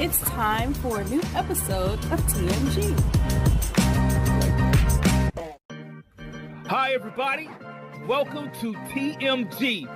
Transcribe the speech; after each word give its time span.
It's 0.00 0.20
time 0.20 0.74
for 0.74 1.00
a 1.00 1.04
new 1.06 1.20
episode 1.34 1.98
of 2.12 2.20
TMG. 2.26 2.94
Hi, 6.68 6.92
everybody. 6.92 7.50
Welcome 8.06 8.52
to 8.60 8.74
TMG. 8.74 9.88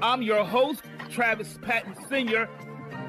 I'm 0.00 0.22
your 0.22 0.42
host, 0.42 0.80
Travis 1.10 1.58
Patton 1.60 1.94
Sr. 2.08 2.48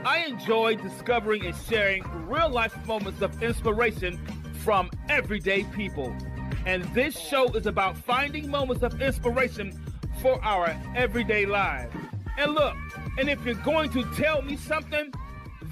I 0.03 0.25
enjoy 0.25 0.75
discovering 0.75 1.45
and 1.45 1.55
sharing 1.55 2.03
real 2.27 2.49
life 2.49 2.75
moments 2.85 3.21
of 3.21 3.41
inspiration 3.41 4.19
from 4.65 4.91
everyday 5.07 5.63
people. 5.63 6.13
And 6.65 6.83
this 6.93 7.17
show 7.17 7.47
is 7.53 7.67
about 7.67 7.95
finding 7.95 8.51
moments 8.51 8.83
of 8.83 9.01
inspiration 9.01 9.71
for 10.21 10.43
our 10.43 10.77
everyday 10.93 11.45
lives. 11.45 11.95
And 12.37 12.53
look, 12.53 12.75
and 13.17 13.29
if 13.29 13.45
you're 13.45 13.55
going 13.55 13.91
to 13.91 14.03
tell 14.15 14.41
me 14.41 14.57
something, 14.57 15.13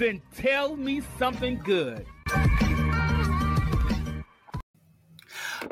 then 0.01 0.19
tell 0.35 0.75
me 0.75 0.99
something 1.19 1.61
good. 1.63 2.03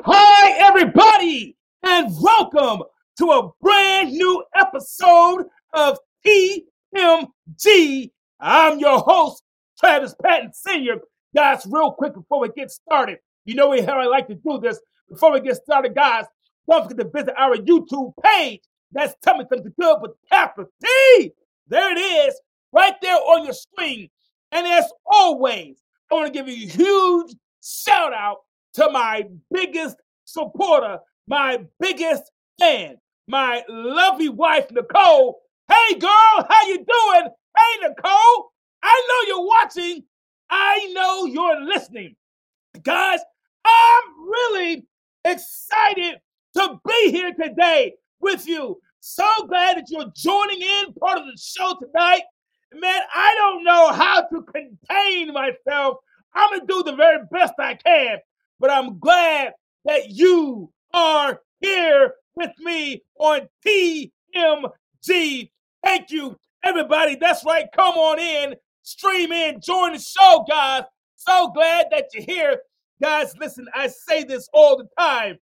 Hi, 0.04 0.52
everybody, 0.56 1.56
and 1.82 2.14
welcome 2.22 2.84
to 3.18 3.24
a 3.32 3.50
brand 3.60 4.12
new 4.12 4.44
episode 4.54 5.46
of 5.72 5.98
TMG. 6.24 8.12
I'm 8.38 8.78
your 8.78 9.00
host, 9.00 9.42
Travis 9.76 10.14
Patton 10.22 10.52
Sr. 10.52 11.00
Guys, 11.34 11.66
real 11.68 11.90
quick 11.90 12.14
before 12.14 12.38
we 12.38 12.50
get 12.50 12.70
started, 12.70 13.18
you 13.44 13.56
know 13.56 13.72
how 13.84 13.98
I 13.98 14.06
like 14.06 14.28
to 14.28 14.36
do 14.36 14.60
this. 14.60 14.78
Before 15.08 15.32
we 15.32 15.40
get 15.40 15.56
started, 15.56 15.96
guys, 15.96 16.26
don't 16.68 16.88
forget 16.88 17.04
to 17.04 17.10
visit 17.12 17.34
our 17.36 17.56
YouTube 17.56 18.12
page. 18.22 18.60
That's 18.92 19.12
Tell 19.24 19.38
Me 19.38 19.44
Something 19.48 19.74
Good 19.76 19.96
with 20.00 20.12
capital 20.30 20.70
T. 20.80 21.32
There 21.66 21.90
it 21.90 21.98
is, 21.98 22.40
right 22.72 22.94
there 23.02 23.16
on 23.16 23.44
your 23.44 23.54
screen. 23.54 24.08
And 24.52 24.66
as 24.66 24.90
always, 25.06 25.80
I 26.10 26.14
want 26.14 26.26
to 26.26 26.32
give 26.32 26.48
a 26.48 26.50
huge 26.50 27.34
shout 27.62 28.12
out 28.12 28.38
to 28.74 28.90
my 28.90 29.24
biggest 29.52 29.96
supporter, 30.24 30.98
my 31.26 31.58
biggest 31.78 32.30
fan, 32.58 32.96
my 33.28 33.62
lovely 33.68 34.28
wife, 34.28 34.70
Nicole. 34.70 35.40
Hey 35.68 35.98
girl, 35.98 36.46
how 36.48 36.66
you 36.66 36.76
doing? 36.78 37.28
Hey 37.56 37.88
Nicole, 37.88 38.52
I 38.82 39.06
know 39.08 39.28
you're 39.28 39.46
watching. 39.46 40.04
I 40.50 40.90
know 40.92 41.26
you're 41.26 41.64
listening. 41.64 42.16
Guys, 42.82 43.20
I'm 43.64 44.02
really 44.28 44.84
excited 45.24 46.16
to 46.56 46.80
be 46.86 47.10
here 47.12 47.32
today 47.40 47.94
with 48.20 48.48
you. 48.48 48.80
So 49.00 49.24
glad 49.48 49.76
that 49.78 49.86
you're 49.88 50.10
joining 50.14 50.62
in 50.62 50.92
part 50.94 51.18
of 51.18 51.24
the 51.24 51.38
show 51.40 51.76
tonight. 51.80 52.22
Man, 52.72 53.02
I 53.14 53.34
don't 53.36 53.64
know 53.64 53.92
how 53.92 54.22
to 54.22 54.42
contain 54.42 55.32
myself. 55.32 55.98
I'm 56.34 56.50
going 56.50 56.60
to 56.60 56.66
do 56.66 56.82
the 56.84 56.96
very 56.96 57.18
best 57.30 57.54
I 57.58 57.74
can, 57.74 58.18
but 58.60 58.70
I'm 58.70 58.98
glad 59.00 59.54
that 59.84 60.10
you 60.10 60.70
are 60.94 61.40
here 61.60 62.14
with 62.36 62.52
me 62.60 63.02
on 63.18 63.48
TMG. 63.66 65.50
Thank 65.84 66.10
you, 66.10 66.36
everybody. 66.62 67.16
That's 67.16 67.44
right. 67.44 67.66
Come 67.74 67.96
on 67.96 68.20
in, 68.20 68.54
stream 68.82 69.32
in, 69.32 69.60
join 69.60 69.94
the 69.94 69.98
show, 69.98 70.44
guys. 70.48 70.84
So 71.16 71.50
glad 71.50 71.86
that 71.90 72.06
you're 72.14 72.22
here. 72.22 72.60
Guys, 73.02 73.34
listen, 73.38 73.66
I 73.74 73.88
say 73.88 74.22
this 74.22 74.48
all 74.52 74.76
the 74.76 74.88
time, 74.98 75.38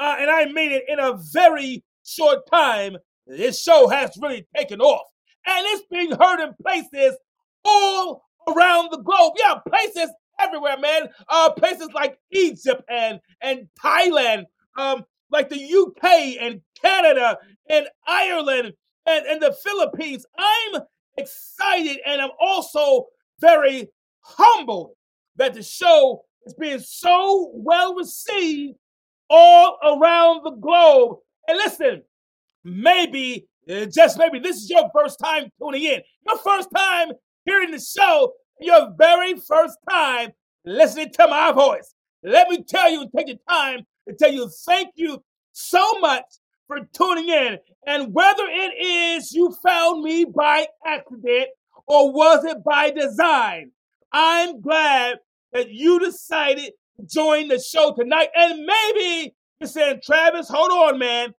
uh, 0.00 0.16
and 0.18 0.30
I 0.30 0.46
mean 0.46 0.72
it 0.72 0.84
in 0.88 0.98
a 0.98 1.16
very 1.32 1.84
short 2.04 2.46
time. 2.50 2.96
This 3.26 3.62
show 3.62 3.88
has 3.88 4.18
really 4.20 4.46
taken 4.56 4.80
off 4.80 5.06
and 5.46 5.66
it's 5.68 5.86
being 5.90 6.12
heard 6.12 6.40
in 6.40 6.54
places 6.62 7.16
all 7.64 8.24
around 8.48 8.90
the 8.90 8.98
globe. 8.98 9.34
Yeah, 9.38 9.56
places 9.68 10.10
everywhere, 10.38 10.78
man. 10.78 11.08
Uh, 11.28 11.50
places 11.50 11.88
like 11.94 12.18
Egypt 12.30 12.82
and 12.88 13.20
and 13.40 13.68
Thailand, 13.82 14.44
um, 14.76 15.04
like 15.30 15.48
the 15.48 15.56
UK 15.56 16.36
and 16.40 16.60
Canada 16.80 17.38
and 17.68 17.86
Ireland 18.06 18.72
and, 19.06 19.26
and 19.26 19.42
the 19.42 19.54
Philippines. 19.64 20.26
I'm 20.38 20.82
excited 21.16 21.98
and 22.06 22.20
I'm 22.20 22.30
also 22.40 23.06
very 23.40 23.88
humbled 24.20 24.92
that 25.36 25.54
the 25.54 25.62
show 25.62 26.22
is 26.46 26.54
being 26.54 26.80
so 26.80 27.50
well 27.54 27.94
received 27.94 28.76
all 29.30 29.78
around 29.82 30.44
the 30.44 30.52
globe. 30.52 31.18
And 31.48 31.58
listen, 31.58 32.02
maybe 32.62 33.48
just 33.68 34.18
maybe 34.18 34.38
this 34.38 34.56
is 34.56 34.70
your 34.70 34.90
first 34.94 35.18
time 35.22 35.50
tuning 35.60 35.84
in, 35.84 36.00
your 36.26 36.38
first 36.38 36.68
time 36.74 37.12
hearing 37.44 37.70
the 37.70 37.80
show, 37.80 38.32
your 38.60 38.92
very 38.96 39.34
first 39.34 39.78
time 39.88 40.30
listening 40.64 41.10
to 41.12 41.26
my 41.28 41.52
voice. 41.52 41.94
Let 42.22 42.48
me 42.48 42.62
tell 42.62 42.90
you 42.90 43.02
and 43.02 43.10
take 43.16 43.26
the 43.26 43.38
time 43.48 43.80
to 44.08 44.14
tell 44.14 44.32
you 44.32 44.48
thank 44.66 44.90
you 44.96 45.22
so 45.52 45.98
much 46.00 46.24
for 46.66 46.80
tuning 46.92 47.28
in. 47.28 47.58
And 47.86 48.14
whether 48.14 48.44
it 48.46 48.82
is 48.82 49.32
you 49.32 49.54
found 49.62 50.02
me 50.02 50.24
by 50.24 50.66
accident 50.86 51.48
or 51.86 52.12
was 52.12 52.44
it 52.44 52.64
by 52.64 52.90
design, 52.90 53.70
I'm 54.12 54.60
glad 54.60 55.18
that 55.52 55.70
you 55.70 56.00
decided 56.00 56.72
to 56.98 57.06
join 57.06 57.48
the 57.48 57.58
show 57.58 57.94
tonight. 57.94 58.28
And 58.34 58.64
maybe 58.64 59.34
you're 59.60 59.68
saying, 59.68 60.00
Travis, 60.04 60.48
hold 60.48 60.70
on, 60.70 60.98
man. 60.98 61.34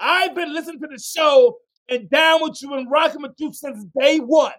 I've 0.00 0.34
been 0.34 0.54
listening 0.54 0.80
to 0.80 0.86
the 0.86 1.00
show 1.00 1.58
and 1.88 2.08
down 2.10 2.42
with 2.42 2.60
you 2.62 2.74
and 2.74 2.90
rocking 2.90 3.22
with 3.22 3.34
you 3.38 3.52
since 3.52 3.84
day 3.98 4.18
one. 4.18 4.52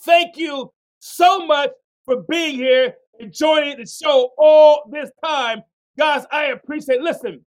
Thank 0.00 0.36
you 0.36 0.72
so 0.98 1.46
much 1.46 1.70
for 2.04 2.22
being 2.28 2.56
here 2.56 2.94
and 3.18 3.32
joining 3.32 3.78
the 3.78 3.86
show 3.86 4.30
all 4.38 4.88
this 4.90 5.10
time. 5.24 5.62
Guys, 5.98 6.24
I 6.30 6.46
appreciate 6.46 7.00
Listen, 7.00 7.44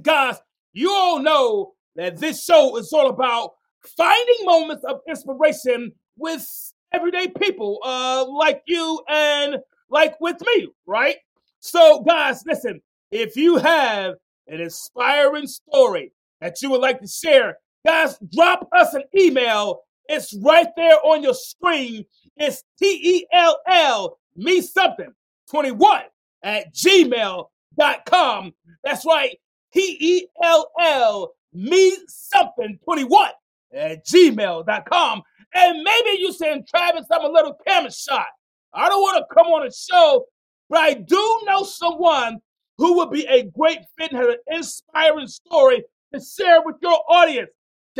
guys, 0.00 0.36
you 0.72 0.90
all 0.92 1.20
know 1.20 1.72
that 1.96 2.18
this 2.18 2.44
show 2.44 2.76
is 2.76 2.92
all 2.92 3.10
about 3.10 3.54
finding 3.96 4.44
moments 4.44 4.84
of 4.84 5.00
inspiration 5.08 5.92
with 6.16 6.46
everyday 6.92 7.28
people 7.28 7.80
uh, 7.84 8.24
like 8.28 8.62
you 8.66 9.00
and 9.08 9.56
like 9.88 10.20
with 10.20 10.36
me, 10.40 10.68
right? 10.86 11.16
So, 11.60 12.00
guys, 12.02 12.42
listen, 12.46 12.80
if 13.10 13.36
you 13.36 13.56
have 13.56 14.14
an 14.46 14.60
inspiring 14.60 15.46
story 15.46 16.12
that 16.40 16.62
you 16.62 16.70
would 16.70 16.80
like 16.80 17.00
to 17.00 17.08
share, 17.08 17.58
Guys, 17.84 18.18
drop 18.34 18.68
us 18.72 18.94
an 18.94 19.04
email. 19.18 19.82
It's 20.08 20.34
right 20.34 20.68
there 20.76 20.98
on 21.04 21.22
your 21.22 21.34
screen. 21.34 22.04
It's 22.36 22.62
T 22.78 22.84
E 22.86 23.26
L 23.32 23.58
L 23.66 24.18
me 24.36 24.60
something 24.60 25.12
21 25.50 26.02
at 26.42 26.74
gmail.com. 26.74 28.54
That's 28.84 29.06
right. 29.06 29.36
T 29.72 29.96
E 30.00 30.26
L 30.42 30.70
L 30.78 31.32
me 31.52 31.96
something 32.08 32.78
21 32.84 33.30
at 33.74 34.06
gmail.com. 34.06 35.22
And 35.54 35.82
maybe 35.82 36.18
you 36.18 36.32
saying, 36.32 36.64
Travis, 36.68 37.06
I'm 37.10 37.24
a 37.24 37.28
little 37.28 37.56
camera 37.66 37.92
shot. 37.92 38.26
I 38.72 38.88
don't 38.88 39.00
want 39.00 39.18
to 39.18 39.34
come 39.34 39.48
on 39.48 39.66
a 39.66 39.72
show, 39.72 40.26
but 40.68 40.78
I 40.78 40.94
do 40.94 41.40
know 41.44 41.64
someone 41.64 42.38
who 42.78 42.96
would 42.96 43.10
be 43.10 43.26
a 43.26 43.44
great 43.44 43.80
fit 43.98 44.12
and 44.12 44.20
has 44.20 44.28
an 44.28 44.56
inspiring 44.56 45.26
story 45.26 45.82
to 46.14 46.20
share 46.20 46.62
with 46.62 46.76
your 46.80 46.98
audience. 47.08 47.50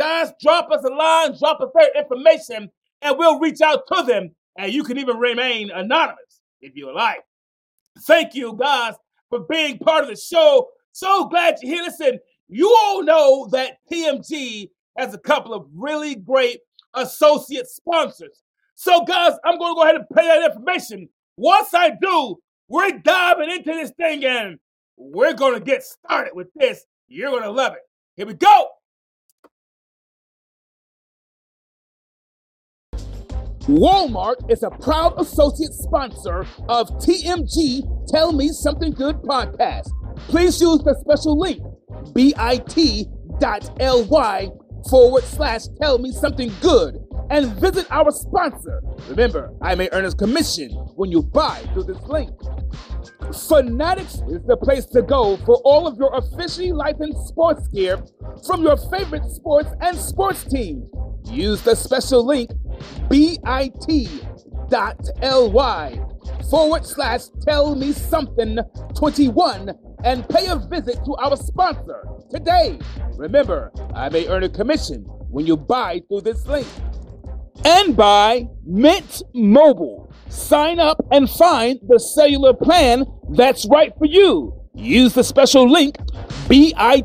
Guys, 0.01 0.31
drop 0.41 0.71
us 0.71 0.83
a 0.83 0.89
line, 0.89 1.37
drop 1.37 1.61
us 1.61 1.69
their 1.75 1.95
information, 1.95 2.71
and 3.03 3.17
we'll 3.19 3.37
reach 3.37 3.61
out 3.61 3.83
to 3.85 4.01
them 4.01 4.31
and 4.57 4.73
you 4.73 4.83
can 4.83 4.97
even 4.97 5.17
remain 5.17 5.69
anonymous 5.69 6.41
if 6.59 6.75
you 6.75 6.91
like. 6.91 7.21
Thank 8.07 8.33
you, 8.33 8.57
guys, 8.59 8.95
for 9.29 9.41
being 9.47 9.77
part 9.77 10.01
of 10.03 10.09
the 10.09 10.15
show. 10.15 10.69
So 10.91 11.27
glad 11.27 11.57
you're 11.61 11.75
here. 11.75 11.83
Listen, 11.83 12.19
you 12.49 12.75
all 12.81 13.03
know 13.03 13.47
that 13.51 13.77
TMG 13.91 14.71
has 14.97 15.13
a 15.13 15.19
couple 15.19 15.53
of 15.53 15.67
really 15.71 16.15
great 16.15 16.61
associate 16.95 17.67
sponsors. 17.67 18.41
So, 18.73 19.05
guys, 19.05 19.33
I'm 19.45 19.59
going 19.59 19.73
to 19.73 19.75
go 19.75 19.83
ahead 19.83 19.97
and 19.97 20.09
play 20.11 20.25
that 20.25 20.51
information. 20.51 21.09
Once 21.37 21.75
I 21.75 21.91
do, 22.01 22.37
we're 22.67 22.97
diving 22.97 23.51
into 23.51 23.71
this 23.71 23.91
thing 23.91 24.25
and 24.25 24.57
we're 24.97 25.33
going 25.33 25.53
to 25.53 25.63
get 25.63 25.83
started 25.83 26.31
with 26.33 26.47
this. 26.55 26.87
You're 27.07 27.29
going 27.29 27.43
to 27.43 27.51
love 27.51 27.73
it. 27.73 27.81
Here 28.15 28.25
we 28.25 28.33
go. 28.33 28.69
Walmart 33.71 34.51
is 34.51 34.63
a 34.63 34.69
proud 34.69 35.13
associate 35.17 35.73
sponsor 35.73 36.41
of 36.67 36.89
TMG 36.99 37.81
Tell 38.09 38.33
Me 38.33 38.49
Something 38.49 38.91
Good 38.91 39.15
podcast. 39.21 39.89
Please 40.27 40.59
use 40.59 40.79
the 40.79 40.93
special 40.99 41.39
link 41.39 41.61
bit.ly 42.13 42.41
forward 44.89 45.23
slash 45.23 45.61
tell 45.81 45.99
me 45.99 46.11
something 46.11 46.51
good 46.61 46.97
and 47.29 47.47
visit 47.61 47.89
our 47.91 48.11
sponsor. 48.11 48.81
Remember, 49.07 49.53
I 49.61 49.75
may 49.75 49.87
earn 49.93 50.03
a 50.03 50.11
commission 50.11 50.71
when 50.97 51.09
you 51.09 51.23
buy 51.23 51.59
through 51.71 51.83
this 51.83 52.01
link. 52.03 52.31
Fanatics 53.47 54.15
is 54.27 54.43
the 54.47 54.57
place 54.61 54.85
to 54.87 55.01
go 55.01 55.37
for 55.37 55.55
all 55.63 55.87
of 55.87 55.97
your 55.97 56.13
officially 56.13 56.73
licensed 56.73 57.29
sports 57.29 57.69
gear 57.69 58.03
from 58.45 58.63
your 58.63 58.75
favorite 58.75 59.23
sports 59.31 59.69
and 59.79 59.97
sports 59.97 60.43
teams. 60.43 60.83
Use 61.25 61.61
the 61.61 61.75
special 61.75 62.25
link 62.25 62.51
bit.ly 63.09 63.51
forward 66.49 66.85
slash 66.85 67.21
tell 67.41 67.75
me 67.75 67.93
something 67.93 68.59
21 68.95 69.73
and 70.03 70.27
pay 70.27 70.47
a 70.47 70.55
visit 70.57 70.99
to 71.05 71.15
our 71.15 71.37
sponsor 71.37 72.03
today. 72.29 72.77
Remember, 73.15 73.71
I 73.93 74.09
may 74.09 74.27
earn 74.27 74.43
a 74.43 74.49
commission 74.49 75.03
when 75.29 75.45
you 75.45 75.55
buy 75.55 76.01
through 76.07 76.21
this 76.21 76.45
link. 76.47 76.67
And 77.63 77.95
by 77.95 78.47
Mint 78.65 79.21
Mobile. 79.33 80.11
Sign 80.29 80.79
up 80.79 81.05
and 81.11 81.29
find 81.29 81.79
the 81.87 81.99
cellular 81.99 82.53
plan 82.53 83.05
that's 83.29 83.67
right 83.69 83.93
for 83.97 84.05
you. 84.05 84.53
Use 84.73 85.13
the 85.13 85.23
special 85.23 85.69
link 85.69 85.97
bit.ly 86.47 87.01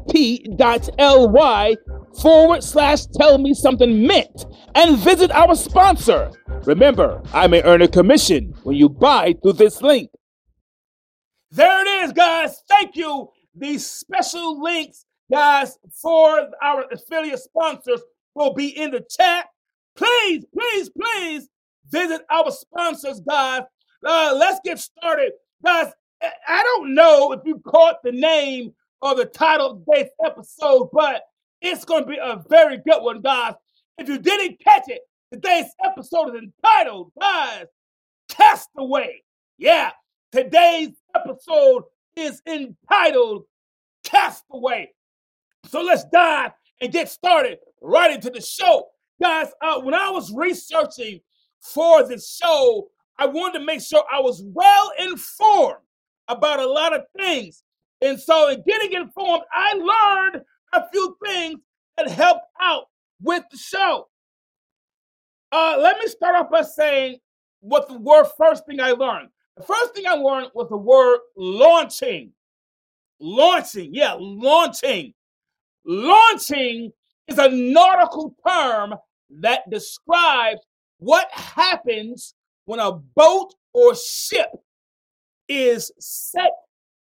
forward 2.20 2.62
slash 2.62 3.06
tell 3.06 3.38
me 3.38 3.54
something 3.54 4.06
mint 4.06 4.46
and 4.74 4.98
visit 4.98 5.30
our 5.32 5.54
sponsor. 5.54 6.30
Remember, 6.64 7.22
I 7.32 7.46
may 7.46 7.62
earn 7.62 7.82
a 7.82 7.88
commission 7.88 8.54
when 8.62 8.76
you 8.76 8.88
buy 8.88 9.34
through 9.42 9.54
this 9.54 9.82
link. 9.82 10.10
There 11.50 11.82
it 11.82 12.04
is, 12.04 12.12
guys. 12.12 12.62
Thank 12.68 12.96
you. 12.96 13.30
These 13.54 13.86
special 13.86 14.60
links, 14.62 15.06
guys, 15.30 15.78
for 16.02 16.48
our 16.62 16.84
affiliate 16.92 17.38
sponsors 17.38 18.00
will 18.34 18.52
be 18.52 18.68
in 18.68 18.90
the 18.90 19.04
chat. 19.08 19.46
Please, 19.96 20.44
please, 20.52 20.90
please 20.90 21.48
visit 21.88 22.22
our 22.30 22.50
sponsors, 22.50 23.20
guys. 23.20 23.62
Uh, 24.04 24.34
let's 24.36 24.60
get 24.64 24.78
started. 24.78 25.32
Guys, 25.64 25.92
I 26.22 26.62
don't 26.62 26.94
know 26.94 27.32
if 27.32 27.40
you 27.44 27.60
caught 27.66 28.02
the 28.02 28.12
name 28.12 28.74
or 29.00 29.14
the 29.14 29.24
title 29.24 29.70
of 29.70 29.84
today's 29.84 30.10
episode, 30.24 30.90
but 30.92 31.22
it's 31.61 31.85
going 31.85 32.05
to 32.05 32.08
be 32.08 32.19
a 32.23 32.43
very 32.49 32.79
good 32.79 33.03
one, 33.03 33.20
guys. 33.20 33.55
If 33.99 34.08
you 34.08 34.19
didn't 34.19 34.61
catch 34.61 34.85
it, 34.88 35.00
today's 35.32 35.67
episode 35.85 36.35
is 36.35 36.43
entitled, 36.43 37.12
guys, 37.19 37.67
Castaway. 38.29 39.23
Yeah, 39.58 39.91
today's 40.32 40.91
episode 41.14 41.85
is 42.14 42.43
entitled 42.47 43.44
Castaway. 44.05 44.91
So 45.67 45.82
let's 45.82 46.05
dive 46.12 46.53
and 46.81 46.93
get 46.93 47.08
started 47.08 47.59
right 47.81 48.12
into 48.12 48.31
the 48.31 48.41
show. 48.41 48.88
Guys, 49.20 49.49
uh, 49.62 49.81
when 49.81 49.94
I 49.94 50.11
was 50.11 50.32
researching 50.32 51.20
for 51.61 52.06
this 52.06 52.37
show, 52.37 52.88
I 53.19 53.26
wanted 53.26 53.61
to 53.61 53.64
make 53.64 53.81
sure 53.81 54.05
I 54.12 54.20
was 54.20 54.43
well 54.44 54.93
informed 54.99 55.82
about 56.29 56.61
a 56.61 56.67
lot 56.67 56.94
of 56.94 57.05
things. 57.17 57.62
And 58.02 58.20
so, 58.20 58.50
in 58.50 58.62
getting 58.67 58.93
informed, 58.93 59.44
I 59.52 59.73
learned 59.73 60.44
a 60.72 60.88
few 60.92 61.16
things 61.24 61.60
that 61.96 62.08
helped 62.08 62.46
out 62.60 62.84
with 63.22 63.44
the 63.50 63.56
show. 63.56 64.08
Uh, 65.52 65.76
let 65.78 65.98
me 65.98 66.06
start 66.06 66.34
off 66.34 66.50
by 66.50 66.62
saying 66.62 67.18
what 67.60 67.88
the 67.88 67.98
word 67.98 68.26
first 68.36 68.66
thing 68.66 68.80
I 68.80 68.92
learned. 68.92 69.28
The 69.56 69.62
first 69.62 69.94
thing 69.94 70.06
I 70.06 70.14
learned 70.14 70.50
was 70.54 70.68
the 70.68 70.76
word 70.76 71.20
launching. 71.36 72.32
Launching, 73.20 73.94
yeah, 73.94 74.14
launching. 74.18 75.14
Launching 75.86 76.92
is 77.28 77.38
a 77.38 77.48
nautical 77.48 78.34
term 78.46 78.94
that 79.30 79.68
describes 79.70 80.60
what 80.98 81.28
happens 81.30 82.34
when 82.66 82.80
a 82.80 82.92
boat 82.92 83.54
or 83.72 83.94
ship 83.94 84.50
is 85.48 85.90
set 85.98 86.50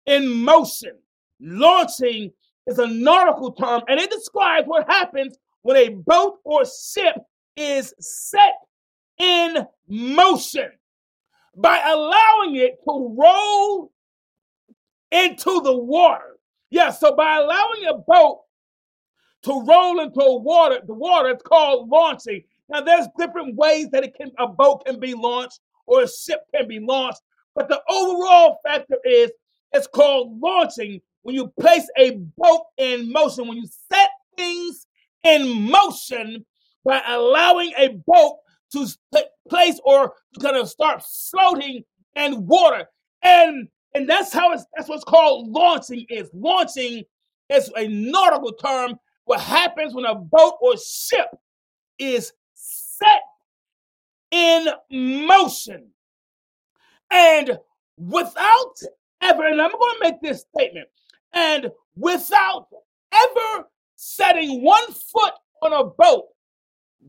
in 0.06 0.28
motion. 0.28 0.92
Launching 1.40 2.30
is 2.69 2.79
a 2.79 2.87
nautical 2.87 3.53
term 3.53 3.82
and 3.88 3.99
it 3.99 4.11
describes 4.11 4.69
what 4.69 4.88
happens 4.88 5.37
when 5.62 5.76
a 5.76 5.88
boat 5.88 6.38
or 6.44 6.65
ship 6.65 7.17
is 7.56 7.93
set 7.99 8.55
in 9.19 9.67
motion 9.88 10.70
by 11.56 11.82
allowing 11.85 12.56
it 12.56 12.79
to 12.85 13.17
roll 13.19 13.91
into 15.11 15.61
the 15.62 15.76
water. 15.76 16.37
Yeah, 16.70 16.91
so 16.91 17.17
by 17.17 17.38
allowing 17.38 17.87
a 17.88 17.94
boat 17.94 18.43
to 19.44 19.65
roll 19.67 20.00
into 20.00 20.19
water, 20.19 20.81
the 20.87 20.94
water, 20.94 21.31
it's 21.31 21.43
called 21.43 21.88
launching. 21.88 22.43
Now, 22.69 22.82
there's 22.82 23.06
different 23.19 23.56
ways 23.56 23.88
that 23.91 24.05
it 24.05 24.15
can 24.15 24.31
a 24.38 24.47
boat 24.47 24.85
can 24.85 25.00
be 25.00 25.15
launched 25.15 25.61
or 25.87 26.03
a 26.03 26.09
ship 26.09 26.41
can 26.55 26.69
be 26.69 26.81
launched, 26.81 27.23
but 27.55 27.69
the 27.69 27.81
overall 27.88 28.59
factor 28.67 28.99
is 29.05 29.31
it's 29.73 29.87
called 29.87 30.38
launching 30.41 31.00
when 31.28 31.34
you 31.34 31.52
place 31.60 31.86
a 31.98 32.12
boat 32.38 32.62
in 32.78 33.12
motion, 33.12 33.46
when 33.46 33.58
you 33.58 33.66
set 33.92 34.08
things 34.34 34.86
in 35.22 35.60
motion 35.70 36.46
by 36.86 37.02
allowing 37.06 37.70
a 37.76 37.88
boat 38.06 38.38
to 38.72 38.86
place 39.46 39.78
or 39.84 40.14
to 40.32 40.40
kind 40.40 40.56
of 40.56 40.70
start 40.70 41.02
floating 41.30 41.84
in 42.16 42.46
water. 42.46 42.86
And 43.22 43.69
and 43.94 44.08
that's 44.08 44.32
how 44.32 44.55
it's 44.55 44.64
that's 44.74 44.88
what's 44.88 45.05
called 45.05 45.50
launching 45.50 46.06
is. 46.08 46.31
Launching 46.32 47.05
is 47.50 47.70
a 47.76 47.86
nautical 47.88 48.55
term. 48.55 48.94
What 49.26 49.41
happens 49.41 49.94
when 49.94 50.06
a 50.06 50.14
boat 50.14 50.55
or 50.62 50.79
ship 50.79 51.29
is 51.98 52.32
set 52.55 53.20
in 54.31 54.67
motion. 54.91 55.91
And 57.10 57.58
without 57.98 58.76
ever, 59.20 59.46
and 59.46 59.60
I'm 59.60 59.72
going 59.72 59.94
to 59.94 59.98
make 60.00 60.22
this 60.22 60.46
statement, 60.56 60.88
and 61.32 61.69
without 61.97 62.67
ever 63.13 63.65
setting 63.97 64.63
one 64.63 64.93
foot 64.93 65.35
on 65.63 65.73
a 65.73 65.85
boat, 65.85 66.27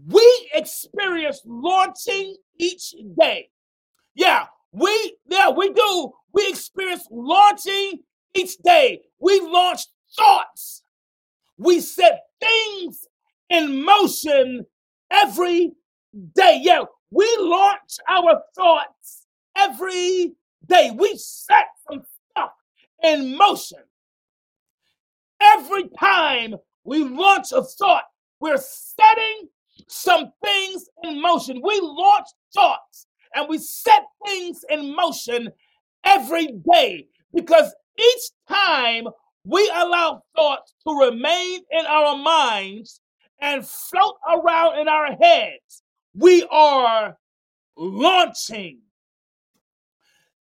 we 0.08 0.50
experience 0.54 1.42
launching 1.46 2.36
each 2.58 2.94
day. 3.20 3.50
Yeah, 4.16 4.46
we 4.72 5.18
yeah, 5.28 5.50
we 5.50 5.72
do. 5.72 6.12
We 6.34 6.48
experience 6.48 7.08
launching 7.12 8.00
each 8.36 8.58
day. 8.58 9.02
We 9.20 9.40
launch 9.42 9.82
thoughts. 10.18 10.84
We 11.58 11.80
set 11.82 12.22
things 12.40 13.06
in 13.50 13.84
motion 13.84 14.66
every 15.12 15.72
day. 16.36 16.60
Yeah, 16.62 16.84
we 17.12 17.28
launch 17.40 17.98
our 18.10 18.42
thoughts 18.56 19.26
every 19.58 20.34
day. 20.68 20.92
We 20.96 21.16
set 21.18 21.66
some 21.90 22.04
stuff 22.32 22.52
in 23.04 23.36
motion. 23.38 23.80
Every 25.42 25.90
time 26.00 26.56
we 26.84 27.04
launch 27.04 27.52
a 27.52 27.64
thought, 27.64 28.06
we're 28.40 28.58
setting 28.58 29.50
some 29.88 30.32
things 30.44 30.86
in 31.04 31.22
motion. 31.22 31.62
We 31.64 31.80
launch 31.82 32.28
thoughts 32.54 33.08
and 33.36 33.48
we 33.48 33.58
set 33.58 34.04
things 34.26 34.64
in 34.70 34.96
motion 34.96 35.50
every 36.04 36.48
day 36.72 37.08
because 37.34 37.74
each 37.98 38.32
time 38.48 39.08
we 39.46 39.72
allow 39.76 40.24
thoughts 40.36 40.74
to 40.88 40.94
remain 40.94 41.62
in 41.72 41.86
our 41.86 42.18
minds 42.18 43.02
and 43.42 43.66
float 43.66 44.16
around 44.30 44.80
in 44.80 44.88
our 44.88 45.16
heads, 45.16 45.84
we 46.14 46.46
are 46.52 47.18
launching. 47.78 48.80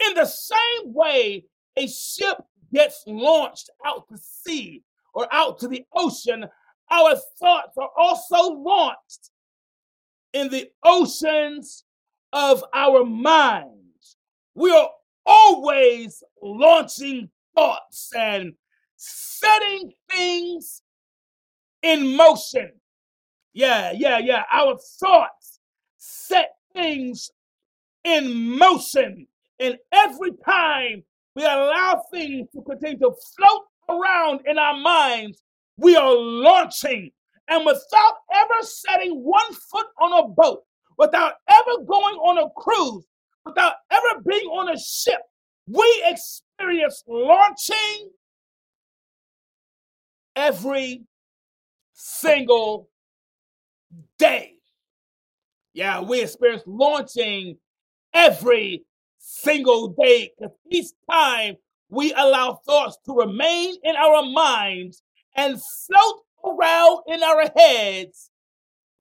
In 0.08 0.14
the 0.16 0.26
same 0.26 0.94
way, 0.94 1.46
a 1.76 1.88
ship 1.88 2.38
gets 2.74 3.04
launched 3.08 3.70
out 3.86 4.08
to 4.10 4.18
sea 4.18 4.84
or 5.14 5.28
out 5.32 5.60
to 5.60 5.68
the 5.68 5.84
ocean, 5.94 6.46
our 6.92 7.16
thoughts 7.40 7.78
are 7.78 7.90
also 7.98 8.54
launched 8.54 9.30
in 10.34 10.50
the 10.50 10.70
oceans 10.84 11.84
of 12.32 12.64
our 12.74 13.06
minds. 13.06 14.18
We 14.56 14.72
are 14.72 14.90
always 15.26 16.24
launching 16.42 17.30
thoughts 17.56 18.10
and 18.18 18.54
setting 18.96 19.92
things 20.12 20.82
in 21.82 22.16
motion. 22.16 22.72
Yeah, 23.54 23.92
yeah, 23.92 24.18
yeah. 24.18 24.44
Our 24.52 24.78
thoughts 25.00 25.60
set 25.98 26.52
things 26.74 27.30
in 28.04 28.58
motion. 28.58 29.28
And 29.60 29.78
every 29.92 30.32
time 30.46 31.04
we 31.36 31.44
allow 31.44 32.04
things 32.12 32.48
to 32.54 32.62
continue 32.62 33.00
to 33.00 33.12
float 33.36 33.64
around 33.90 34.42
in 34.46 34.58
our 34.58 34.78
minds, 34.78 35.42
we 35.78 35.96
are 35.96 36.16
launching. 36.16 37.12
And 37.50 37.66
without 37.66 38.16
ever 38.34 38.62
setting 38.62 39.24
one 39.24 39.54
foot 39.72 39.88
on 40.00 40.24
a 40.24 40.28
boat, 40.28 40.64
without 40.98 41.34
ever 41.50 41.84
going 41.86 42.16
on 42.16 42.38
a 42.38 42.50
cruise, 42.58 43.06
without 43.46 43.74
ever 43.92 44.22
being 44.28 44.48
on 44.48 44.70
a 44.70 44.80
ship, 44.80 45.20
we 45.68 46.04
experience 46.06 47.04
launching 47.08 48.10
every 50.36 51.04
single 51.94 52.90
day. 54.18 54.54
Yeah, 55.74 56.02
we 56.02 56.22
experience 56.22 56.64
launching 56.66 57.58
every 58.14 58.86
single 59.24 59.88
day 59.88 60.32
because 60.38 60.54
each 60.70 60.88
time 61.10 61.56
we 61.90 62.14
allow 62.14 62.60
thoughts 62.66 62.98
to 63.06 63.14
remain 63.14 63.76
in 63.84 63.96
our 63.96 64.24
minds 64.24 65.02
and 65.36 65.62
float 65.62 66.20
around 66.44 67.00
in 67.08 67.24
our 67.24 67.50
heads, 67.56 68.30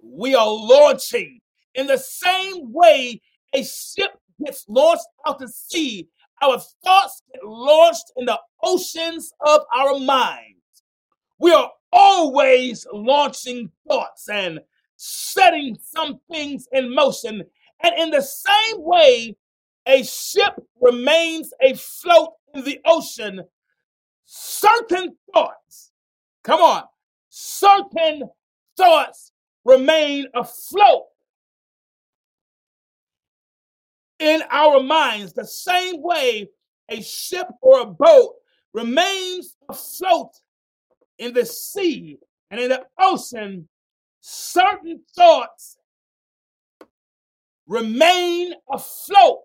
we 0.00 0.34
are 0.34 0.48
launching 0.48 1.40
in 1.74 1.88
the 1.88 1.98
same 1.98 2.72
way 2.72 3.20
a 3.52 3.64
ship 3.64 4.12
gets 4.44 4.64
launched 4.68 5.06
out 5.26 5.40
to 5.40 5.48
sea. 5.48 6.06
Our 6.40 6.60
thoughts 6.84 7.22
get 7.32 7.44
launched 7.44 8.12
in 8.16 8.26
the 8.26 8.38
oceans 8.62 9.32
of 9.40 9.62
our 9.74 9.98
minds. 9.98 10.60
We 11.38 11.52
are 11.52 11.70
always 11.92 12.86
launching 12.92 13.70
thoughts 13.88 14.28
and 14.28 14.60
setting 14.96 15.76
some 15.82 16.20
things 16.30 16.68
in 16.72 16.94
motion. 16.94 17.42
And 17.82 17.98
in 17.98 18.10
the 18.10 18.22
same 18.22 18.76
way, 18.78 19.36
a 19.86 20.02
ship 20.04 20.54
remains 20.80 21.52
afloat 21.62 22.34
in 22.54 22.64
the 22.64 22.80
ocean, 22.84 23.42
certain 24.24 25.16
thoughts, 25.32 25.92
come 26.44 26.60
on, 26.60 26.84
certain 27.28 28.22
thoughts 28.76 29.32
remain 29.64 30.26
afloat 30.34 31.06
in 34.18 34.42
our 34.50 34.80
minds, 34.82 35.32
the 35.32 35.46
same 35.46 36.00
way 36.00 36.48
a 36.88 37.02
ship 37.02 37.48
or 37.60 37.80
a 37.80 37.86
boat 37.86 38.34
remains 38.72 39.56
afloat 39.68 40.30
in 41.18 41.32
the 41.32 41.44
sea 41.44 42.18
and 42.50 42.60
in 42.60 42.68
the 42.68 42.84
ocean, 42.98 43.68
certain 44.20 45.00
thoughts 45.16 45.76
remain 47.66 48.52
afloat 48.70 49.40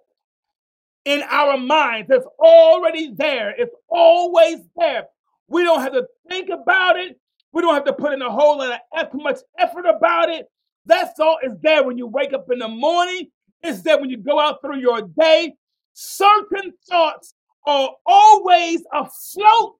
in 1.07 1.23
our 1.29 1.57
minds. 1.57 2.09
It's 2.11 2.27
already 2.37 3.13
there, 3.15 3.55
it's 3.57 3.73
always 3.87 4.57
there. 4.75 5.05
We 5.47 5.63
don't 5.63 5.79
have 5.79 5.93
to 5.93 6.05
think 6.29 6.49
about 6.49 6.99
it. 6.99 7.17
We 7.53 7.61
don't 7.61 7.73
have 7.73 7.85
to 7.85 7.93
put 7.93 8.11
in 8.11 8.21
a 8.21 8.29
whole 8.29 8.57
lot 8.57 8.81
of 8.91 9.07
much 9.13 9.39
effort 9.57 9.85
about 9.85 10.29
it. 10.29 10.47
That 10.85 11.15
thought 11.15 11.45
is 11.45 11.53
there 11.61 11.85
when 11.85 11.97
you 11.97 12.07
wake 12.07 12.33
up 12.33 12.47
in 12.51 12.59
the 12.59 12.67
morning. 12.67 13.29
It's 13.63 13.81
there 13.81 13.97
when 13.97 14.09
you 14.09 14.17
go 14.17 14.37
out 14.37 14.57
through 14.61 14.79
your 14.79 15.03
day. 15.17 15.53
Certain 15.93 16.73
thoughts 16.89 17.33
are 17.65 17.89
always 18.05 18.83
afloat 18.93 19.75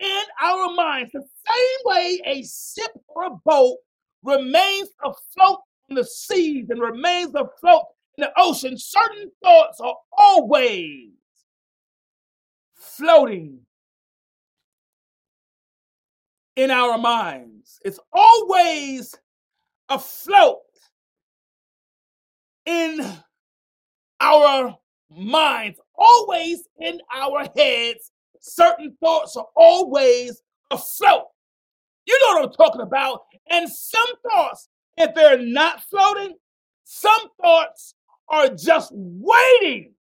in 0.00 0.22
our 0.42 0.72
minds. 0.72 1.12
The 1.12 1.20
same 1.20 1.78
way 1.84 2.20
a 2.24 2.42
ship 2.42 2.90
or 3.08 3.24
a 3.24 3.36
boat 3.44 3.76
remains 4.22 4.88
afloat 5.04 5.58
in 5.90 5.96
the 5.96 6.04
seas 6.04 6.70
and 6.70 6.80
remains 6.80 7.34
afloat 7.34 7.84
the 8.18 8.30
ocean, 8.36 8.76
certain 8.78 9.30
thoughts 9.42 9.80
are 9.80 9.96
always 10.12 11.10
floating 12.74 13.60
in 16.56 16.70
our 16.70 16.98
minds. 16.98 17.80
It's 17.84 17.98
always 18.12 19.14
afloat 19.88 20.60
in 22.66 23.00
our 24.20 24.76
minds, 25.10 25.80
always 25.96 26.68
in 26.78 27.00
our 27.14 27.46
heads. 27.56 28.12
Certain 28.40 28.96
thoughts 29.02 29.36
are 29.36 29.46
always 29.56 30.42
afloat. 30.70 31.24
You 32.06 32.18
know 32.22 32.40
what 32.40 32.44
I'm 32.44 32.52
talking 32.52 32.82
about. 32.82 33.22
And 33.50 33.68
some 33.68 34.06
thoughts, 34.30 34.68
if 34.96 35.14
they're 35.14 35.38
not 35.38 35.82
floating, 35.82 36.36
some 36.84 37.28
thoughts 37.42 37.94
are 38.28 38.48
just 38.48 38.90
waiting 38.94 39.92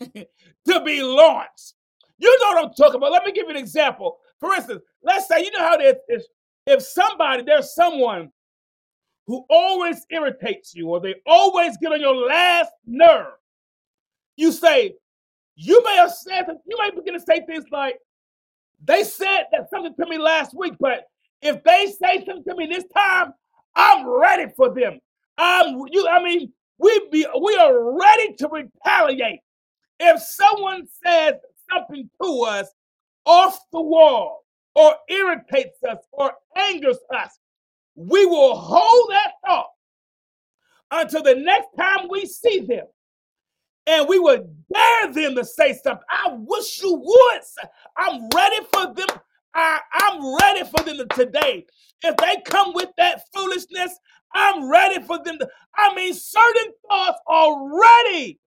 to 0.00 0.80
be 0.84 1.02
launched. 1.02 1.74
You 2.18 2.38
know 2.40 2.48
what 2.48 2.64
I'm 2.66 2.74
talking 2.74 2.96
about. 2.96 3.12
Let 3.12 3.24
me 3.24 3.32
give 3.32 3.44
you 3.48 3.50
an 3.50 3.56
example. 3.56 4.18
For 4.40 4.54
instance, 4.54 4.82
let's 5.02 5.28
say, 5.28 5.44
you 5.44 5.50
know 5.50 5.60
how 5.60 5.78
is 5.80 6.28
if 6.66 6.82
somebody, 6.82 7.42
there's 7.42 7.74
someone 7.74 8.30
who 9.26 9.44
always 9.50 10.06
irritates 10.10 10.74
you 10.74 10.88
or 10.88 11.00
they 11.00 11.14
always 11.26 11.76
get 11.78 11.92
on 11.92 12.00
your 12.00 12.14
last 12.14 12.70
nerve, 12.86 13.34
you 14.36 14.52
say, 14.52 14.94
you 15.54 15.82
may 15.84 15.96
have 15.96 16.12
said, 16.12 16.46
you 16.66 16.76
may 16.78 16.90
begin 16.90 17.14
to 17.14 17.20
say 17.20 17.44
things 17.46 17.64
like, 17.70 17.98
they 18.84 19.04
said 19.04 19.44
that 19.52 19.70
something 19.70 19.94
to 19.94 20.06
me 20.06 20.18
last 20.18 20.56
week, 20.56 20.74
but 20.80 21.04
if 21.40 21.62
they 21.64 21.92
say 22.00 22.24
something 22.24 22.44
to 22.44 22.54
me 22.56 22.66
this 22.66 22.84
time, 22.96 23.32
I'm 23.74 24.08
ready 24.08 24.46
for 24.56 24.72
them. 24.72 24.98
I'm 25.38 25.80
you. 25.90 26.06
I 26.08 26.22
mean, 26.22 26.52
we 26.82 27.08
be 27.10 27.26
we 27.40 27.56
are 27.56 27.98
ready 27.98 28.34
to 28.34 28.48
retaliate. 28.48 29.40
If 30.00 30.20
someone 30.20 30.86
says 31.04 31.34
something 31.70 32.10
to 32.22 32.40
us 32.42 32.68
off 33.24 33.58
the 33.72 33.80
wall, 33.80 34.42
or 34.74 34.94
irritates 35.08 35.78
us, 35.88 35.98
or 36.12 36.32
angers 36.56 36.98
us, 37.14 37.38
we 37.94 38.26
will 38.26 38.56
hold 38.56 39.10
that 39.10 39.32
thought 39.46 39.66
until 40.90 41.22
the 41.22 41.36
next 41.36 41.68
time 41.78 42.08
we 42.10 42.26
see 42.26 42.60
them. 42.60 42.86
And 43.86 44.08
we 44.08 44.18
would 44.18 44.48
dare 44.72 45.12
them 45.12 45.34
to 45.34 45.44
say 45.44 45.78
something. 45.82 46.04
I 46.08 46.30
wish 46.32 46.80
you 46.82 46.94
would. 46.94 47.40
I'm 47.96 48.28
ready 48.34 48.64
for 48.72 48.94
them. 48.94 49.18
I, 49.54 49.80
I'm 49.92 50.36
ready 50.40 50.68
for 50.68 50.82
them 50.84 51.06
today. 51.14 51.66
If 52.02 52.16
they 52.16 52.42
come 52.44 52.72
with 52.74 52.90
that 52.98 53.22
foolishness, 53.34 53.96
I'm 54.34 54.68
ready 54.70 55.02
for 55.02 55.22
them 55.22 55.38
to. 55.38 55.48
I 55.76 55.94
mean, 55.94 56.14
certain 56.14 56.72
thoughts 56.88 57.18
are 57.26 57.78
ready 57.78 58.38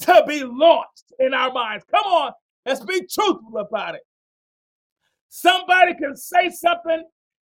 to 0.00 0.24
be 0.26 0.42
launched 0.44 1.12
in 1.18 1.34
our 1.34 1.52
minds. 1.52 1.84
Come 1.90 2.04
on, 2.04 2.32
let's 2.64 2.84
be 2.84 3.00
truthful 3.06 3.58
about 3.58 3.94
it. 3.94 4.02
Somebody 5.28 5.94
can 5.94 6.16
say 6.16 6.50
something, 6.50 7.04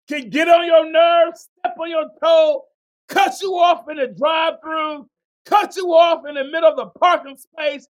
can 0.08 0.28
get 0.28 0.48
on 0.48 0.66
your 0.66 0.90
nerves, 0.90 1.48
step 1.58 1.76
on 1.80 1.90
your 1.90 2.08
toe, 2.22 2.64
cut 3.08 3.40
you 3.40 3.54
off 3.54 3.88
in 3.88 3.96
the 3.96 4.08
drive 4.08 4.54
through, 4.62 5.08
cut 5.46 5.76
you 5.76 5.88
off 5.94 6.22
in 6.28 6.34
the 6.34 6.44
middle 6.44 6.70
of 6.70 6.76
the 6.76 6.86
parking 6.98 7.36
space, 7.36 7.86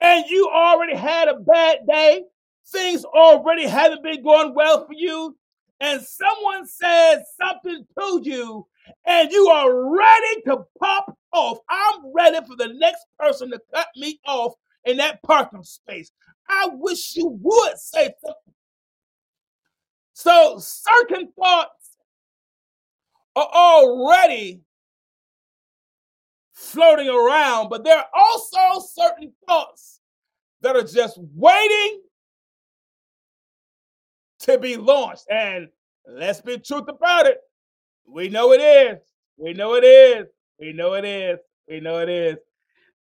and 0.00 0.24
you 0.28 0.48
already 0.52 0.96
had 0.96 1.28
a 1.28 1.34
bad 1.36 1.80
day. 1.86 2.24
Things 2.66 3.04
already 3.04 3.66
haven't 3.66 4.02
been 4.02 4.22
going 4.22 4.54
well 4.54 4.86
for 4.86 4.92
you. 4.94 5.36
And 5.80 6.00
someone 6.02 6.66
says 6.66 7.22
something 7.40 7.86
to 7.98 8.20
you 8.22 8.66
and 9.06 9.30
you 9.30 9.48
are 9.48 9.96
ready 9.96 10.42
to 10.46 10.64
pop 10.78 11.16
off. 11.32 11.58
I'm 11.68 12.12
ready 12.14 12.38
for 12.46 12.56
the 12.56 12.72
next 12.74 13.04
person 13.18 13.50
to 13.50 13.60
cut 13.74 13.88
me 13.96 14.20
off 14.26 14.54
in 14.84 14.96
that 14.98 15.22
parking 15.22 15.62
space. 15.62 16.10
I 16.48 16.68
wish 16.72 17.16
you 17.16 17.38
would 17.40 17.78
say 17.78 18.14
something. 18.24 18.54
So 20.14 20.58
certain 20.58 21.32
thoughts 21.32 21.96
are 23.36 23.48
already 23.52 24.62
floating 26.52 27.08
around, 27.08 27.68
but 27.68 27.84
there 27.84 27.98
are 27.98 28.06
also 28.14 28.86
certain 28.94 29.32
thoughts 29.46 30.00
that 30.60 30.76
are 30.76 30.84
just 30.84 31.18
waiting 31.34 32.00
to 34.44 34.58
be 34.58 34.76
launched. 34.76 35.24
And 35.30 35.68
let's 36.06 36.40
be 36.40 36.58
truth 36.58 36.88
about 36.88 37.26
it. 37.26 37.38
We 38.06 38.28
know 38.28 38.52
it 38.52 38.60
is. 38.60 38.98
We 39.36 39.52
know 39.52 39.74
it 39.74 39.84
is. 39.84 40.26
We 40.60 40.72
know 40.72 40.94
it 40.94 41.04
is. 41.04 41.38
We 41.68 41.80
know 41.80 41.98
it 41.98 42.08
is. 42.08 42.36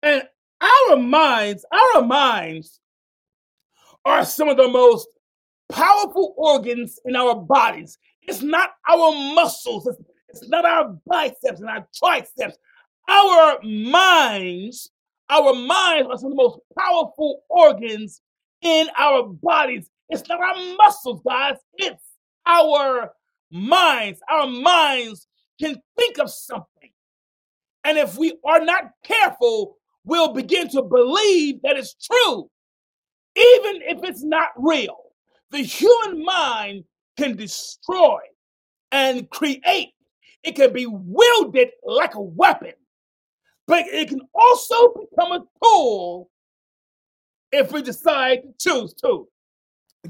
And 0.02 0.22
our 0.60 0.96
minds, 0.96 1.64
our 1.72 2.02
minds 2.02 2.80
are 4.04 4.24
some 4.24 4.48
of 4.48 4.56
the 4.56 4.68
most 4.68 5.08
powerful 5.70 6.34
organs 6.36 6.98
in 7.04 7.16
our 7.16 7.34
bodies. 7.34 7.98
It's 8.22 8.42
not 8.42 8.70
our 8.88 9.12
muscles, 9.34 9.86
it's, 9.86 9.98
it's 10.28 10.48
not 10.48 10.64
our 10.64 10.96
biceps 11.06 11.60
and 11.60 11.68
our 11.68 11.86
triceps. 11.94 12.56
our 13.08 13.58
minds, 13.62 14.90
our 15.28 15.54
minds 15.54 16.08
are 16.10 16.18
some 16.18 16.32
of 16.32 16.36
the 16.36 16.42
most 16.42 16.58
powerful 16.78 17.42
organs 17.48 18.20
in 18.60 18.88
our 18.98 19.24
bodies. 19.24 19.88
It's 20.12 20.28
not 20.28 20.40
our 20.40 20.76
muscles, 20.76 21.22
guys. 21.26 21.56
It's 21.78 22.04
our 22.46 23.12
minds. 23.50 24.20
Our 24.28 24.46
minds 24.46 25.26
can 25.58 25.80
think 25.98 26.18
of 26.18 26.30
something. 26.30 26.90
And 27.84 27.96
if 27.96 28.18
we 28.18 28.34
are 28.44 28.62
not 28.62 28.90
careful, 29.04 29.78
we'll 30.04 30.34
begin 30.34 30.68
to 30.68 30.82
believe 30.82 31.62
that 31.62 31.78
it's 31.78 31.94
true, 31.94 32.50
even 33.36 33.80
if 33.82 34.04
it's 34.04 34.22
not 34.22 34.48
real. 34.56 34.98
The 35.50 35.62
human 35.62 36.22
mind 36.22 36.84
can 37.16 37.34
destroy 37.34 38.18
and 38.90 39.28
create, 39.30 39.94
it 40.44 40.56
can 40.56 40.74
be 40.74 40.86
wielded 40.86 41.70
like 41.84 42.14
a 42.16 42.20
weapon, 42.20 42.74
but 43.66 43.86
it 43.86 44.08
can 44.08 44.20
also 44.34 44.92
become 44.92 45.32
a 45.32 45.44
tool 45.62 46.28
if 47.50 47.72
we 47.72 47.80
decide 47.80 48.42
to 48.42 48.52
choose 48.58 48.92
to. 48.94 49.28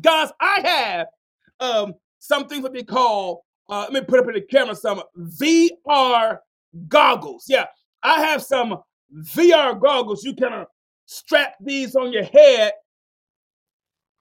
Guys, 0.01 0.31
I 0.41 0.61
have 0.65 1.07
um, 1.61 1.95
something 2.19 2.63
that 2.63 2.73
we 2.73 2.83
call, 2.83 3.45
uh, 3.69 3.87
let 3.91 3.93
me 3.93 4.01
put 4.01 4.21
up 4.21 4.29
in 4.29 4.35
the 4.35 4.41
camera 4.41 4.75
some 4.75 5.03
VR 5.19 6.39
goggles. 6.89 7.45
Yeah, 7.49 7.67
I 8.03 8.21
have 8.21 8.43
some 8.43 8.79
VR 9.37 9.79
goggles. 9.81 10.25
You 10.25 10.35
kind 10.35 10.55
of 10.55 10.67
strap 11.07 11.55
these 11.61 11.95
on 11.95 12.13
your 12.13 12.25
head 12.25 12.73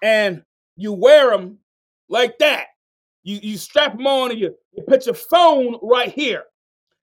and 0.03 0.43
you 0.75 0.93
wear 0.93 1.31
them 1.31 1.57
like 2.09 2.37
that. 2.39 2.67
You, 3.23 3.39
you 3.41 3.57
strap 3.57 3.95
them 3.95 4.07
on 4.07 4.31
and 4.31 4.39
you, 4.39 4.55
you 4.73 4.83
put 4.87 5.05
your 5.05 5.15
phone 5.15 5.77
right 5.81 6.11
here 6.11 6.43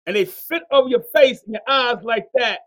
and 0.06 0.16
they 0.16 0.26
fit 0.26 0.64
over 0.72 0.90
your 0.90 1.04
face 1.14 1.42
and 1.46 1.54
your 1.54 1.62
eyes 1.68 2.04
like 2.04 2.26
that. 2.36 2.62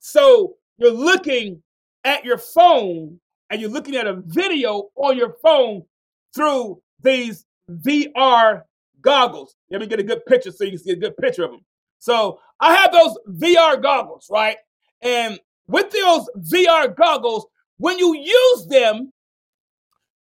So 0.00 0.54
you're 0.78 0.90
looking 0.90 1.62
at 2.04 2.24
your 2.24 2.38
phone 2.38 3.20
and 3.50 3.60
you're 3.60 3.70
looking 3.70 3.96
at 3.96 4.06
a 4.06 4.22
video 4.26 4.90
on 4.96 5.16
your 5.16 5.36
phone 5.42 5.82
through 6.34 6.80
these 7.02 7.46
VR 7.70 8.62
goggles. 9.00 9.54
Let 9.70 9.80
me 9.80 9.86
get 9.86 10.00
a 10.00 10.04
good 10.04 10.24
picture 10.26 10.50
so 10.50 10.64
you 10.64 10.70
can 10.70 10.80
see 10.80 10.92
a 10.92 10.96
good 10.96 11.16
picture 11.16 11.44
of 11.44 11.50
them. 11.50 11.64
So 11.98 12.40
I 12.60 12.74
have 12.76 12.92
those 12.92 13.16
VR 13.28 13.80
goggles, 13.82 14.28
right? 14.30 14.56
And 15.02 15.38
with 15.66 15.90
those 15.90 16.28
VR 16.52 16.94
goggles, 16.94 17.46
when 17.78 17.98
you 17.98 18.16
use 18.16 18.66
them, 18.66 19.12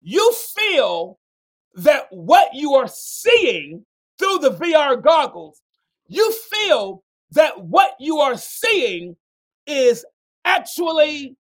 you 0.02 0.34
feel 0.56 1.20
that 1.76 2.08
what 2.12 2.54
you 2.54 2.76
are 2.76 2.88
seeing 2.88 3.86
through 4.18 4.40
the 4.40 4.52
VR 4.52 5.02
goggles, 5.02 5.62
you 6.08 6.32
feel 6.32 7.04
that 7.32 7.62
what 7.62 7.92
you 8.00 8.20
are 8.20 8.38
seeing 8.38 9.16
is 9.66 10.06
actually 10.46 11.36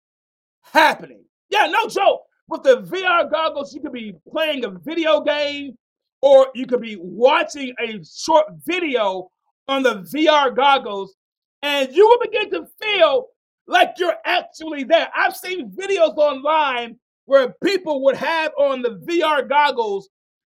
happening. 0.62 1.24
Yeah, 1.49 1.67
no 1.67 1.87
joke. 1.87 2.23
With 2.47 2.63
the 2.63 2.81
VR 2.81 3.29
goggles, 3.29 3.73
you 3.73 3.81
could 3.81 3.91
be 3.91 4.15
playing 4.31 4.65
a 4.65 4.71
video 4.71 5.21
game 5.21 5.77
or 6.21 6.47
you 6.55 6.65
could 6.65 6.81
be 6.81 6.97
watching 6.99 7.73
a 7.79 7.99
short 8.03 8.45
video 8.65 9.29
on 9.67 9.83
the 9.83 9.95
VR 10.13 10.55
goggles 10.55 11.15
and 11.61 11.93
you 11.93 12.07
will 12.07 12.19
begin 12.19 12.49
to 12.51 12.67
feel 12.81 13.27
like 13.67 13.95
you're 13.97 14.15
actually 14.25 14.83
there. 14.83 15.09
I've 15.15 15.35
seen 15.35 15.71
videos 15.71 16.15
online 16.15 16.97
where 17.25 17.53
people 17.63 18.03
would 18.05 18.15
have 18.15 18.51
on 18.57 18.81
the 18.81 19.01
VR 19.05 19.47
goggles 19.47 20.09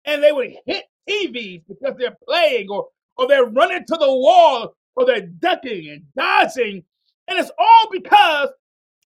and 0.06 0.22
they 0.22 0.32
would 0.32 0.54
hit 0.66 0.86
TVs 1.10 1.64
because 1.68 1.96
they're 1.98 2.18
playing 2.28 2.70
or, 2.70 2.88
or 3.18 3.28
they're 3.28 3.46
running 3.46 3.86
to 3.88 3.98
the 4.00 4.14
wall 4.14 4.76
or 4.96 5.06
they're 5.06 5.28
ducking 5.28 5.90
and 5.90 6.04
dodging. 6.16 6.84
And 7.28 7.40
it's 7.40 7.52
all 7.58 7.90
because 7.92 8.50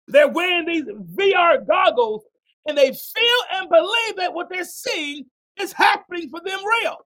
they're 0.09 0.28
wearing 0.28 0.66
these 0.66 0.85
VR 1.14 1.66
goggles 1.66 2.25
and 2.66 2.76
they 2.76 2.90
feel 2.90 3.38
and 3.54 3.68
believe 3.68 4.17
that 4.17 4.32
what 4.32 4.49
they're 4.50 4.65
seeing 4.65 5.25
is 5.60 5.73
happening 5.73 6.28
for 6.28 6.41
them 6.45 6.60
real. 6.65 6.97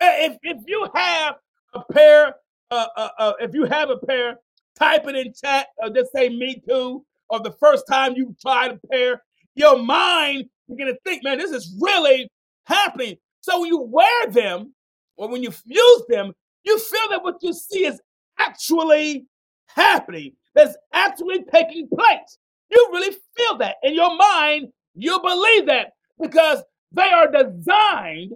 If, 0.00 0.38
if 0.42 0.58
you 0.66 0.88
have 0.94 1.36
a 1.74 1.82
pair, 1.92 2.34
uh, 2.70 2.86
uh, 2.96 3.08
uh, 3.18 3.32
if 3.40 3.54
you 3.54 3.64
have 3.64 3.90
a 3.90 3.98
pair, 3.98 4.36
type 4.78 5.06
it 5.06 5.16
in 5.16 5.32
chat 5.32 5.68
or 5.78 5.90
just 5.90 6.12
say 6.12 6.28
me 6.28 6.62
too. 6.66 7.04
Or 7.28 7.40
the 7.40 7.52
first 7.52 7.86
time 7.88 8.14
you 8.16 8.36
tried 8.40 8.72
a 8.72 8.86
pair, 8.88 9.22
your 9.54 9.78
mind 9.78 10.48
you're 10.68 10.78
going 10.78 10.92
to 10.92 10.98
think, 11.04 11.24
man, 11.24 11.38
this 11.38 11.50
is 11.50 11.74
really 11.80 12.30
happening. 12.64 13.16
So 13.40 13.60
when 13.60 13.68
you 13.68 13.80
wear 13.80 14.26
them 14.28 14.74
or 15.16 15.28
when 15.28 15.42
you 15.42 15.52
use 15.64 16.02
them, 16.08 16.32
you 16.64 16.78
feel 16.78 17.08
that 17.10 17.22
what 17.22 17.36
you 17.42 17.52
see 17.52 17.84
is 17.84 18.00
actually 18.38 19.26
happening, 19.66 20.32
that's 20.54 20.76
actually 20.92 21.44
taking 21.52 21.88
place. 21.88 22.38
You 22.70 22.88
really 22.92 23.16
feel 23.36 23.58
that 23.58 23.76
in 23.82 23.94
your 23.94 24.16
mind, 24.16 24.68
you 24.94 25.20
believe 25.20 25.66
that 25.66 25.92
because 26.20 26.62
they 26.92 27.10
are 27.10 27.30
designed 27.30 28.32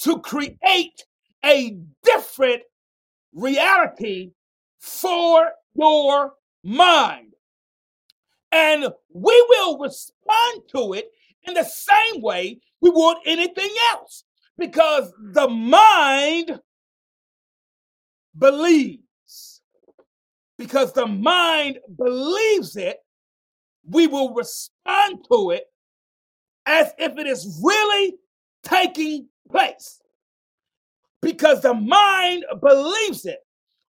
to 0.00 0.18
create 0.20 1.04
a 1.44 1.76
different 2.02 2.62
reality 3.32 4.32
for 4.80 5.50
your 5.74 6.32
mind. 6.64 7.32
And 8.52 8.88
we 9.12 9.46
will 9.48 9.78
respond 9.78 10.62
to 10.74 10.94
it 10.94 11.10
in 11.44 11.54
the 11.54 11.64
same 11.64 12.22
way 12.22 12.60
we 12.80 12.90
would 12.90 13.18
anything 13.26 13.70
else 13.92 14.24
because 14.58 15.12
the 15.32 15.48
mind 15.48 16.60
believes. 18.36 19.02
Because 20.60 20.92
the 20.92 21.06
mind 21.06 21.78
believes 21.96 22.76
it, 22.76 22.98
we 23.88 24.06
will 24.06 24.34
respond 24.34 25.24
to 25.32 25.52
it 25.52 25.64
as 26.66 26.92
if 26.98 27.16
it 27.16 27.26
is 27.26 27.58
really 27.64 28.16
taking 28.62 29.26
place. 29.50 30.02
Because 31.22 31.62
the 31.62 31.72
mind 31.72 32.44
believes 32.60 33.24
it, 33.24 33.38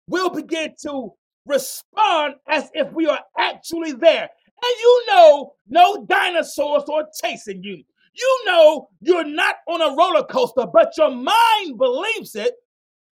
we'll 0.09 0.28
begin 0.28 0.74
to 0.83 1.14
respond 1.46 2.35
as 2.46 2.68
if 2.74 2.92
we 2.92 3.07
are 3.07 3.20
actually 3.38 3.92
there. 3.92 4.28
And 4.62 4.74
you 4.78 5.04
know, 5.09 5.54
no 5.68 6.04
dinosaurs 6.04 6.83
are 6.92 7.09
chasing 7.18 7.62
you. 7.62 7.83
You 8.12 8.42
know, 8.44 8.90
you're 9.00 9.24
not 9.24 9.54
on 9.68 9.81
a 9.81 9.96
roller 9.96 10.24
coaster, 10.24 10.66
but 10.70 10.92
your 10.98 11.12
mind 11.12 11.78
believes 11.78 12.35
it. 12.35 12.52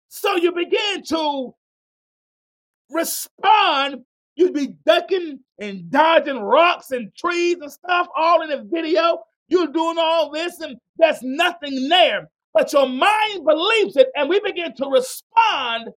So 0.09 0.35
you 0.35 0.51
begin 0.51 1.03
to 1.05 1.55
respond. 2.91 4.03
You'd 4.35 4.53
be 4.53 4.75
ducking 4.85 5.39
and 5.59 5.89
dodging 5.89 6.39
rocks 6.39 6.91
and 6.91 7.13
trees 7.15 7.57
and 7.61 7.71
stuff 7.71 8.07
all 8.15 8.41
in 8.41 8.49
the 8.49 8.67
video. 8.69 9.23
You're 9.47 9.67
doing 9.67 9.97
all 9.97 10.31
this, 10.31 10.59
and 10.59 10.77
there's 10.97 11.21
nothing 11.21 11.87
there. 11.87 12.29
But 12.53 12.73
your 12.73 12.87
mind 12.87 13.45
believes 13.45 13.95
it, 13.95 14.07
and 14.15 14.29
we 14.29 14.39
begin 14.39 14.73
to 14.75 14.87
respond 14.87 15.89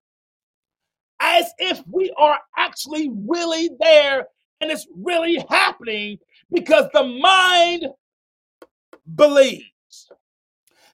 as 1.20 1.46
if 1.58 1.82
we 1.90 2.12
are 2.16 2.38
actually 2.56 3.10
really 3.26 3.70
there 3.80 4.26
and 4.60 4.70
it's 4.70 4.86
really 4.94 5.44
happening 5.48 6.18
because 6.52 6.86
the 6.92 7.04
mind 7.04 7.86
believes. 9.14 9.64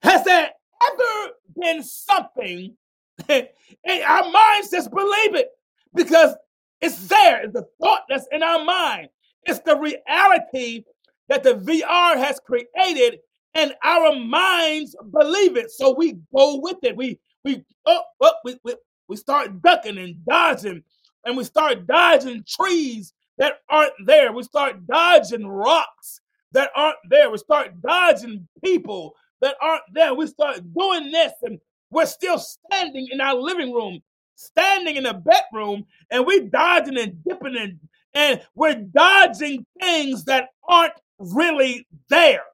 Has 0.03 0.25
there 0.25 0.51
ever 0.93 1.33
been 1.57 1.83
something 1.83 2.77
in 3.29 4.03
our 4.07 4.31
minds 4.31 4.71
just 4.71 4.91
believe 4.91 5.35
it 5.35 5.49
because 5.95 6.35
it's 6.81 7.09
there. 7.09 7.43
It's 7.45 7.53
the 7.53 7.67
thought 7.81 8.03
that's 8.09 8.27
in 8.33 8.43
our 8.43 8.65
mind. 8.65 9.09
It's 9.45 9.61
the 9.61 9.77
reality 9.77 10.85
that 11.29 11.43
the 11.43 11.55
VR 11.55 12.17
has 12.17 12.41
created, 12.41 13.21
and 13.55 13.75
our 13.85 14.15
minds 14.15 14.97
believe 15.13 15.57
it. 15.57 15.71
So 15.71 15.95
we 15.95 16.19
go 16.35 16.61
with 16.61 16.79
it. 16.83 16.97
We 16.97 17.19
we 17.45 17.65
oh, 17.87 18.03
oh 18.21 18.33
we, 18.45 18.57
we 18.65 18.75
we 19.09 19.17
start 19.17 19.63
ducking 19.63 19.99
and 19.99 20.25
dodging, 20.25 20.83
and 21.25 21.37
we 21.37 21.45
start 21.45 21.87
dodging 21.87 22.45
trees 22.49 23.13
that 23.39 23.61
aren't 23.69 23.95
there. 24.05 24.33
We 24.33 24.43
start 24.43 24.87
dodging 24.87 25.47
rocks 25.47 26.21
that 26.53 26.71
aren't 26.75 26.99
there. 27.11 27.31
We 27.31 27.39
start 27.39 27.81
dodging 27.81 28.49
people 28.63 29.15
that 29.41 29.57
aren't 29.61 29.83
there. 29.93 30.15
We 30.15 30.27
start 30.27 30.61
doing 30.75 31.11
this, 31.11 31.33
and 31.43 31.59
we're 31.91 32.07
still 32.07 32.39
standing 32.39 33.09
in 33.11 33.21
our 33.21 33.35
living 33.35 33.73
room, 33.73 34.01
standing 34.35 34.97
in 34.97 35.05
the 35.05 35.15
bedroom, 35.15 35.85
and 36.11 36.27
we 36.27 36.41
dodging 36.49 36.99
and 36.99 37.23
dipping 37.25 37.57
and, 37.57 37.79
and 38.15 38.43
we're 38.55 38.75
dodging 38.75 39.65
things 39.81 40.25
that 40.25 40.49
aren't 40.69 40.93
really 41.19 41.87
there. 42.09 42.45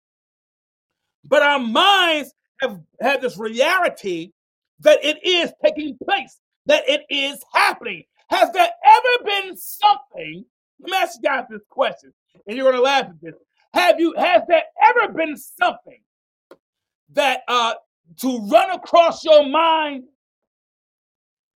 But 1.24 1.42
our 1.42 1.58
minds 1.58 2.32
have 2.60 2.80
had 3.00 3.20
this 3.20 3.38
reality 3.38 4.32
that 4.80 5.04
it 5.04 5.24
is 5.24 5.52
taking 5.64 5.98
place, 6.04 6.38
that 6.66 6.88
it 6.88 7.02
is 7.10 7.42
happening. 7.52 8.04
Has 8.30 8.50
there 8.52 8.70
ever 8.84 9.24
been 9.24 9.56
something? 9.56 10.44
Let 10.80 10.90
me 10.90 10.96
ask 10.96 11.18
you 11.22 11.28
guys 11.28 11.44
this 11.50 11.62
question, 11.68 12.12
and 12.46 12.56
you're 12.56 12.72
to 12.72 12.80
laugh 12.80 13.06
at 13.06 13.20
this. 13.20 13.34
Have 13.74 14.00
you? 14.00 14.14
Has 14.16 14.42
there 14.48 14.62
ever 14.82 15.12
been 15.12 15.36
something 15.36 16.00
that 17.12 17.42
uh 17.48 17.74
to 18.18 18.38
run 18.46 18.70
across 18.70 19.24
your 19.24 19.48
mind, 19.48 20.04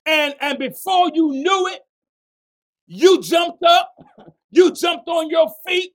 and 0.06 0.34
and 0.40 0.58
before 0.58 1.10
you 1.14 1.32
knew 1.32 1.68
it, 1.68 1.80
you 2.86 3.20
jumped 3.22 3.62
up, 3.62 3.94
you 4.50 4.72
jumped 4.72 5.08
on 5.08 5.30
your 5.30 5.50
feet, 5.66 5.92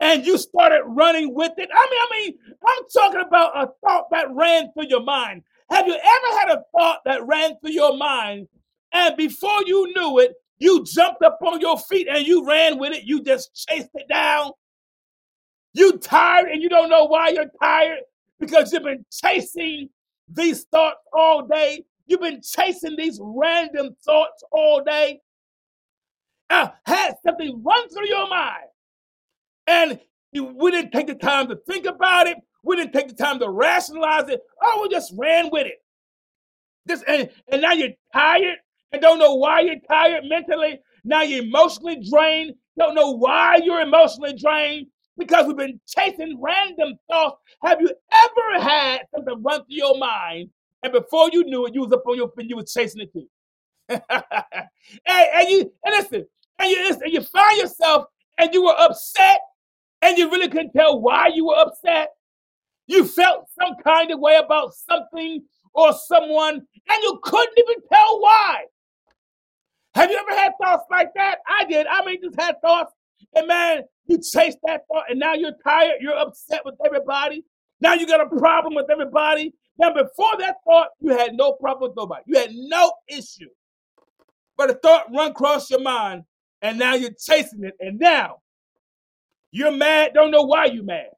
and 0.00 0.24
you 0.26 0.38
started 0.38 0.82
running 0.86 1.34
with 1.34 1.52
it. 1.58 1.68
I 1.72 1.88
mean, 1.90 2.00
I 2.00 2.08
mean, 2.12 2.56
I'm 2.66 2.82
talking 2.94 3.20
about 3.26 3.56
a 3.56 3.70
thought 3.84 4.06
that 4.10 4.26
ran 4.30 4.72
through 4.72 4.88
your 4.88 5.02
mind. 5.02 5.42
Have 5.70 5.86
you 5.86 5.94
ever 5.94 6.38
had 6.38 6.50
a 6.50 6.62
thought 6.76 7.00
that 7.04 7.26
ran 7.26 7.58
through 7.60 7.72
your 7.72 7.96
mind, 7.96 8.48
and 8.92 9.16
before 9.16 9.62
you 9.66 9.92
knew 9.94 10.18
it, 10.18 10.32
you 10.58 10.84
jumped 10.84 11.22
up 11.22 11.38
on 11.44 11.60
your 11.60 11.78
feet 11.78 12.06
and 12.08 12.26
you 12.26 12.46
ran 12.46 12.78
with 12.78 12.92
it? 12.92 13.04
You 13.04 13.22
just 13.22 13.66
chased 13.68 13.90
it 13.94 14.08
down. 14.08 14.52
You 15.74 15.98
tired 15.98 16.50
and 16.50 16.62
you 16.62 16.68
don't 16.68 16.90
know 16.90 17.06
why 17.06 17.30
you're 17.30 17.50
tired 17.60 18.00
because 18.38 18.72
you've 18.72 18.82
been 18.82 19.04
chasing 19.10 19.88
these 20.28 20.64
thoughts 20.64 21.00
all 21.12 21.46
day. 21.46 21.84
You've 22.06 22.20
been 22.20 22.42
chasing 22.42 22.96
these 22.96 23.18
random 23.22 23.96
thoughts 24.04 24.42
all 24.50 24.82
day. 24.82 25.20
Uh, 26.50 26.68
had 26.84 27.14
something 27.24 27.62
run 27.62 27.88
through 27.88 28.08
your 28.08 28.28
mind 28.28 28.68
and 29.66 29.98
we 30.32 30.70
didn't 30.70 30.90
take 30.92 31.06
the 31.06 31.14
time 31.14 31.48
to 31.48 31.56
think 31.68 31.86
about 31.86 32.26
it. 32.26 32.38
We 32.62 32.76
didn't 32.76 32.92
take 32.92 33.08
the 33.08 33.14
time 33.14 33.38
to 33.40 33.48
rationalize 33.48 34.28
it. 34.28 34.40
Oh, 34.62 34.80
we 34.82 34.88
just 34.94 35.12
ran 35.16 35.50
with 35.50 35.66
it. 35.66 35.82
This 36.86 37.02
and, 37.06 37.28
and 37.50 37.62
now 37.62 37.72
you're 37.72 37.90
tired 38.12 38.56
and 38.92 39.00
don't 39.02 39.18
know 39.18 39.34
why 39.34 39.60
you're 39.60 39.80
tired 39.88 40.24
mentally. 40.24 40.80
Now 41.04 41.22
you're 41.22 41.44
emotionally 41.44 42.02
drained. 42.08 42.54
Don't 42.78 42.94
know 42.94 43.10
why 43.12 43.60
you're 43.62 43.80
emotionally 43.80 44.34
drained 44.34 44.86
because 45.18 45.46
we've 45.46 45.56
been 45.56 45.80
chasing 45.86 46.40
random 46.40 46.94
thoughts. 47.10 47.36
Have 47.62 47.80
you 47.80 47.88
ever 47.88 48.64
had 48.64 49.02
something 49.14 49.42
run 49.42 49.60
through 49.60 49.76
your 49.76 49.98
mind 49.98 50.50
and 50.82 50.92
before 50.92 51.30
you 51.32 51.44
knew 51.44 51.66
it, 51.66 51.74
you 51.74 51.82
was 51.82 51.92
up 51.92 52.02
on 52.06 52.16
your 52.16 52.30
feet, 52.36 52.48
you 52.48 52.56
was 52.56 52.72
chasing 52.72 53.02
it 53.02 53.12
too? 53.12 53.26
and, 53.88 54.02
and 55.06 55.48
you 55.48 55.72
and 55.84 55.94
listen, 55.94 56.26
and 56.58 56.70
you, 56.70 56.98
and 57.02 57.12
you 57.12 57.22
find 57.22 57.58
yourself 57.58 58.06
and 58.38 58.52
you 58.52 58.64
were 58.64 58.74
upset 58.78 59.40
and 60.02 60.18
you 60.18 60.30
really 60.30 60.48
couldn't 60.48 60.72
tell 60.72 61.00
why 61.00 61.28
you 61.28 61.46
were 61.46 61.56
upset. 61.56 62.10
You 62.86 63.06
felt 63.06 63.46
some 63.58 63.76
kind 63.82 64.10
of 64.10 64.18
way 64.18 64.36
about 64.36 64.74
something 64.74 65.44
or 65.72 65.92
someone, 65.92 66.54
and 66.56 67.02
you 67.02 67.18
couldn't 67.22 67.58
even 67.58 67.76
tell 67.90 68.20
why. 68.20 68.64
Have 69.94 70.10
you 70.10 70.18
ever 70.18 70.38
had 70.38 70.52
thoughts 70.60 70.84
like 70.90 71.08
that? 71.14 71.38
I 71.48 71.64
did. 71.64 71.86
I 71.86 72.04
mean, 72.04 72.18
just 72.22 72.38
had 72.38 72.60
thoughts, 72.60 72.92
and 73.34 73.46
man, 73.46 73.82
you 74.06 74.18
chased 74.18 74.58
that 74.64 74.82
thought, 74.88 75.04
and 75.08 75.20
now 75.20 75.34
you're 75.34 75.56
tired. 75.64 75.98
You're 76.00 76.18
upset 76.18 76.62
with 76.64 76.74
everybody. 76.84 77.44
Now 77.80 77.94
you 77.94 78.06
got 78.06 78.20
a 78.20 78.36
problem 78.36 78.74
with 78.74 78.90
everybody. 78.90 79.54
Now, 79.78 79.92
before 79.92 80.36
that 80.38 80.56
thought, 80.66 80.88
you 81.00 81.10
had 81.16 81.34
no 81.34 81.52
problem 81.52 81.90
with 81.90 81.96
nobody. 81.96 82.22
You 82.26 82.38
had 82.38 82.52
no 82.52 82.92
issue. 83.08 83.48
But 84.56 84.70
a 84.70 84.74
thought 84.74 85.06
run 85.14 85.30
across 85.30 85.70
your 85.70 85.80
mind, 85.80 86.24
and 86.60 86.78
now 86.78 86.94
you're 86.94 87.10
chasing 87.12 87.64
it, 87.64 87.74
and 87.80 87.98
now 87.98 88.42
you're 89.50 89.72
mad, 89.72 90.12
don't 90.14 90.30
know 90.30 90.42
why 90.42 90.66
you 90.66 90.82
mad. 90.82 91.10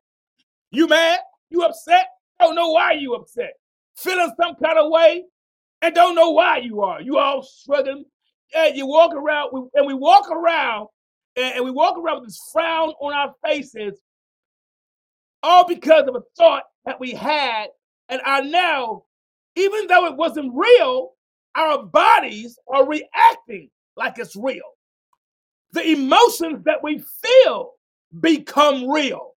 You 0.71 0.89
mad, 0.89 1.21
you 1.51 1.63
upset, 1.63 2.07
don't 2.41 2.55
know 2.55 2.71
why 2.71 2.93
you 2.93 3.15
upset. 3.15 3.55
Feeling 3.97 4.33
some 4.41 4.57
kind 4.57 4.79
of 4.79 4.91
way 4.91 5.25
and 5.83 5.95
don't 5.95 6.15
know 6.15 6.31
why 6.31 6.59
you 6.59 6.81
are. 6.81 7.01
You 7.01 7.19
all 7.19 7.43
struggling. 7.43 8.05
And 8.57 8.77
you 8.77 8.87
walk 8.87 9.15
around, 9.15 9.51
and 9.75 9.87
we 9.87 9.95
walk 9.95 10.31
around, 10.31 10.89
and 11.37 11.65
we 11.65 11.71
walk 11.71 11.99
around 11.99 12.21
with 12.21 12.29
this 12.29 12.41
frown 12.53 12.91
on 13.01 13.13
our 13.13 13.35
faces, 13.45 14.01
all 15.43 15.67
because 15.67 16.07
of 16.07 16.15
a 16.15 16.23
thought 16.37 16.63
that 16.87 17.01
we 17.01 17.13
had. 17.13 17.67
And 18.09 18.21
are 18.25 18.45
now, 18.45 19.05
even 19.57 19.87
though 19.87 20.07
it 20.07 20.17
wasn't 20.17 20.53
real, 20.55 21.13
our 21.55 21.83
bodies 21.83 22.59
are 22.69 22.87
reacting 22.87 23.71
like 23.97 24.19
it's 24.19 24.37
real. 24.37 24.63
The 25.73 25.91
emotions 25.93 26.65
that 26.65 26.83
we 26.83 27.03
feel 27.23 27.73
become 28.21 28.91
real. 28.91 29.33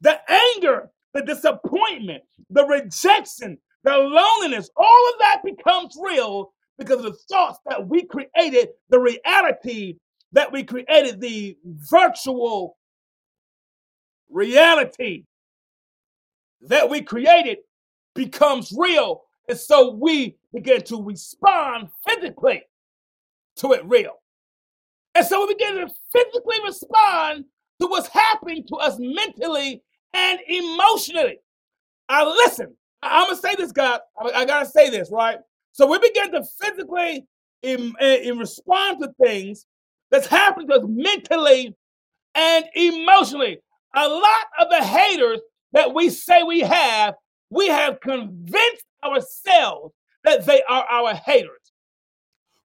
The 0.00 0.18
anger, 0.30 0.90
the 1.14 1.22
disappointment, 1.22 2.22
the 2.50 2.64
rejection, 2.64 3.58
the 3.84 3.96
loneliness, 3.96 4.70
all 4.76 5.08
of 5.12 5.18
that 5.20 5.42
becomes 5.44 5.96
real 6.00 6.52
because 6.78 6.98
of 6.98 7.12
the 7.12 7.18
thoughts 7.28 7.58
that 7.68 7.88
we 7.88 8.04
created, 8.04 8.68
the 8.88 9.00
reality 9.00 9.96
that 10.32 10.52
we 10.52 10.62
created, 10.62 11.20
the 11.20 11.56
virtual 11.64 12.76
reality 14.30 15.24
that 16.62 16.88
we 16.88 17.02
created 17.02 17.58
becomes 18.18 18.74
real. 18.76 19.22
And 19.48 19.56
so 19.56 19.92
we 19.92 20.36
begin 20.52 20.82
to 20.82 21.02
respond 21.02 21.88
physically 22.06 22.62
to 23.56 23.72
it 23.72 23.82
real. 23.84 24.14
And 25.14 25.24
so 25.24 25.46
we 25.46 25.54
begin 25.54 25.76
to 25.76 25.88
physically 26.12 26.56
respond 26.64 27.44
to 27.80 27.86
what's 27.86 28.08
happening 28.08 28.64
to 28.68 28.76
us 28.76 28.96
mentally 28.98 29.82
and 30.12 30.40
emotionally. 30.48 31.38
I 32.08 32.24
listen. 32.24 32.74
I'm 33.02 33.28
gonna 33.28 33.36
say 33.36 33.54
this, 33.54 33.70
God. 33.70 34.00
I, 34.20 34.44
gotta 34.44 34.66
say 34.66 34.90
this, 34.90 35.10
right? 35.12 35.38
So 35.72 35.86
we 35.86 35.98
begin 36.00 36.32
to 36.32 36.44
physically 36.60 37.24
in, 37.62 37.94
in 38.00 38.38
respond 38.38 38.98
to 39.00 39.12
things 39.22 39.66
that's 40.10 40.26
happening 40.26 40.66
to 40.68 40.74
us 40.74 40.84
mentally 40.88 41.76
and 42.34 42.64
emotionally. 42.74 43.58
A 43.94 44.08
lot 44.08 44.46
of 44.60 44.70
the 44.70 44.84
haters 44.84 45.40
that 45.72 45.94
we 45.94 46.10
say 46.10 46.42
we 46.42 46.60
have, 46.60 47.14
we 47.50 47.68
have 47.68 48.00
convinced 48.00 48.84
ourselves 49.04 49.94
that 50.24 50.44
they 50.46 50.62
are 50.68 50.84
our 50.90 51.14
haters. 51.14 51.72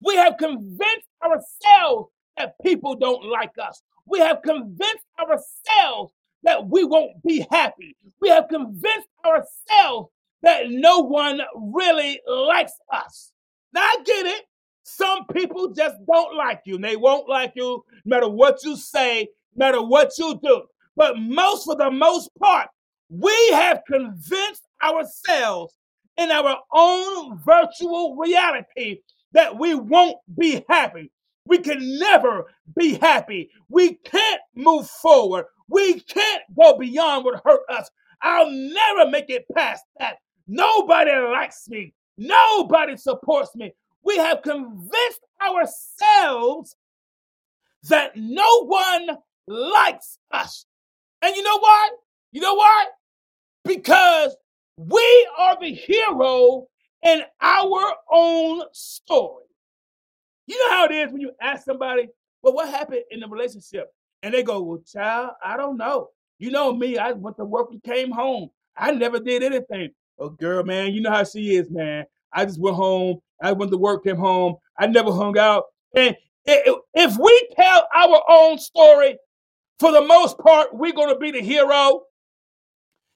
We 0.03 0.15
have 0.15 0.37
convinced 0.37 1.07
ourselves 1.23 2.09
that 2.37 2.55
people 2.63 2.95
don't 2.95 3.25
like 3.25 3.51
us. 3.61 3.81
We 4.05 4.19
have 4.19 4.41
convinced 4.41 5.05
ourselves 5.19 6.13
that 6.43 6.67
we 6.67 6.83
won't 6.83 7.21
be 7.23 7.45
happy. 7.51 7.95
We 8.19 8.29
have 8.29 8.47
convinced 8.49 9.09
ourselves 9.25 10.09
that 10.41 10.69
no 10.69 10.99
one 10.99 11.39
really 11.55 12.19
likes 12.25 12.73
us. 12.91 13.31
Now, 13.73 13.81
I 13.81 13.97
get 14.03 14.25
it. 14.25 14.45
Some 14.83 15.25
people 15.33 15.69
just 15.69 15.95
don't 16.11 16.35
like 16.35 16.61
you. 16.65 16.79
They 16.79 16.95
won't 16.95 17.29
like 17.29 17.53
you 17.55 17.83
no 18.05 18.15
matter 18.15 18.29
what 18.29 18.63
you 18.63 18.75
say, 18.75 19.29
no 19.55 19.65
matter 19.65 19.81
what 19.83 20.11
you 20.17 20.39
do. 20.43 20.63
But 20.95 21.19
most, 21.19 21.65
for 21.65 21.75
the 21.75 21.91
most 21.91 22.31
part, 22.39 22.67
we 23.09 23.35
have 23.51 23.81
convinced 23.87 24.63
ourselves 24.83 25.75
in 26.17 26.31
our 26.31 26.57
own 26.73 27.39
virtual 27.39 28.15
reality 28.15 28.99
that 29.33 29.57
we 29.57 29.75
won't 29.75 30.17
be 30.37 30.63
happy. 30.69 31.11
We 31.45 31.59
can 31.59 31.99
never 31.99 32.45
be 32.77 32.95
happy. 32.95 33.49
We 33.69 33.95
can't 33.95 34.41
move 34.55 34.87
forward. 34.89 35.45
We 35.67 36.01
can't 36.01 36.43
go 36.55 36.77
beyond 36.77 37.25
what 37.25 37.41
hurt 37.43 37.61
us. 37.69 37.89
I'll 38.21 38.49
never 38.49 39.09
make 39.09 39.29
it 39.29 39.45
past 39.55 39.83
that. 39.99 40.17
Nobody 40.47 41.11
likes 41.11 41.67
me. 41.69 41.93
Nobody 42.17 42.97
supports 42.97 43.55
me. 43.55 43.73
We 44.03 44.17
have 44.17 44.41
convinced 44.41 45.21
ourselves 45.41 46.75
that 47.83 48.15
no 48.15 48.65
one 48.65 49.17
likes 49.47 50.19
us. 50.31 50.65
And 51.21 51.35
you 51.35 51.43
know 51.43 51.59
why? 51.59 51.89
You 52.31 52.41
know 52.41 52.53
why? 52.53 52.85
Because 53.63 54.35
we 54.89 55.29
are 55.37 55.57
the 55.59 55.73
hero 55.73 56.67
in 57.03 57.21
our 57.41 57.93
own 58.11 58.63
story. 58.71 59.45
You 60.47 60.57
know 60.57 60.69
how 60.71 60.85
it 60.85 60.91
is 60.91 61.11
when 61.11 61.21
you 61.21 61.31
ask 61.41 61.65
somebody, 61.65 62.07
well, 62.41 62.53
what 62.53 62.69
happened 62.69 63.03
in 63.11 63.19
the 63.19 63.27
relationship? 63.27 63.93
And 64.23 64.33
they 64.33 64.43
go, 64.43 64.61
well, 64.61 64.81
child, 64.85 65.31
I 65.43 65.57
don't 65.57 65.77
know. 65.77 66.09
You 66.39 66.51
know 66.51 66.73
me, 66.73 66.97
I 66.97 67.11
went 67.11 67.37
to 67.37 67.45
work 67.45 67.69
and 67.71 67.81
came 67.83 68.11
home. 68.11 68.49
I 68.75 68.91
never 68.91 69.19
did 69.19 69.43
anything. 69.43 69.91
Oh, 70.17 70.29
girl, 70.29 70.63
man, 70.63 70.93
you 70.93 71.01
know 71.01 71.11
how 71.11 71.23
she 71.23 71.55
is, 71.55 71.69
man. 71.69 72.05
I 72.33 72.45
just 72.45 72.59
went 72.59 72.75
home. 72.75 73.19
I 73.41 73.51
went 73.51 73.71
to 73.71 73.77
work, 73.77 74.03
came 74.03 74.17
home. 74.17 74.55
I 74.77 74.87
never 74.87 75.11
hung 75.11 75.37
out. 75.37 75.65
And 75.95 76.15
if 76.45 77.17
we 77.17 77.49
tell 77.55 77.87
our 77.93 78.23
own 78.29 78.57
story, 78.57 79.17
for 79.79 79.91
the 79.91 80.01
most 80.01 80.37
part, 80.37 80.73
we're 80.73 80.93
going 80.93 81.09
to 81.09 81.19
be 81.19 81.31
the 81.31 81.41
hero. 81.41 82.01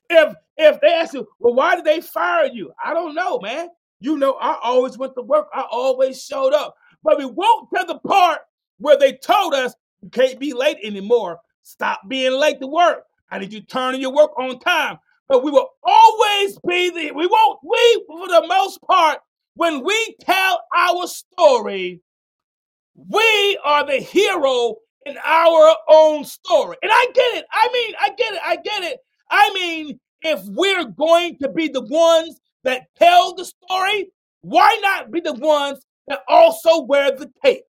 If 0.09 0.35
if 0.57 0.79
they 0.81 0.93
ask 0.93 1.13
you, 1.13 1.27
well, 1.39 1.53
why 1.53 1.75
did 1.75 1.85
they 1.85 2.01
fire 2.01 2.45
you? 2.45 2.71
I 2.83 2.93
don't 2.93 3.15
know, 3.15 3.39
man. 3.39 3.69
You 3.99 4.17
know, 4.17 4.33
I 4.33 4.57
always 4.63 4.97
went 4.97 5.15
to 5.15 5.21
work. 5.21 5.47
I 5.53 5.65
always 5.69 6.23
showed 6.23 6.53
up. 6.53 6.75
But 7.03 7.17
we 7.17 7.25
won't 7.25 7.69
tell 7.73 7.85
the 7.85 7.99
part 7.99 8.39
where 8.77 8.97
they 8.97 9.13
told 9.13 9.53
us 9.53 9.73
you 10.01 10.09
can't 10.09 10.39
be 10.39 10.53
late 10.53 10.77
anymore. 10.83 11.39
Stop 11.63 12.01
being 12.07 12.33
late 12.33 12.59
to 12.61 12.67
work. 12.67 13.03
I 13.31 13.39
need 13.39 13.53
you 13.53 13.61
to 13.61 13.65
turn 13.65 13.99
your 13.99 14.13
work 14.13 14.31
on 14.37 14.59
time. 14.59 14.99
But 15.27 15.43
we 15.43 15.51
will 15.51 15.69
always 15.83 16.59
be 16.67 16.89
the, 16.91 17.11
we 17.11 17.25
won't, 17.25 17.59
we, 17.63 18.05
for 18.07 18.27
the 18.27 18.45
most 18.47 18.79
part, 18.83 19.19
when 19.55 19.83
we 19.83 20.15
tell 20.21 20.61
our 20.75 21.07
story, 21.07 22.01
we 22.95 23.59
are 23.65 23.85
the 23.85 23.97
hero 23.97 24.75
in 25.05 25.17
our 25.23 25.75
own 25.89 26.23
story. 26.23 26.77
And 26.83 26.91
I 26.93 27.05
get 27.13 27.35
it. 27.35 27.45
I 27.51 27.69
mean, 27.73 27.95
I 27.99 28.09
get 28.09 28.33
it. 28.33 28.41
I 28.45 28.55
get 28.57 28.83
it. 28.83 28.99
I 29.29 29.51
mean, 29.53 29.99
if 30.21 30.41
we're 30.45 30.85
going 30.85 31.37
to 31.39 31.49
be 31.49 31.67
the 31.67 31.81
ones 31.81 32.39
that 32.63 32.87
tell 32.97 33.35
the 33.35 33.45
story, 33.45 34.11
why 34.41 34.77
not 34.81 35.11
be 35.11 35.19
the 35.21 35.33
ones 35.33 35.85
that 36.07 36.21
also 36.27 36.81
wear 36.81 37.11
the 37.11 37.31
tape? 37.43 37.65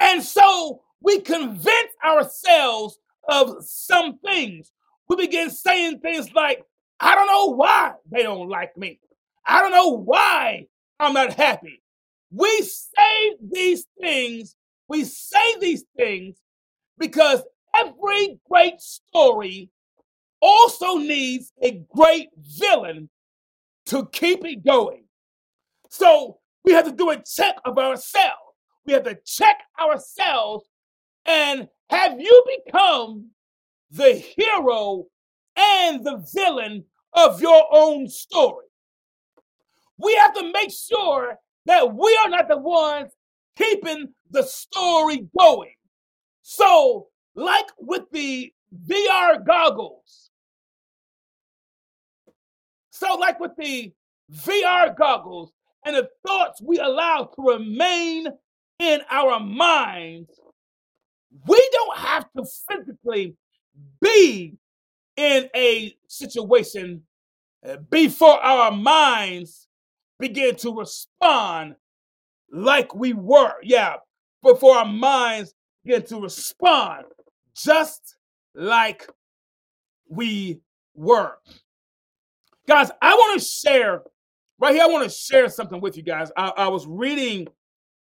And 0.00 0.22
so 0.22 0.82
we 1.00 1.20
convince 1.20 1.92
ourselves 2.04 2.98
of 3.28 3.56
some 3.60 4.18
things. 4.18 4.72
We 5.08 5.16
begin 5.16 5.50
saying 5.50 6.00
things 6.00 6.32
like, 6.32 6.64
I 7.00 7.14
don't 7.14 7.26
know 7.26 7.54
why 7.54 7.92
they 8.10 8.22
don't 8.22 8.48
like 8.48 8.76
me. 8.76 9.00
I 9.46 9.60
don't 9.60 9.72
know 9.72 9.90
why 9.90 10.66
I'm 10.98 11.12
not 11.12 11.34
happy. 11.34 11.82
We 12.30 12.62
say 12.62 13.36
these 13.40 13.86
things, 14.00 14.56
we 14.88 15.04
say 15.04 15.58
these 15.60 15.84
things 15.96 16.36
because 16.98 17.42
every 17.76 18.38
great 18.48 18.80
story 18.80 19.70
also 20.40 20.96
needs 20.96 21.52
a 21.62 21.82
great 21.94 22.28
villain 22.36 23.08
to 23.86 24.06
keep 24.06 24.44
it 24.44 24.64
going. 24.64 25.04
So 25.90 26.38
we 26.64 26.72
have 26.72 26.86
to 26.86 26.92
do 26.92 27.10
a 27.10 27.22
check 27.22 27.56
of 27.64 27.78
ourselves. 27.78 28.38
We 28.86 28.92
have 28.92 29.04
to 29.04 29.18
check 29.24 29.58
ourselves 29.80 30.68
and 31.26 31.68
have 31.90 32.20
you 32.20 32.44
become 32.66 33.30
the 33.90 34.12
hero 34.14 35.04
and 35.56 36.04
the 36.04 36.24
villain 36.34 36.84
of 37.12 37.40
your 37.40 37.64
own 37.70 38.08
story? 38.08 38.66
We 39.98 40.14
have 40.16 40.34
to 40.34 40.52
make 40.52 40.72
sure 40.72 41.38
that 41.66 41.94
we 41.94 42.18
are 42.22 42.28
not 42.28 42.48
the 42.48 42.58
ones 42.58 43.12
keeping 43.56 44.12
the 44.30 44.42
story 44.42 45.26
going. 45.38 45.74
So, 46.42 47.08
like 47.34 47.66
with 47.78 48.04
the 48.12 48.52
VR 48.88 49.44
goggles, 49.44 50.30
so 52.90 53.14
like 53.14 53.40
with 53.40 53.52
the 53.58 53.92
VR 54.32 54.96
goggles 54.96 55.52
and 55.84 55.96
the 55.96 56.08
thoughts 56.26 56.62
we 56.62 56.78
allow 56.78 57.30
to 57.34 57.42
remain 57.42 58.28
in 58.78 59.00
our 59.10 59.40
minds, 59.40 60.30
we 61.46 61.68
don't 61.72 61.98
have 61.98 62.26
to 62.36 62.44
physically 62.68 63.36
be 64.00 64.56
in 65.16 65.48
a 65.54 65.94
situation 66.08 67.02
uh, 67.68 67.76
before 67.90 68.42
our 68.42 68.70
minds 68.70 69.68
begin 70.18 70.54
to 70.56 70.76
respond 70.76 71.74
like 72.50 72.94
we 72.94 73.12
were. 73.12 73.54
Yeah, 73.62 73.96
before 74.42 74.76
our 74.76 74.84
minds 74.84 75.54
begin 75.84 76.02
to 76.06 76.20
respond 76.20 77.04
just 77.54 78.16
like 78.54 79.08
we 80.08 80.60
were. 80.94 81.32
Guys, 82.66 82.90
I 83.02 83.14
want 83.14 83.40
to 83.40 83.44
share 83.44 84.02
right 84.58 84.74
here. 84.74 84.84
I 84.84 84.86
want 84.86 85.04
to 85.04 85.14
share 85.14 85.48
something 85.48 85.80
with 85.80 85.96
you 85.96 86.02
guys. 86.02 86.30
I, 86.36 86.52
I 86.56 86.68
was 86.68 86.86
reading 86.86 87.46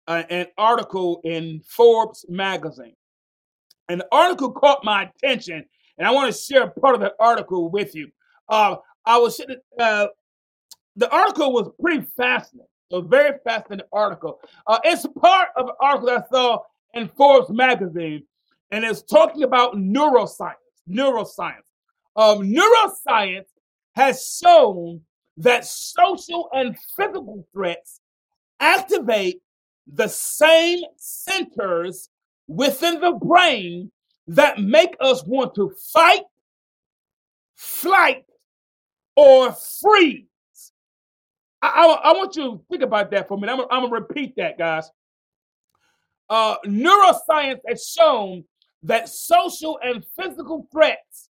uh, 0.08 0.24
an 0.30 0.48
article 0.58 1.22
in 1.24 1.62
Forbes 1.68 2.26
magazine, 2.30 2.96
and 3.90 4.02
the 4.02 4.08
article 4.12 4.52
caught 4.52 4.84
my 4.84 5.10
attention, 5.16 5.66
and 5.98 6.08
I 6.08 6.12
want 6.12 6.34
to 6.34 6.40
share 6.40 6.68
part 6.68 6.96
of 6.96 7.02
the 7.02 7.14
article 7.20 7.70
with 7.70 7.96
you. 7.96 8.10
Uh, 8.50 8.76
I 9.06 9.18
was 9.18 9.40
uh, 9.80 10.08
the 10.96 11.10
article 11.10 11.54
was 11.54 11.70
pretty 11.82 12.06
fascinating. 12.16 12.68
A 12.92 13.02
very 13.02 13.40
fascinating 13.44 13.88
article. 13.92 14.40
Uh, 14.68 14.78
it's 14.84 15.08
part 15.20 15.50
of 15.56 15.68
an 15.68 15.76
article 15.82 16.08
that 16.10 16.26
I 16.26 16.28
saw 16.30 16.60
in 16.94 17.10
Forbes 17.18 17.50
magazine, 17.50 18.24
and 18.74 18.84
it's 18.84 19.04
talking 19.04 19.44
about 19.44 19.76
neuroscience. 19.76 20.56
Neuroscience. 20.90 21.62
Um, 22.16 22.52
neuroscience 22.52 23.46
has 23.96 24.40
shown 24.44 25.02
that 25.38 25.64
social 25.64 26.50
and 26.52 26.76
physical 26.98 27.48
threats 27.54 28.02
activate 28.60 29.42
the 29.86 30.08
same 30.08 30.82
centers 30.98 32.10
within 32.48 33.00
the 33.00 33.12
brain 33.12 33.92
that 34.26 34.60
make 34.60 34.96
us 35.00 35.24
want 35.24 35.54
to 35.54 35.72
fight, 35.94 36.24
flight, 37.56 38.26
or 39.16 39.56
freeze. 39.82 40.24
I, 41.62 41.68
I, 41.68 42.10
I 42.10 42.14
want 42.14 42.36
you 42.36 42.44
to 42.44 42.66
think 42.72 42.82
about 42.82 43.12
that 43.12 43.28
for 43.28 43.36
a 43.36 43.40
minute. 43.40 43.54
I'm, 43.54 43.62
I'm 43.70 43.90
going 43.90 44.02
to 44.02 44.08
repeat 44.08 44.36
that, 44.38 44.58
guys. 44.58 44.90
Uh, 46.28 46.56
neuroscience 46.66 47.60
has 47.68 47.86
shown 47.86 48.44
that 48.84 49.10
social 49.10 49.80
and 49.84 50.06
physical 50.20 50.68
threats 50.72 51.30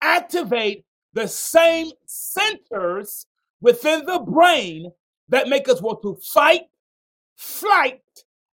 activate 0.00 0.84
the 1.12 1.28
same 1.28 1.90
centers 2.06 3.26
within 3.60 4.04
the 4.04 4.18
brain 4.18 4.90
that 5.28 5.48
make 5.48 5.68
us 5.68 5.80
want 5.80 6.02
to 6.02 6.16
fight, 6.32 6.62
flight, 7.36 8.02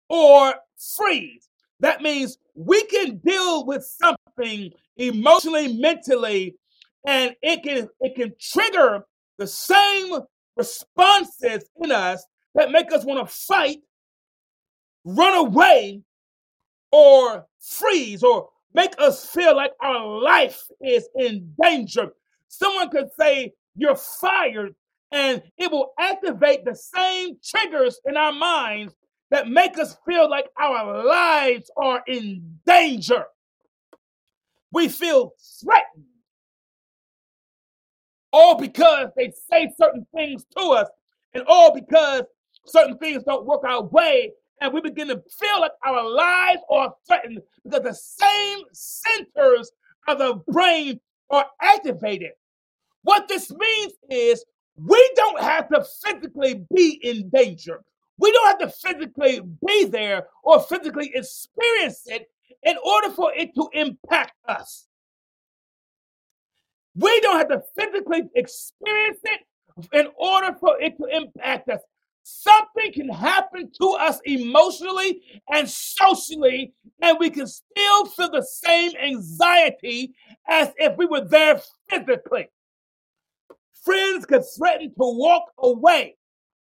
or 0.09 0.55
freeze. 0.97 1.49
That 1.81 2.03
means 2.03 2.39
we 2.55 2.85
can 2.85 3.19
deal 3.19 3.67
with 3.67 3.85
something 3.85 4.73
emotionally, 4.97 5.79
mentally, 5.79 6.57
and 7.07 7.37
it 7.43 7.63
can 7.63 7.89
it 8.01 8.17
can 8.17 8.35
trigger 8.41 9.05
the 9.39 9.47
same 9.47 10.21
responses 10.57 11.69
in 11.83 11.93
us 11.93 12.25
that 12.55 12.71
make 12.71 12.91
us 12.93 13.05
want 13.05 13.21
to 13.21 13.33
fight, 13.33 13.79
run 15.05 15.35
away, 15.35 16.03
or 16.91 17.47
freeze, 17.67 18.23
or 18.23 18.49
make 18.75 18.93
us 18.99 19.27
feel 19.27 19.57
like 19.57 19.73
our 19.83 20.21
life 20.23 20.63
is 20.81 21.09
in 21.17 21.53
danger. 21.61 22.11
Someone 22.49 22.91
could 22.91 23.09
say, 23.19 23.53
You're 23.77 23.97
fired, 23.97 24.75
and 25.13 25.43
it 25.59 25.71
will 25.71 25.93
activate 25.99 26.65
the 26.65 26.75
same 26.75 27.37
triggers 27.45 28.01
in 28.07 28.17
our 28.17 28.33
minds 28.33 28.95
that 29.31 29.49
make 29.49 29.79
us 29.79 29.97
feel 30.07 30.31
like 30.31 30.47
our 30.59 31.05
lives 31.05 31.71
are 31.77 32.03
in 32.07 32.59
danger. 32.65 33.25
We 34.73 34.89
feel 34.89 35.33
threatened. 35.61 36.05
All 38.33 38.57
because 38.57 39.09
they 39.17 39.33
say 39.51 39.73
certain 39.81 40.07
things 40.15 40.45
to 40.57 40.63
us, 40.71 40.89
and 41.35 41.45
all 41.47 41.75
because 41.75 42.23
certain 42.67 42.99
things 42.99 43.23
don't 43.25 43.47
work 43.47 43.65
our 43.65 43.83
way, 43.83 44.33
and 44.61 44.73
we 44.73 44.81
begin 44.81 45.09
to 45.09 45.23
feel 45.39 45.61
like 45.61 45.73
our 45.85 46.09
lives 46.09 46.63
are 46.71 46.95
threatened 47.07 47.41
because 47.65 47.83
the 47.83 47.95
same 47.95 48.59
centers 48.73 49.71
of 50.09 50.19
the 50.19 50.35
brain 50.51 51.01
are 51.31 51.47
activated. 51.61 52.33
What 53.03 53.29
this 53.29 53.51
means 53.53 53.93
is 54.11 54.45
we 54.77 55.13
don't 55.17 55.41
have 55.41 55.69
to 55.71 55.85
physically 56.05 56.65
be 56.75 57.01
in 57.03 57.29
danger. 57.31 57.83
We 58.19 58.33
don't 58.33 58.47
have 58.47 58.71
to 58.71 58.77
physically 58.77 59.41
be 59.67 59.85
there 59.85 60.27
or 60.43 60.61
physically 60.61 61.13
experience 61.15 62.03
it 62.07 62.29
in 62.63 62.77
order 62.85 63.11
for 63.11 63.33
it 63.35 63.55
to 63.55 63.69
impact 63.73 64.33
us. 64.49 64.87
We 66.95 67.21
don't 67.21 67.37
have 67.37 67.49
to 67.49 67.63
physically 67.79 68.23
experience 68.35 69.19
it 69.25 69.41
in 69.93 70.09
order 70.17 70.57
for 70.59 70.81
it 70.81 70.97
to 70.97 71.05
impact 71.05 71.69
us. 71.69 71.81
Something 72.29 72.93
can 72.93 73.09
happen 73.09 73.71
to 73.81 73.91
us 73.91 74.19
emotionally 74.25 75.23
and 75.49 75.71
socially, 75.71 76.75
and 77.01 77.17
we 77.21 77.31
can 77.31 77.47
still 77.47 78.07
feel 78.07 78.29
the 78.29 78.43
same 78.43 78.91
anxiety 79.01 80.13
as 80.49 80.73
if 80.77 80.97
we 80.97 81.07
were 81.07 81.21
there 81.21 81.63
physically. 81.89 82.49
Friends 83.85 84.27
could 84.27 84.43
threaten 84.59 84.89
to 84.89 84.95
walk 84.99 85.53
away. 85.59 86.17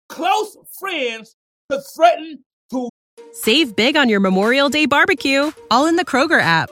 Close 0.09 0.57
friends 0.79 1.35
could 1.69 1.81
threaten 1.95 2.43
to. 2.71 2.89
Save 3.31 3.75
big 3.75 3.95
on 3.95 4.09
your 4.09 4.19
Memorial 4.19 4.67
Day 4.67 4.87
barbecue, 4.87 5.51
all 5.69 5.85
in 5.85 5.95
the 5.95 6.05
Kroger 6.05 6.41
app. 6.41 6.71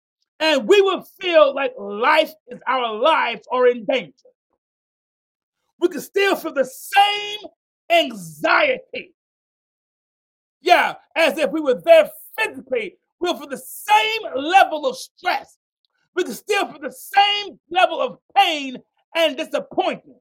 and 0.41 0.67
we 0.67 0.81
will 0.81 1.03
feel 1.21 1.53
like 1.53 1.71
life 1.77 2.31
is 2.47 2.59
our 2.67 2.95
lives 2.95 3.47
are 3.51 3.67
in 3.67 3.85
danger. 3.85 4.13
We 5.79 5.87
can 5.87 6.01
still 6.01 6.35
feel 6.35 6.53
the 6.53 6.65
same 6.65 7.39
anxiety. 7.91 9.13
Yeah, 10.61 10.95
as 11.15 11.37
if 11.37 11.51
we 11.51 11.61
were 11.61 11.79
there 11.85 12.09
physically. 12.37 12.95
We'll 13.19 13.37
feel 13.37 13.47
the 13.47 13.57
same 13.57 14.21
level 14.35 14.87
of 14.87 14.97
stress. 14.97 15.57
We 16.15 16.23
can 16.23 16.33
still 16.33 16.67
feel 16.67 16.81
the 16.81 16.91
same 16.91 17.59
level 17.69 18.01
of 18.01 18.17
pain 18.35 18.77
and 19.15 19.37
disappointment. 19.37 20.17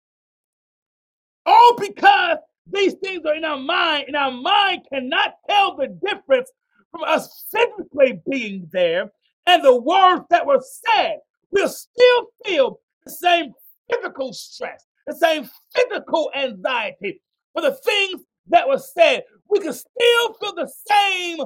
All 1.46 1.76
because 1.78 2.36
these 2.70 2.94
things 3.02 3.24
are 3.24 3.34
in 3.34 3.44
our 3.44 3.58
mind, 3.58 4.04
and 4.08 4.16
our 4.16 4.30
mind 4.30 4.82
cannot 4.92 5.34
tell 5.48 5.76
the 5.76 5.88
difference 6.06 6.50
from 6.90 7.04
us 7.04 7.46
physically 7.50 8.20
being 8.30 8.68
there 8.70 9.10
and 9.50 9.64
the 9.64 9.80
words 9.80 10.22
that 10.30 10.46
were 10.46 10.62
said, 10.62 11.16
we'll 11.50 11.68
still 11.68 12.26
feel 12.46 12.80
the 13.04 13.10
same 13.10 13.52
physical 13.90 14.32
stress, 14.32 14.86
the 15.08 15.14
same 15.14 15.50
physical 15.74 16.30
anxiety 16.36 17.20
for 17.52 17.62
the 17.62 17.72
things 17.84 18.22
that 18.46 18.68
were 18.68 18.78
said. 18.78 19.24
We 19.48 19.58
can 19.58 19.72
still 19.72 20.34
feel 20.34 20.54
the 20.54 20.72
same 20.88 21.40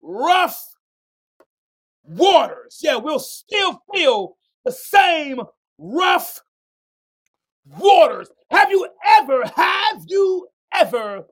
rough 0.00 0.58
waters. 2.02 2.78
Yeah, 2.82 2.96
we'll 2.96 3.18
still 3.18 3.82
feel 3.94 4.38
the 4.64 4.72
same 4.72 5.40
rough 5.76 6.40
waters. 7.78 8.30
Have 8.50 8.70
you 8.70 8.88
ever, 9.18 9.42
have 9.54 10.02
you 10.06 10.48
ever 10.72 11.26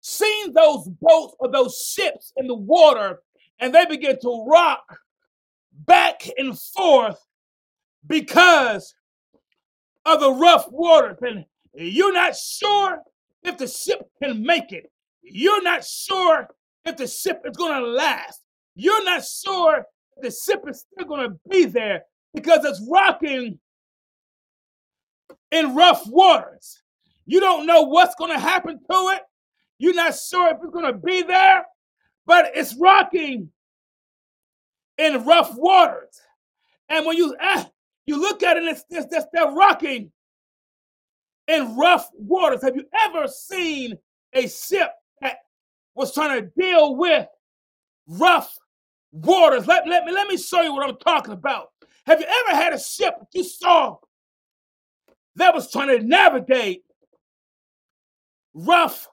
seen 0.00 0.52
those 0.52 0.88
boats 1.00 1.34
or 1.40 1.50
those 1.50 1.76
ships 1.78 2.32
in 2.36 2.46
the 2.46 2.54
water 2.54 3.22
and 3.58 3.74
they 3.74 3.86
begin 3.86 4.20
to 4.20 4.46
rock 4.48 5.00
back 5.74 6.28
and 6.36 6.58
forth 6.58 7.18
because 8.06 8.94
of 10.06 10.20
the 10.20 10.32
rough 10.32 10.70
waters? 10.70 11.18
And 11.22 11.44
you're 11.74 12.12
not 12.12 12.36
sure 12.36 12.98
if 13.42 13.58
the 13.58 13.66
ship 13.66 14.08
can 14.22 14.42
make 14.42 14.72
it. 14.72 14.90
You're 15.22 15.62
not 15.62 15.84
sure 15.84 16.48
if 16.84 16.96
the 16.96 17.06
ship 17.06 17.42
is 17.44 17.56
going 17.56 17.80
to 17.80 17.86
last. 17.86 18.40
You're 18.74 19.04
not 19.04 19.24
sure 19.24 19.84
if 20.16 20.22
the 20.22 20.30
ship 20.30 20.64
is 20.68 20.84
still 20.92 21.06
going 21.06 21.30
to 21.30 21.38
be 21.48 21.64
there 21.64 22.02
because 22.34 22.64
it's 22.64 22.82
rocking 22.90 23.58
in 25.50 25.74
rough 25.74 26.06
waters. 26.06 26.82
You 27.26 27.40
don't 27.40 27.66
know 27.66 27.82
what's 27.82 28.14
going 28.16 28.32
to 28.32 28.38
happen 28.38 28.78
to 28.90 28.96
it. 29.14 29.22
You're 29.78 29.94
not 29.94 30.14
sure 30.14 30.50
if 30.50 30.58
it's 30.62 30.72
going 30.72 30.92
to 30.92 30.98
be 30.98 31.22
there, 31.22 31.64
but 32.26 32.50
it's 32.54 32.76
rocking 32.76 33.50
in 34.98 35.24
rough 35.24 35.54
waters. 35.56 36.20
And 36.88 37.06
when 37.06 37.16
you 37.16 37.36
ah, 37.40 37.68
you 38.06 38.20
look 38.20 38.42
at 38.42 38.56
it, 38.56 38.64
it's, 38.64 38.84
it's, 38.90 39.06
it's 39.12 39.26
they're 39.32 39.50
rocking 39.50 40.12
in 41.48 41.76
rough 41.76 42.08
waters. 42.14 42.62
Have 42.62 42.76
you 42.76 42.84
ever 43.02 43.28
seen 43.28 43.98
a 44.32 44.48
ship 44.48 44.90
that 45.20 45.38
was 45.94 46.12
trying 46.14 46.40
to 46.40 46.50
deal 46.56 46.96
with 46.96 47.26
rough 48.06 48.56
waters? 49.12 49.66
Let, 49.66 49.86
let, 49.88 50.04
me, 50.04 50.12
let 50.12 50.28
me 50.28 50.36
show 50.36 50.62
you 50.62 50.74
what 50.74 50.88
I'm 50.88 50.96
talking 50.98 51.32
about. 51.32 51.68
Have 52.06 52.20
you 52.20 52.26
ever 52.26 52.56
had 52.56 52.72
a 52.72 52.78
ship 52.78 53.14
that 53.18 53.28
you 53.32 53.44
saw 53.44 53.96
that 55.36 55.54
was 55.54 55.70
trying 55.70 55.98
to 55.98 56.06
navigate 56.06 56.82
rough 58.52 59.08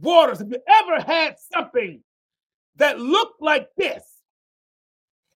waters? 0.00 0.38
Have 0.38 0.50
you 0.50 0.60
ever 0.68 1.02
had 1.02 1.36
something 1.52 2.02
that 2.76 3.00
looked 3.00 3.42
like 3.42 3.68
this 3.76 4.02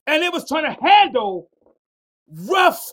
and 0.08 0.24
it 0.24 0.32
was 0.32 0.48
trying 0.48 0.64
to 0.74 0.82
handle 0.82 1.50
rough 2.30 2.92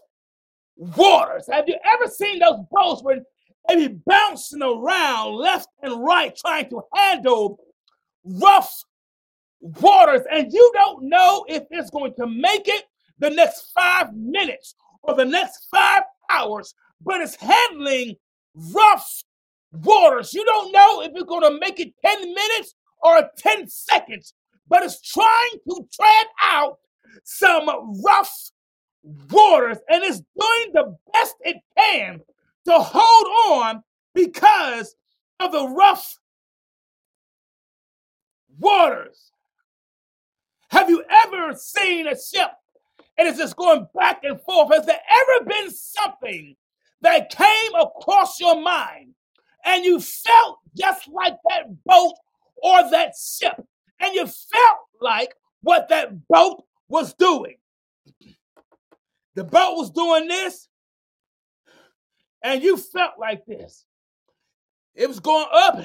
waters. 0.77 1.49
Have 1.51 1.69
you 1.69 1.77
ever 1.85 2.07
seen 2.11 2.39
those 2.39 2.61
boats 2.71 3.03
when 3.03 3.25
they 3.69 3.89
be 3.89 3.95
bouncing 4.07 4.63
around 4.63 5.35
left 5.35 5.69
and 5.83 6.05
right 6.05 6.37
trying 6.37 6.69
to 6.71 6.83
handle 6.95 7.59
rough 8.25 8.83
waters 9.61 10.23
and 10.31 10.53
you 10.53 10.71
don't 10.75 11.05
know 11.05 11.45
if 11.49 11.65
it's 11.71 11.91
going 11.91 12.15
to 12.19 12.27
make 12.27 12.67
it 12.67 12.85
the 13.19 13.31
next 13.31 13.71
five 13.75 14.13
minutes 14.15 14.75
or 15.03 15.15
the 15.15 15.25
next 15.25 15.69
five 15.71 16.03
hours, 16.31 16.75
but 17.01 17.21
it's 17.21 17.37
handling 17.37 18.17
rough 18.55 19.23
waters. 19.73 20.35
You 20.35 20.45
don't 20.45 20.73
know 20.73 21.03
if 21.03 21.13
it's 21.15 21.25
going 21.25 21.43
to 21.43 21.59
make 21.61 21.79
it 21.81 21.93
10 22.05 22.35
minutes 22.35 22.75
or 23.03 23.29
10 23.37 23.69
seconds, 23.69 24.35
but 24.69 24.83
it's 24.83 25.01
trying 25.01 25.59
to 25.69 25.89
tread 25.93 26.27
out 26.43 26.79
some 27.25 27.69
rough 28.05 28.51
waters 29.31 29.79
and 29.89 30.03
it's 30.05 30.19
doing 30.19 30.73
the 30.73 30.97
best 31.13 31.35
it 31.41 31.57
can 31.77 32.21
to 32.67 32.79
hold 32.79 33.61
on 33.61 33.83
because 34.15 34.95
of 35.41 35.53
the 35.53 35.69
rough 35.69 36.19
waters. 38.59 39.33
Have 40.71 40.89
you 40.89 41.05
ever 41.27 41.55
seen 41.55 42.07
a 42.07 42.17
ship 42.17 42.51
and 43.19 43.29
it's 43.29 43.39
just 43.39 43.57
going 43.57 43.87
back 43.95 44.23
and 44.25 44.41
forth? 44.43 44.73
Has 44.73 44.87
there 44.87 45.01
ever 45.11 45.45
been 45.45 45.71
something 45.71 46.57
that 47.03 47.31
came 47.31 47.75
across 47.75 48.41
your 48.41 48.61
mind 48.61 49.15
and 49.65 49.85
you 49.85 50.01
felt 50.01 50.59
just 50.77 51.09
like 51.09 51.35
that 51.49 51.65
boat 51.85 52.15
or 52.63 52.91
that 52.91 53.13
ship 53.17 53.61
and 54.01 54.15
you 54.15 54.27
felt 54.27 54.79
like 55.01 55.35
what 55.63 55.89
that 55.89 56.27
boat 56.29 56.65
was 56.93 57.15
doing? 57.15 57.57
The 59.35 59.45
boat 59.45 59.77
was 59.77 59.91
doing 59.91 60.29
this, 60.29 60.69
and 62.45 62.63
you 62.63 62.77
felt 62.77 63.13
like 63.19 63.47
this. 63.47 63.87
It 64.95 65.09
was 65.09 65.19
going 65.19 65.47
up, 65.51 65.83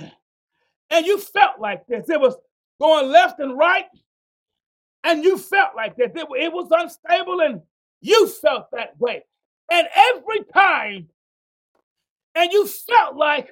and 0.89 1.05
you 1.05 1.17
felt 1.17 1.61
like 1.61 1.87
this. 1.87 2.09
It 2.09 2.19
was 2.19 2.35
going 2.81 3.09
left 3.09 3.39
and 3.39 3.57
right, 3.57 3.85
and 5.05 5.23
you 5.23 5.37
felt 5.37 5.77
like 5.77 5.95
this. 5.95 6.11
It, 6.13 6.27
it 6.37 6.51
was 6.51 6.67
unstable, 6.71 7.39
and 7.39 7.61
you 8.01 8.27
felt 8.27 8.69
that 8.73 8.99
way. 8.99 9.23
And 9.71 9.87
every 9.95 10.43
time, 10.53 11.07
and 12.35 12.51
you 12.51 12.67
felt 12.67 13.15
like 13.15 13.49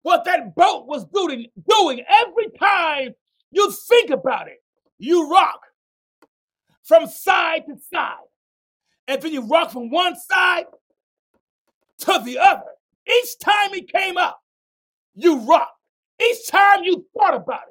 what 0.00 0.24
that 0.24 0.54
boat 0.54 0.86
was 0.86 1.04
doing, 1.12 1.48
doing 1.68 2.02
every 2.08 2.48
time 2.58 3.14
you 3.50 3.70
think 3.72 4.08
about 4.08 4.48
it, 4.48 4.62
you 4.96 5.30
rock 5.30 5.60
from 6.88 7.06
side 7.06 7.64
to 7.68 7.76
side 7.92 8.16
and 9.06 9.20
then 9.20 9.32
you 9.32 9.42
rock 9.42 9.70
from 9.70 9.90
one 9.90 10.16
side 10.16 10.64
to 11.98 12.20
the 12.24 12.38
other. 12.38 12.62
Each 13.06 13.38
time 13.38 13.72
he 13.74 13.82
came 13.82 14.16
up, 14.16 14.40
you 15.14 15.38
rocked. 15.40 15.72
Each 16.20 16.48
time 16.48 16.82
you 16.84 17.06
thought 17.16 17.34
about 17.34 17.62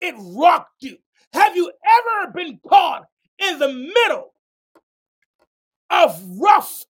it, 0.00 0.06
it 0.08 0.14
rocked 0.36 0.82
you. 0.82 0.96
Have 1.32 1.56
you 1.56 1.70
ever 1.84 2.32
been 2.32 2.58
caught 2.68 3.04
in 3.38 3.58
the 3.58 3.68
middle 3.68 4.32
of 5.90 6.20
rough 6.38 6.84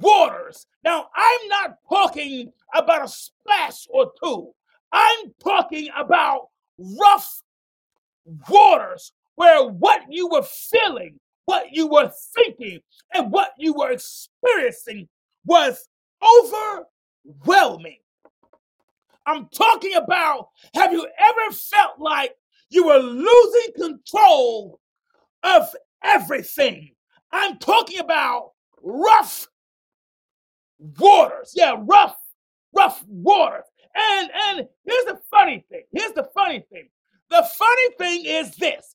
waters? 0.00 0.66
Now, 0.84 1.08
I'm 1.14 1.48
not 1.48 1.78
talking 1.88 2.52
about 2.74 3.04
a 3.04 3.08
splash 3.08 3.86
or 3.90 4.12
two. 4.22 4.52
I'm 4.92 5.34
talking 5.42 5.88
about 5.96 6.48
rough 6.78 7.42
waters 8.48 9.12
where 9.36 9.66
what 9.66 10.02
you 10.08 10.28
were 10.28 10.42
feeling 10.42 11.18
what 11.46 11.72
you 11.72 11.86
were 11.86 12.10
thinking 12.34 12.80
and 13.12 13.30
what 13.30 13.50
you 13.58 13.74
were 13.74 13.90
experiencing 13.90 15.08
was 15.44 15.88
overwhelming. 16.22 17.98
I'm 19.26 19.48
talking 19.48 19.94
about 19.94 20.48
have 20.74 20.92
you 20.92 21.06
ever 21.18 21.52
felt 21.52 21.98
like 21.98 22.34
you 22.70 22.86
were 22.86 22.98
losing 22.98 23.72
control 23.76 24.80
of 25.42 25.64
everything? 26.02 26.90
I'm 27.32 27.58
talking 27.58 28.00
about 28.00 28.52
rough 28.82 29.46
waters. 30.78 31.52
Yeah, 31.54 31.76
rough, 31.78 32.16
rough 32.74 33.02
waters. 33.06 33.64
And 33.94 34.30
and 34.48 34.68
here's 34.84 35.04
the 35.04 35.20
funny 35.30 35.64
thing. 35.70 35.84
Here's 35.92 36.12
the 36.12 36.28
funny 36.34 36.64
thing. 36.70 36.88
The 37.30 37.46
funny 37.58 37.90
thing 37.98 38.24
is 38.26 38.54
this. 38.56 38.94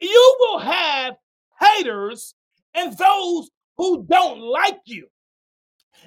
You 0.00 0.36
will 0.40 0.58
have 0.58 1.14
haters 1.60 2.34
and 2.74 2.96
those 2.96 3.50
who 3.76 4.04
don't 4.08 4.40
like 4.40 4.80
you 4.84 5.08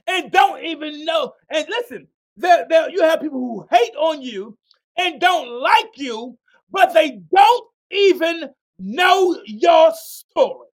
and 0.07 0.31
don't 0.31 0.63
even 0.63 1.05
know. 1.05 1.33
And 1.49 1.65
listen, 1.69 2.07
there, 2.37 2.65
there, 2.69 2.89
you 2.89 3.01
have 3.01 3.21
people 3.21 3.39
who 3.39 3.67
hate 3.69 3.95
on 3.97 4.21
you 4.21 4.57
and 4.97 5.19
don't 5.19 5.61
like 5.61 5.91
you, 5.95 6.37
but 6.71 6.93
they 6.93 7.21
don't 7.33 7.67
even 7.91 8.49
know 8.79 9.41
your 9.45 9.91
story. 9.95 10.67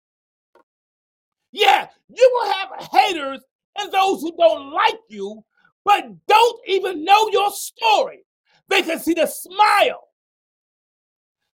Yeah, 1.52 1.88
you 2.10 2.32
will 2.34 2.52
have 2.52 2.90
haters 2.92 3.42
and 3.78 3.92
those 3.92 4.22
who 4.22 4.36
don't 4.38 4.72
like 4.72 5.00
you, 5.10 5.44
but 5.84 6.06
don't 6.28 6.60
even 6.68 7.04
know 7.04 7.30
your 7.32 7.52
story. 7.52 8.24
They 8.70 8.82
can 8.82 9.00
see 9.00 9.14
the 9.14 9.26
smile, 9.26 10.04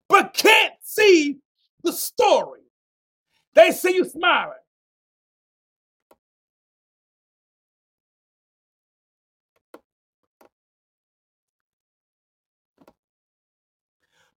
but 0.09 0.35
can't 0.35 0.75
see 0.83 1.39
the 1.85 1.93
story. 1.93 2.61
They 3.55 3.73
see 3.73 3.95
you 3.95 4.05
smiling. 4.05 4.55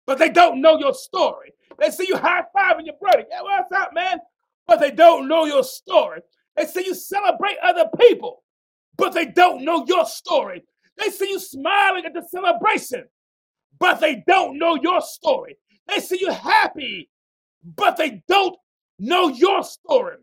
But 0.05 0.19
they 0.19 0.29
don't 0.29 0.61
know 0.61 0.77
your 0.79 0.93
story. 0.93 1.53
They 1.79 1.89
see 1.91 2.05
you 2.07 2.17
high 2.17 2.43
fiving 2.55 2.85
your 2.85 2.95
brother. 3.01 3.25
Yeah, 3.29 3.41
what's 3.41 3.71
up, 3.73 3.91
man? 3.93 4.19
But 4.67 4.79
they 4.79 4.91
don't 4.91 5.27
know 5.27 5.45
your 5.45 5.63
story. 5.63 6.21
They 6.55 6.65
see 6.65 6.85
you 6.85 6.95
celebrate 6.95 7.57
other 7.63 7.85
people, 7.99 8.43
but 8.97 9.13
they 9.13 9.25
don't 9.25 9.65
know 9.65 9.85
your 9.87 10.05
story. 10.05 10.63
They 10.97 11.09
see 11.09 11.29
you 11.29 11.39
smiling 11.39 12.05
at 12.05 12.13
the 12.13 12.23
celebration, 12.29 13.05
but 13.79 13.99
they 13.99 14.23
don't 14.27 14.57
know 14.59 14.75
your 14.81 15.01
story. 15.01 15.57
They 15.87 15.99
see 15.99 16.19
you 16.21 16.31
happy, 16.31 17.09
but 17.75 17.97
they 17.97 18.23
don't 18.27 18.55
know 18.99 19.27
your 19.29 19.63
story. 19.63 20.17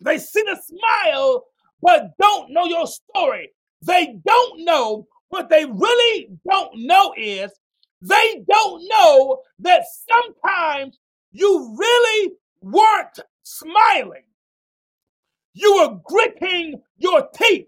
They 0.00 0.18
see 0.18 0.42
the 0.42 0.56
smile, 0.56 1.44
but 1.82 2.10
don't 2.20 2.52
know 2.52 2.64
your 2.64 2.86
story. 2.86 3.50
They 3.82 4.18
don't 4.24 4.64
know 4.64 5.06
what 5.28 5.48
they 5.48 5.64
really 5.64 6.28
don't 6.48 6.86
know 6.86 7.12
is 7.16 7.50
they 8.00 8.44
don't 8.48 8.82
know 8.88 9.40
that 9.60 9.84
sometimes 10.08 10.98
you 11.32 11.76
really 11.76 12.32
weren't 12.60 13.18
smiling. 13.42 14.22
You 15.54 15.76
were 15.76 16.00
gritting 16.04 16.82
your 16.98 17.28
teeth. 17.34 17.66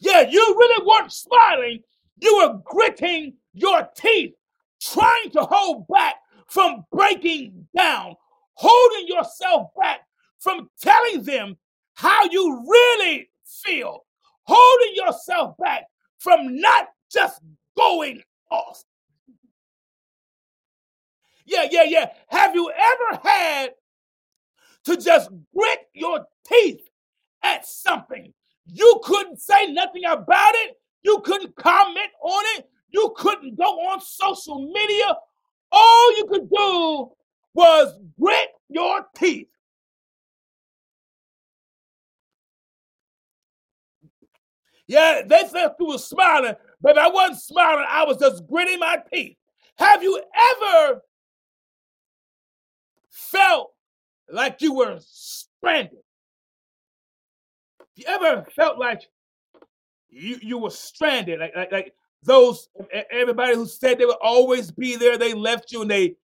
Yeah, 0.00 0.22
you 0.22 0.40
really 0.58 0.84
weren't 0.86 1.12
smiling. 1.12 1.80
You 2.20 2.36
were 2.36 2.60
gritting 2.64 3.34
your 3.52 3.88
teeth, 3.96 4.34
trying 4.80 5.30
to 5.32 5.42
hold 5.42 5.86
back 5.88 6.16
from 6.48 6.84
breaking 6.92 7.66
down, 7.76 8.14
holding 8.54 9.08
yourself 9.08 9.70
back 9.78 10.00
from 10.38 10.68
telling 10.80 11.22
them 11.22 11.56
how 11.94 12.24
you 12.30 12.66
really 12.68 13.30
feel, 13.44 14.04
holding 14.44 14.94
yourself 14.94 15.56
back 15.58 15.84
from 16.18 16.60
not 16.60 16.88
just 17.12 17.40
going 17.76 18.22
off. 18.50 18.82
Yeah, 21.46 21.66
yeah, 21.70 21.84
yeah. 21.84 22.10
Have 22.28 22.54
you 22.54 22.70
ever 22.70 23.20
had 23.22 23.70
to 24.84 24.96
just 24.96 25.30
grit 25.54 25.80
your 25.94 26.26
teeth 26.46 26.88
at 27.42 27.66
something? 27.66 28.32
You 28.66 29.00
couldn't 29.04 29.40
say 29.40 29.66
nothing 29.66 30.04
about 30.04 30.54
it. 30.54 30.79
You 31.02 31.20
couldn't 31.24 31.56
comment 31.56 32.10
on 32.22 32.44
it. 32.58 32.68
You 32.90 33.14
couldn't 33.16 33.56
go 33.56 33.64
on 33.64 34.00
social 34.00 34.70
media. 34.72 35.16
All 35.72 36.16
you 36.16 36.26
could 36.26 36.50
do 36.50 37.10
was 37.54 37.94
grit 38.20 38.48
your 38.68 39.06
teeth. 39.16 39.48
Yeah, 44.86 45.22
they 45.24 45.44
thought 45.44 45.76
you 45.78 45.86
were 45.86 45.98
smiling, 45.98 46.54
but 46.80 46.98
I 46.98 47.08
wasn't 47.08 47.40
smiling. 47.40 47.86
I 47.88 48.04
was 48.04 48.16
just 48.16 48.44
gritting 48.48 48.80
my 48.80 48.98
teeth. 49.12 49.36
Have 49.78 50.02
you 50.02 50.20
ever 50.34 51.00
felt 53.08 53.72
like 54.28 54.60
you 54.60 54.74
were 54.74 54.98
stranded? 55.00 56.00
You 57.94 58.04
ever 58.08 58.44
felt 58.56 58.78
like 58.78 59.02
you 60.10 60.38
you 60.42 60.58
were 60.58 60.70
stranded, 60.70 61.40
like 61.40 61.56
like, 61.56 61.72
like 61.72 61.94
those 62.22 62.68
everybody 63.10 63.54
who 63.54 63.66
said 63.66 63.98
they 63.98 64.06
would 64.06 64.16
always 64.22 64.70
be 64.70 64.96
there, 64.96 65.16
they 65.16 65.34
left 65.34 65.72
you 65.72 65.82
and 65.82 65.90
they 65.90 66.16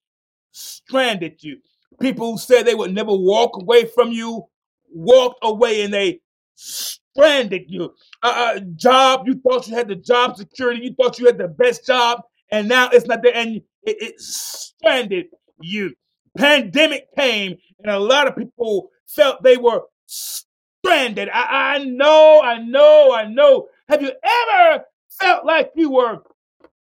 stranded 0.53 1.43
you. 1.43 1.59
People 2.01 2.32
who 2.32 2.39
said 2.39 2.64
they 2.66 2.74
would 2.74 2.93
never 2.95 3.12
walk 3.14 3.57
away 3.57 3.87
from 3.87 4.12
you 4.12 4.45
walked 4.93 5.39
away 5.43 5.82
and 5.82 5.93
they 5.93 6.20
stranded 6.55 7.64
you. 7.68 7.95
A 8.24 8.28
uh, 8.28 8.61
job, 8.76 9.26
you 9.26 9.34
thought 9.41 9.68
you 9.68 9.74
had 9.74 9.89
the 9.89 9.97
job 9.97 10.37
security, 10.37 10.84
you 10.84 10.95
thought 10.95 11.18
you 11.18 11.26
had 11.26 11.39
the 11.39 11.49
best 11.49 11.87
job, 11.87 12.22
and 12.51 12.68
now 12.68 12.89
it's 12.93 13.07
not 13.07 13.22
there, 13.22 13.37
and 13.37 13.57
it, 13.57 13.62
it 14.03 14.20
stranded 14.20 15.26
you. 15.61 15.95
Pandemic 16.37 17.09
came, 17.16 17.57
and 17.80 17.91
a 17.91 17.99
lot 17.99 18.26
of 18.26 18.37
people 18.37 18.91
felt 19.07 19.43
they 19.43 19.57
were 19.57 19.82
stranded. 20.07 21.28
I, 21.32 21.76
I 21.76 21.84
know, 21.84 22.41
I 22.43 22.59
know, 22.59 23.12
I 23.14 23.26
know. 23.26 23.68
Have 23.89 24.03
you 24.03 24.12
ever 24.22 24.84
felt 25.20 25.45
like 25.45 25.70
you 25.74 25.91
were 25.91 26.18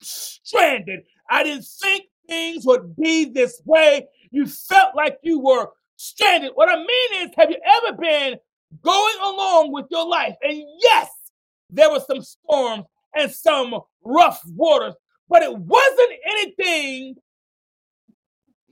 stranded? 0.01 1.01
I 1.29 1.43
didn't 1.43 1.67
think 1.83 2.05
things 2.29 2.65
would 2.65 2.97
be 2.97 3.27
this 3.27 3.61
way. 3.65 4.07
You 4.31 4.47
felt 4.47 4.97
like 4.97 5.19
you 5.23 5.41
were 5.41 5.69
stranded. 5.97 6.53
What 6.55 6.69
I 6.69 6.77
mean 6.77 7.23
is, 7.23 7.31
have 7.37 7.51
you 7.51 7.59
ever 7.65 7.97
been 7.97 8.37
going 8.83 9.17
along 9.23 9.73
with 9.73 9.87
your 9.91 10.09
life? 10.09 10.35
And 10.43 10.63
yes, 10.81 11.11
there 11.71 11.91
were 11.91 12.01
some 12.01 12.23
storms 12.23 12.85
and 13.15 13.31
some 13.31 13.79
rough 14.03 14.43
waters, 14.47 14.95
but 15.29 15.43
it 15.43 15.57
wasn't 15.57 16.13
anything 16.27 17.17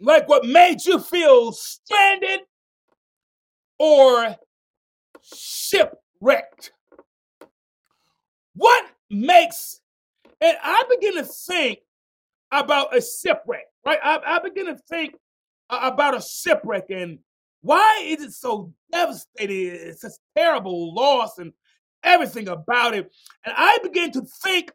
like 0.00 0.28
what 0.28 0.44
made 0.44 0.84
you 0.84 0.98
feel 0.98 1.52
stranded 1.52 2.40
or 3.78 4.36
shipwrecked. 5.22 6.72
What 8.54 8.84
makes, 9.10 9.80
and 10.40 10.56
I 10.62 10.84
begin 10.90 11.16
to 11.16 11.24
think 11.24 11.80
about 12.50 12.96
a 12.96 13.00
shipwreck, 13.00 13.64
right? 13.84 13.98
I, 14.02 14.20
I 14.24 14.38
begin 14.40 14.66
to 14.66 14.76
think 14.88 15.14
about 15.70 16.16
a 16.16 16.20
shipwreck 16.20 16.90
and 16.90 17.18
why 17.62 18.02
is 18.04 18.22
it 18.22 18.32
so 18.32 18.72
devastating? 18.90 19.68
It's 19.68 20.00
such 20.00 20.12
terrible 20.36 20.94
loss 20.94 21.38
and 21.38 21.52
everything 22.02 22.48
about 22.48 22.94
it. 22.94 23.10
And 23.44 23.54
I 23.56 23.78
begin 23.82 24.10
to 24.12 24.22
think 24.42 24.72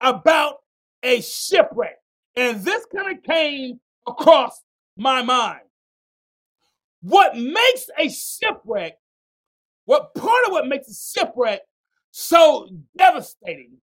about 0.00 0.58
a 1.02 1.20
shipwreck. 1.20 1.96
And 2.36 2.62
this 2.62 2.86
kind 2.94 3.18
of 3.18 3.24
came 3.24 3.80
across 4.06 4.62
my 4.96 5.22
mind. 5.22 5.62
What 7.02 7.36
makes 7.36 7.86
a 7.98 8.08
shipwreck 8.08 8.96
what 9.90 10.14
part 10.14 10.46
of 10.46 10.52
what 10.52 10.68
makes 10.68 10.88
a 10.88 10.94
shipwreck 10.94 11.62
so 12.10 12.68
devastating 12.96 13.78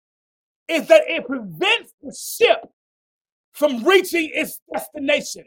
is 0.67 0.87
that 0.87 1.03
it 1.07 1.27
prevents 1.27 1.93
the 2.01 2.15
ship 2.15 2.59
from 3.51 3.83
reaching 3.83 4.31
its 4.33 4.59
destination. 4.73 5.45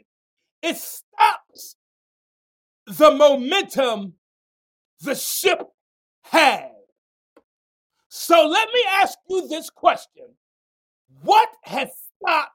It 0.61 0.77
stops 0.77 1.75
the 2.85 3.11
momentum 3.11 4.13
the 5.01 5.15
ship 5.15 5.61
had. 6.23 6.71
So 8.09 8.47
let 8.47 8.67
me 8.73 8.83
ask 8.89 9.17
you 9.29 9.47
this 9.47 9.69
question 9.69 10.25
What 11.21 11.49
has 11.63 11.89
stopped 12.17 12.51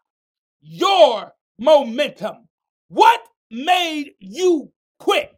your 0.61 1.33
momentum? 1.59 2.49
What 2.89 3.20
made 3.51 4.12
you 4.18 4.72
quit? 4.99 5.31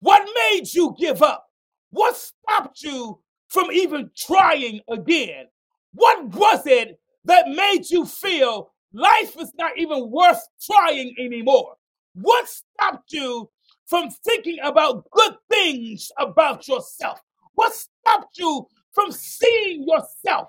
What 0.00 0.28
made 0.34 0.72
you 0.72 0.96
give 0.98 1.22
up? 1.22 1.46
What 1.90 2.16
stopped 2.16 2.82
you 2.82 3.20
from 3.52 3.70
even 3.70 4.10
trying 4.16 4.80
again? 4.90 5.46
What 5.92 6.24
was 6.34 6.66
it 6.66 6.98
that 7.24 7.48
made 7.48 7.88
you 7.90 8.06
feel 8.06 8.72
life 8.94 9.36
is 9.38 9.52
not 9.58 9.72
even 9.76 10.10
worth 10.10 10.40
trying 10.60 11.14
anymore? 11.18 11.74
What 12.14 12.48
stopped 12.48 13.12
you 13.12 13.50
from 13.86 14.10
thinking 14.10 14.56
about 14.62 15.04
good 15.10 15.34
things 15.50 16.10
about 16.18 16.66
yourself? 16.66 17.20
What 17.54 17.74
stopped 17.74 18.38
you 18.38 18.66
from 18.92 19.12
seeing 19.12 19.86
yourself 19.86 20.48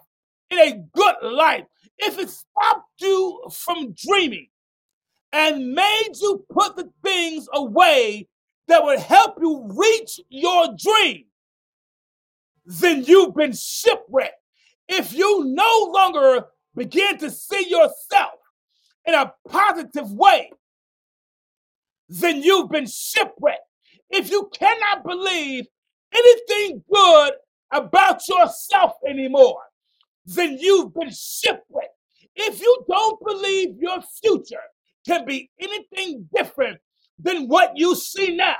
in 0.49 0.59
a 0.59 0.83
good 0.93 1.15
light? 1.23 1.65
If 1.97 2.17
it 2.17 2.29
stopped 2.29 2.89
you 3.01 3.41
from 3.51 3.93
dreaming 3.97 4.47
and 5.33 5.73
made 5.73 6.11
you 6.21 6.45
put 6.49 6.77
the 6.77 6.89
things 7.03 7.47
away 7.53 8.29
that 8.69 8.83
would 8.83 8.99
help 8.99 9.37
you 9.41 9.69
reach 9.75 10.21
your 10.29 10.67
dream, 10.77 11.25
then 12.65 13.03
you've 13.03 13.35
been 13.35 13.53
shipwrecked. 13.53 14.35
If 14.87 15.13
you 15.13 15.45
no 15.45 15.91
longer 15.91 16.45
begin 16.75 17.17
to 17.19 17.29
see 17.29 17.69
yourself 17.69 18.39
in 19.05 19.13
a 19.13 19.33
positive 19.47 20.11
way, 20.11 20.51
then 22.09 22.43
you've 22.43 22.69
been 22.69 22.87
shipwrecked. 22.87 23.61
If 24.09 24.29
you 24.29 24.49
cannot 24.53 25.03
believe 25.03 25.65
anything 26.13 26.83
good 26.91 27.33
about 27.71 28.27
yourself 28.27 28.93
anymore, 29.07 29.61
then 30.25 30.57
you've 30.59 30.93
been 30.93 31.11
shipwrecked. 31.11 31.89
If 32.35 32.61
you 32.61 32.85
don't 32.89 33.19
believe 33.25 33.77
your 33.79 33.99
future 34.21 34.57
can 35.05 35.25
be 35.25 35.49
anything 35.59 36.27
different 36.35 36.79
than 37.19 37.47
what 37.47 37.73
you 37.75 37.95
see 37.95 38.35
now. 38.35 38.55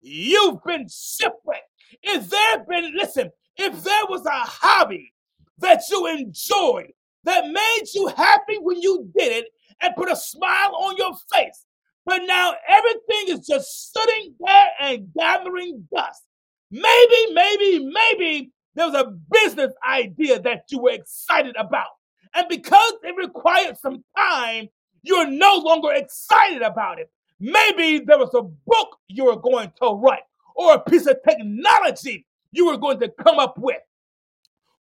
You've 0.00 0.62
been 0.64 0.86
shipwrecked. 0.88 1.66
If 2.02 2.30
there 2.30 2.64
been, 2.68 2.94
listen, 2.96 3.30
if 3.56 3.82
there 3.82 4.06
was 4.08 4.24
a 4.26 4.30
hobby 4.30 5.12
that 5.58 5.82
you 5.90 6.06
enjoyed 6.06 6.92
that 7.24 7.48
made 7.48 7.84
you 7.94 8.08
happy 8.16 8.58
when 8.58 8.80
you 8.80 9.10
did 9.16 9.32
it 9.32 9.46
and 9.82 9.94
put 9.96 10.10
a 10.10 10.16
smile 10.16 10.74
on 10.74 10.96
your 10.96 11.12
face, 11.32 11.66
but 12.06 12.22
now 12.24 12.54
everything 12.68 13.36
is 13.36 13.46
just 13.46 13.92
sitting 13.92 14.34
there 14.40 14.68
and 14.80 15.08
gathering 15.16 15.86
dust. 15.94 16.22
Maybe, 16.70 17.32
maybe, 17.32 17.90
maybe 17.92 18.52
there 18.74 18.86
was 18.86 18.94
a 18.94 19.12
business 19.30 19.72
idea 19.86 20.40
that 20.40 20.64
you 20.70 20.80
were 20.80 20.92
excited 20.92 21.56
about. 21.56 21.88
And 22.34 22.46
because 22.48 22.92
it 23.02 23.14
required 23.16 23.76
some 23.76 24.04
time, 24.16 24.68
you're 25.02 25.28
no 25.28 25.56
longer 25.56 25.92
excited 25.92 26.62
about 26.62 27.00
it. 27.00 27.10
Maybe 27.40 28.04
there 28.04 28.18
was 28.18 28.34
a 28.34 28.42
book 28.42 28.98
you 29.08 29.24
were 29.24 29.40
going 29.40 29.72
to 29.82 29.88
write 29.94 30.22
or 30.54 30.74
a 30.74 30.80
piece 30.80 31.06
of 31.06 31.16
technology 31.26 32.26
you 32.52 32.66
were 32.66 32.76
going 32.76 33.00
to 33.00 33.12
come 33.22 33.38
up 33.38 33.54
with. 33.58 33.78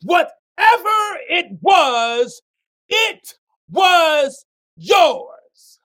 Whatever 0.03 0.29
it 1.29 1.47
was, 1.61 2.43
it 2.89 3.35
was 3.71 4.45
yours? 4.77 5.81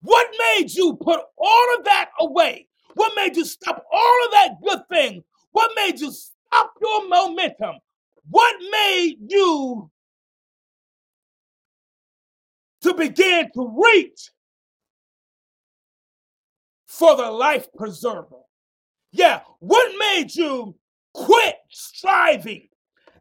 What 0.00 0.26
made 0.38 0.72
you 0.72 0.96
put 1.00 1.20
all 1.38 1.76
of 1.78 1.84
that 1.84 2.10
away? 2.18 2.68
What 2.94 3.12
made 3.16 3.36
you 3.36 3.44
stop 3.44 3.84
all 3.92 4.24
of 4.26 4.30
that 4.32 4.50
good 4.62 4.80
thing? 4.90 5.22
What 5.52 5.70
made 5.76 6.00
you 6.00 6.12
stop 6.12 6.72
your 6.80 7.08
momentum? 7.08 7.76
What 8.28 8.54
made 8.70 9.16
you 9.28 9.90
to 12.82 12.94
begin 12.94 13.50
to 13.54 13.82
reach 13.84 14.30
for 16.86 17.16
the 17.16 17.30
life 17.30 17.68
preserver? 17.76 18.42
Yeah, 19.12 19.40
what 19.60 19.92
made 19.98 20.34
you 20.34 20.74
quit 21.12 21.56
striving 21.70 22.68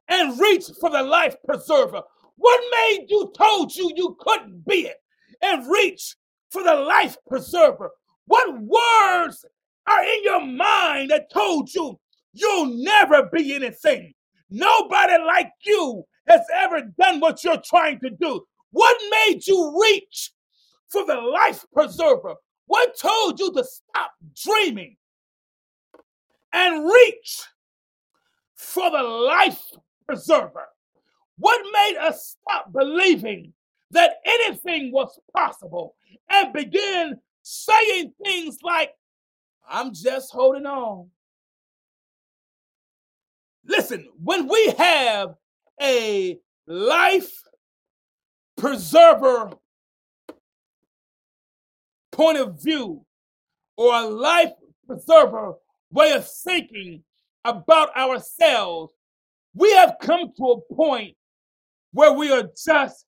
and 0.07 0.39
reach 0.39 0.65
for 0.79 0.89
the 0.89 1.03
life 1.03 1.35
preserver? 1.45 2.01
What 2.37 2.61
made 2.71 3.07
you 3.09 3.31
told 3.37 3.75
you 3.75 3.91
you 3.95 4.15
couldn't 4.19 4.65
be 4.65 4.87
it 4.87 4.97
and 5.41 5.69
reach 5.69 6.15
for 6.49 6.63
the 6.63 6.75
life 6.75 7.17
preserver? 7.27 7.91
What 8.25 8.61
words 8.61 9.45
are 9.85 10.03
in 10.03 10.23
your 10.23 10.45
mind 10.45 11.11
that 11.11 11.31
told 11.31 11.73
you 11.73 11.99
you'll 12.31 12.73
never 12.83 13.29
be 13.31 13.53
anything? 13.53 14.13
Nobody 14.49 15.21
like 15.23 15.51
you 15.65 16.03
has 16.27 16.41
ever 16.55 16.83
done 16.97 17.19
what 17.19 17.43
you're 17.43 17.61
trying 17.65 17.99
to 17.99 18.09
do. 18.09 18.45
What 18.71 18.97
made 19.11 19.45
you 19.45 19.77
reach 19.83 20.31
for 20.87 21.05
the 21.05 21.15
life 21.15 21.65
preserver? 21.73 22.35
What 22.67 22.97
told 22.97 23.41
you 23.41 23.51
to 23.51 23.63
stop 23.65 24.11
dreaming 24.41 24.95
and 26.53 26.85
reach 26.85 27.41
for 28.55 28.89
the 28.91 29.03
life 29.03 29.63
preserver? 30.05 30.67
What 31.37 31.61
made 31.73 31.97
us 31.97 32.37
stop 32.39 32.71
believing 32.71 33.53
that 33.91 34.15
anything 34.25 34.91
was 34.91 35.19
possible 35.35 35.95
and 36.29 36.53
begin 36.53 37.17
saying 37.41 38.13
things 38.23 38.57
like, 38.61 38.91
I'm 39.69 39.93
just 39.93 40.31
holding 40.31 40.65
on? 40.65 41.09
Listen, 43.65 44.07
when 44.21 44.47
we 44.47 44.73
have 44.77 45.35
a 45.81 46.39
life 46.67 47.31
preserver 48.57 49.51
point 52.11 52.37
of 52.37 52.61
view 52.61 53.05
or 53.77 53.93
a 53.95 54.05
life 54.05 54.51
preserver 54.85 55.53
way 55.91 56.13
of 56.13 56.27
thinking 56.27 57.03
about 57.43 57.95
ourselves, 57.95 58.93
we 59.53 59.71
have 59.73 59.95
come 60.01 60.31
to 60.37 60.43
a 60.43 60.73
point 60.73 61.15
where 61.91 62.13
we 62.13 62.31
are 62.31 62.49
just 62.65 63.05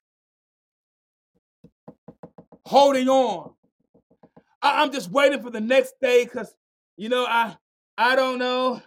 holding 2.66 3.08
on. 3.10 3.54
I, 4.62 4.84
am 4.84 4.92
just 4.92 5.12
waiting 5.12 5.42
for 5.42 5.50
the 5.50 5.62
next 5.62 5.96
day 6.02 6.24
because 6.24 6.54
you 6.98 7.10
know 7.10 7.26
I 7.28 7.56
I 7.98 8.16
don't 8.16 8.40
know. 8.40 8.82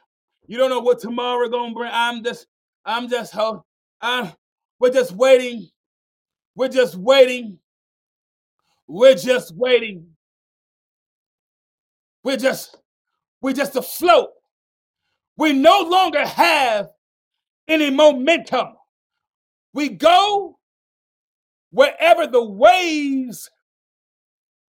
You 0.46 0.58
don't 0.58 0.70
know 0.70 0.80
what 0.80 1.00
tomorrow 1.00 1.48
gonna 1.48 1.74
bring. 1.74 1.90
I'm 1.92 2.24
just 2.24 2.46
I'm 2.84 3.08
just 3.08 3.32
hope 3.32 3.64
I'm 4.00 4.32
we're 4.78 4.92
just 4.92 5.12
waiting. 5.12 5.68
We're 6.54 6.68
just 6.68 6.96
waiting. 6.96 7.58
We're 8.86 9.14
just 9.14 9.54
waiting. 9.54 10.08
We're 12.22 12.36
just 12.36 12.76
we're 13.46 13.52
just 13.52 13.76
afloat. 13.76 14.30
We 15.36 15.52
no 15.52 15.82
longer 15.82 16.26
have 16.26 16.88
any 17.68 17.90
momentum. 17.90 18.70
We 19.72 19.88
go 19.88 20.58
wherever 21.70 22.26
the 22.26 22.42
waves 22.42 23.48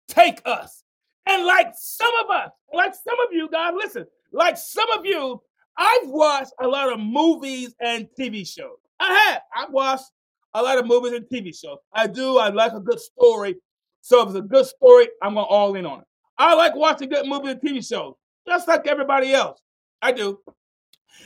take 0.08 0.44
us. 0.46 0.84
And 1.26 1.44
like 1.44 1.74
some 1.76 2.12
of 2.24 2.30
us, 2.30 2.52
like 2.72 2.94
some 2.94 3.20
of 3.20 3.34
you 3.34 3.50
guys, 3.50 3.74
listen, 3.76 4.06
like 4.32 4.58
some 4.58 4.92
of 4.92 5.08
you, 5.08 5.42
I've 5.76 6.10
watched 6.10 6.54
a 6.62 6.68
lot 6.68 6.94
of 6.94 7.00
movies 7.00 7.74
and 7.82 8.08
TV 8.16 8.48
shows. 8.48 8.78
I 9.00 9.12
have. 9.12 9.42
I've 9.56 9.74
watched 9.74 10.06
a 10.54 10.62
lot 10.62 10.78
of 10.78 10.86
movies 10.86 11.14
and 11.14 11.26
TV 11.26 11.60
shows. 11.60 11.80
I 11.94 12.06
do. 12.06 12.38
I 12.38 12.50
like 12.50 12.74
a 12.74 12.80
good 12.80 13.00
story. 13.00 13.56
So 14.02 14.22
if 14.22 14.28
it's 14.28 14.38
a 14.38 14.42
good 14.44 14.68
story, 14.68 15.08
I'm 15.24 15.34
going 15.34 15.48
to 15.48 15.50
all 15.50 15.74
in 15.74 15.88
on 15.88 16.02
it. 16.02 16.08
I 16.38 16.54
like 16.54 16.76
watching 16.76 17.10
good 17.10 17.26
movies 17.26 17.54
and 17.54 17.62
TV 17.62 17.84
shows, 17.84 18.14
just 18.48 18.68
like 18.68 18.88
everybody 18.88 19.34
else. 19.34 19.62
I 20.02 20.12
do. 20.12 20.39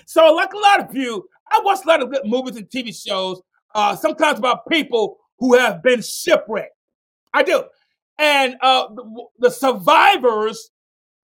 So, 0.06 0.34
like 0.34 0.54
a 0.54 0.58
lot 0.58 0.90
of 0.90 0.96
you, 0.96 1.28
I 1.50 1.62
watch 1.64 1.80
a 1.86 1.88
lot 1.88 2.02
of 2.02 2.12
good 2.12 2.24
movies 2.26 2.56
and 2.56 2.70
TV 2.70 2.96
shows 2.96 3.42
uh, 3.76 3.96
sometimes 3.96 4.40
about 4.40 4.68
people 4.68 5.18
who 5.40 5.58
have 5.58 5.84
been 5.84 6.02
shipwrecked. 6.02 6.76
I 7.34 7.44
do. 7.44 7.64
And 8.18 8.56
uh, 8.62 8.88
the, 8.94 9.26
the 9.40 9.50
survivors 9.50 10.70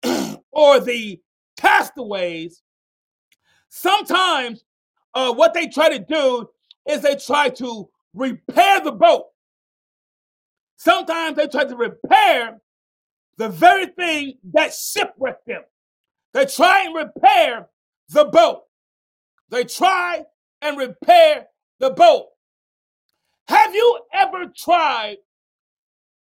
or 0.52 0.80
the 0.80 1.20
castaways, 1.56 2.62
sometimes 3.68 4.64
uh, 5.14 5.32
what 5.32 5.54
they 5.54 5.68
try 5.68 5.88
to 5.88 5.98
do 5.98 6.48
is 6.88 7.00
they 7.00 7.16
try 7.16 7.48
to 7.48 7.88
repair 8.14 8.80
the 8.80 8.92
boat. 8.92 9.26
Sometimes 10.76 11.36
they 11.36 11.46
try 11.46 11.64
to 11.64 11.76
repair 11.76 12.60
the 13.38 13.48
very 13.48 13.86
thing 13.86 14.34
that 14.52 14.74
shipwrecked 14.74 15.46
them. 15.46 15.62
They 16.34 16.46
try 16.46 16.84
and 16.84 16.94
repair 16.94 17.68
the 18.08 18.24
boat. 18.24 18.62
They 19.50 19.64
try 19.64 20.24
and 20.60 20.78
repair 20.78 21.46
the 21.78 21.90
boat. 21.90 22.26
Have 23.48 23.74
you 23.74 24.00
ever 24.14 24.50
tried 24.56 25.18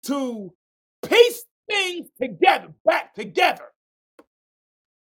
to 0.05 0.53
piece 1.05 1.45
things 1.69 2.09
together, 2.21 2.69
back 2.85 3.15
together? 3.15 3.65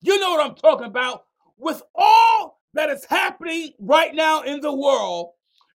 You 0.01 0.19
know 0.21 0.31
what 0.31 0.47
I'm 0.47 0.55
talking 0.55 0.87
about. 0.87 1.25
With 1.59 1.83
all 1.95 2.61
that 2.75 2.89
is 2.91 3.05
happening 3.05 3.73
right 3.79 4.15
now 4.15 4.43
in 4.43 4.61
the 4.61 4.75
world 4.75 5.31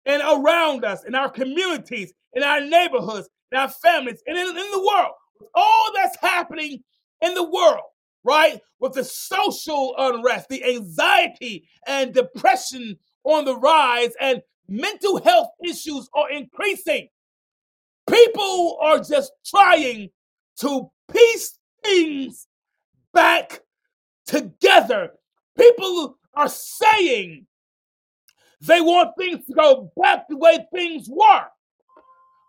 and 0.05 0.21
around 0.21 0.85
us, 0.85 1.03
in 1.03 1.15
our 1.15 1.29
communities, 1.29 2.13
in 2.33 2.43
our 2.43 2.61
neighborhoods, 2.61 3.27
in 3.51 3.57
our 3.57 3.69
families, 3.69 4.21
and 4.27 4.37
in, 4.37 4.47
in 4.47 4.55
the 4.55 4.91
world, 4.93 5.13
with 5.39 5.49
all 5.53 5.91
that's 5.95 6.17
happening 6.21 6.83
in 7.21 7.33
the 7.33 7.43
world, 7.43 7.83
right? 8.25 8.59
With 8.79 8.93
the 8.93 9.03
social 9.03 9.93
unrest, 9.97 10.49
the 10.49 10.63
anxiety 10.63 11.67
and 11.87 12.13
depression 12.13 12.97
on 13.23 13.45
the 13.45 13.55
rise, 13.55 14.13
and 14.19 14.41
mental 14.67 15.21
health 15.21 15.49
issues 15.63 16.09
are 16.13 16.29
increasing. 16.29 17.07
People 18.09 18.77
are 18.81 18.99
just 18.99 19.31
trying 19.45 20.09
to 20.59 20.91
piece 21.11 21.57
things 21.83 22.47
back 23.13 23.61
together. 24.25 25.11
People 25.57 26.17
are 26.33 26.49
saying 26.49 27.45
they 28.61 28.81
want 28.81 29.11
things 29.17 29.45
to 29.45 29.53
go 29.53 29.91
back 30.01 30.27
the 30.27 30.37
way 30.37 30.65
things 30.73 31.07
were. 31.09 31.45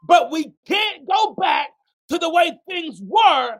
But 0.08 0.30
we 0.30 0.52
can't 0.66 1.06
go 1.08 1.34
back 1.34 1.68
to 2.08 2.18
the 2.18 2.30
way 2.30 2.52
things 2.68 3.00
were 3.02 3.58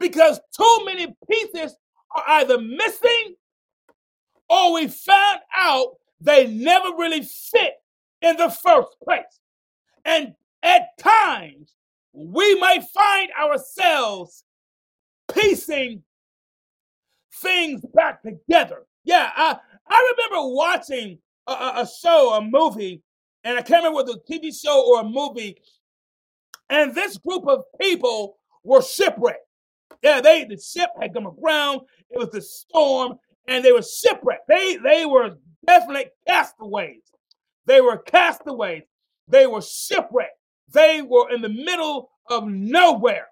because 0.00 0.40
too 0.56 0.78
many 0.84 1.14
pieces 1.30 1.76
are 2.16 2.24
either 2.26 2.58
missing 2.58 3.36
or 4.48 4.72
we 4.72 4.88
found 4.88 5.40
out 5.56 5.94
they 6.20 6.48
never 6.48 6.88
really 6.98 7.22
fit 7.22 7.74
in 8.20 8.36
the 8.36 8.50
first 8.50 8.88
place. 9.04 9.40
And 10.04 10.34
at 10.62 10.98
times, 10.98 11.74
we 12.12 12.58
might 12.58 12.82
find 12.92 13.30
ourselves 13.40 14.44
piecing 15.32 16.02
things 17.34 17.82
back 17.94 18.22
together. 18.22 18.86
Yeah, 19.04 19.30
I, 19.34 19.56
I 19.88 20.14
remember 20.16 20.54
watching 20.54 21.18
a, 21.46 21.52
a, 21.52 21.88
show, 22.00 22.34
a 22.34 22.42
movie, 22.42 23.02
and 23.44 23.56
I 23.56 23.62
can't 23.62 23.84
remember 23.84 23.96
whether 23.96 24.12
a 24.12 24.32
TV 24.32 24.52
show 24.54 24.84
or 24.86 25.00
a 25.00 25.04
movie, 25.04 25.56
and 26.68 26.94
this 26.94 27.16
group 27.16 27.46
of 27.46 27.64
people 27.80 28.38
were 28.62 28.82
shipwrecked. 28.82 29.46
Yeah, 30.02 30.20
they 30.20 30.44
the 30.44 30.58
ship 30.58 30.90
had 31.00 31.14
come 31.14 31.26
aground. 31.26 31.82
It 32.10 32.18
was 32.18 32.30
the 32.30 32.40
storm, 32.42 33.18
and 33.48 33.64
they 33.64 33.72
were 33.72 33.82
shipwrecked. 33.82 34.48
They 34.48 34.76
they 34.76 35.06
were 35.06 35.36
definitely 35.66 36.06
castaways. 36.26 37.02
They 37.66 37.80
were 37.80 37.98
castaways. 37.98 38.82
They 39.28 39.46
were 39.46 39.62
shipwrecked. 39.62 40.38
They 40.72 41.02
were 41.02 41.30
in 41.30 41.42
the 41.42 41.48
middle 41.48 42.10
of 42.28 42.46
nowhere. 42.46 43.26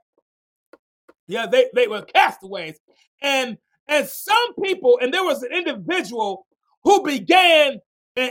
Yeah, 1.26 1.46
they, 1.46 1.66
they 1.74 1.86
were 1.86 2.02
castaways. 2.02 2.78
And 3.22 3.58
and 3.86 4.06
some 4.06 4.54
people, 4.62 4.98
and 5.00 5.12
there 5.12 5.24
was 5.24 5.42
an 5.42 5.52
individual 5.52 6.46
who 6.84 7.02
began 7.02 7.80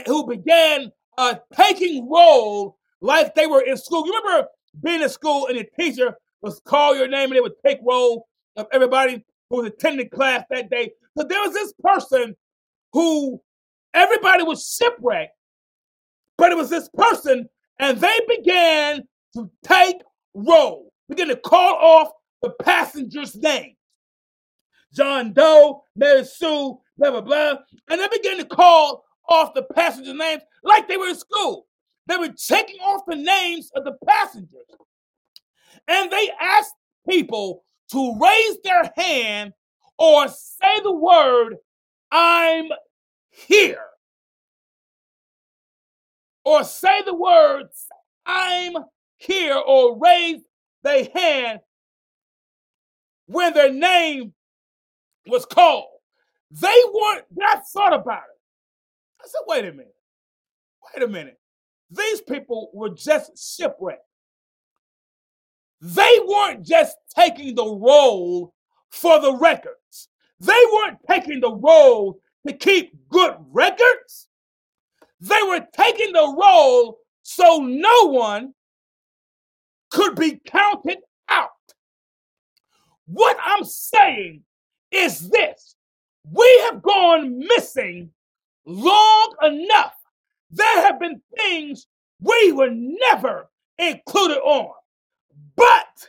who 0.06 0.26
began 0.26 0.92
uh, 1.16 1.34
taking 1.54 2.08
role 2.08 2.76
like 3.00 3.34
they 3.34 3.46
were 3.46 3.62
in 3.62 3.76
school. 3.76 4.06
You 4.06 4.14
remember 4.22 4.48
being 4.82 5.02
in 5.02 5.08
school 5.08 5.46
and 5.46 5.58
the 5.58 5.66
teacher 5.78 6.14
was 6.42 6.60
call 6.64 6.94
your 6.96 7.08
name 7.08 7.30
and 7.30 7.36
they 7.36 7.40
would 7.40 7.52
take 7.64 7.78
roll 7.82 8.27
of 8.58 8.66
everybody 8.72 9.24
who 9.48 9.56
was 9.56 9.66
attending 9.66 10.10
class 10.10 10.44
that 10.50 10.68
day. 10.68 10.92
So 11.16 11.24
there 11.24 11.40
was 11.40 11.54
this 11.54 11.72
person 11.82 12.36
who 12.92 13.40
everybody 13.94 14.42
was 14.42 14.76
shipwrecked, 14.76 15.32
but 16.36 16.52
it 16.52 16.56
was 16.56 16.68
this 16.68 16.88
person, 16.90 17.48
and 17.78 17.98
they 17.98 18.20
began 18.28 19.02
to 19.34 19.50
take 19.64 19.96
roll. 20.34 20.92
Begin 21.08 21.28
to 21.28 21.36
call 21.36 21.74
off 21.76 22.10
the 22.42 22.50
passengers' 22.62 23.34
names. 23.36 23.76
John 24.92 25.32
Doe, 25.32 25.82
Mary 25.96 26.24
Sue, 26.24 26.78
blah, 26.96 27.10
blah, 27.10 27.20
blah. 27.20 27.54
And 27.88 28.00
they 28.00 28.08
began 28.08 28.38
to 28.38 28.44
call 28.44 29.04
off 29.28 29.54
the 29.54 29.62
passenger 29.62 30.14
names 30.14 30.42
like 30.62 30.88
they 30.88 30.96
were 30.96 31.08
in 31.08 31.14
school. 31.14 31.66
They 32.06 32.16
were 32.16 32.28
taking 32.28 32.80
off 32.80 33.02
the 33.06 33.16
names 33.16 33.70
of 33.74 33.84
the 33.84 33.96
passengers. 34.06 34.66
And 35.86 36.10
they 36.10 36.30
asked 36.40 36.74
people 37.08 37.64
to 37.92 38.18
raise 38.18 38.58
their 38.62 38.92
hand 38.96 39.52
or 39.98 40.28
say 40.28 40.80
the 40.82 40.92
word, 40.92 41.56
I'm 42.10 42.68
here. 43.30 43.84
Or 46.44 46.64
say 46.64 47.02
the 47.04 47.14
words, 47.14 47.86
I'm 48.24 48.74
here, 49.18 49.56
or 49.56 49.98
raise 49.98 50.40
their 50.82 51.06
hand 51.14 51.60
when 53.26 53.52
their 53.52 53.72
name 53.72 54.32
was 55.26 55.44
called. 55.44 55.88
They 56.50 56.74
weren't, 56.92 57.24
I 57.42 57.60
thought 57.72 57.92
about 57.92 58.22
it. 58.22 58.40
I 59.22 59.26
said, 59.26 59.40
wait 59.46 59.64
a 59.66 59.72
minute. 59.72 59.94
Wait 60.94 61.04
a 61.04 61.08
minute. 61.08 61.38
These 61.90 62.22
people 62.22 62.70
were 62.72 62.90
just 62.90 63.56
shipwrecked. 63.56 64.07
They 65.80 66.12
weren't 66.26 66.66
just 66.66 66.96
taking 67.16 67.54
the 67.54 67.66
roll 67.66 68.52
for 68.90 69.20
the 69.20 69.34
records. 69.34 70.08
They 70.40 70.60
weren't 70.72 70.98
taking 71.08 71.40
the 71.40 71.52
roll 71.52 72.20
to 72.46 72.52
keep 72.52 72.92
good 73.08 73.36
records. 73.50 74.28
They 75.20 75.42
were 75.46 75.66
taking 75.72 76.12
the 76.12 76.36
roll 76.40 76.98
so 77.22 77.58
no 77.58 78.10
one 78.10 78.54
could 79.90 80.16
be 80.16 80.40
counted 80.44 80.98
out. 81.28 81.50
What 83.06 83.36
I'm 83.42 83.64
saying 83.64 84.42
is 84.90 85.28
this 85.28 85.76
we 86.30 86.62
have 86.70 86.82
gone 86.82 87.38
missing 87.38 88.10
long 88.66 89.34
enough. 89.42 89.94
There 90.50 90.82
have 90.82 91.00
been 91.00 91.20
things 91.36 91.86
we 92.20 92.52
were 92.52 92.70
never 92.70 93.48
included 93.78 94.38
on. 94.38 94.72
But 95.58 96.08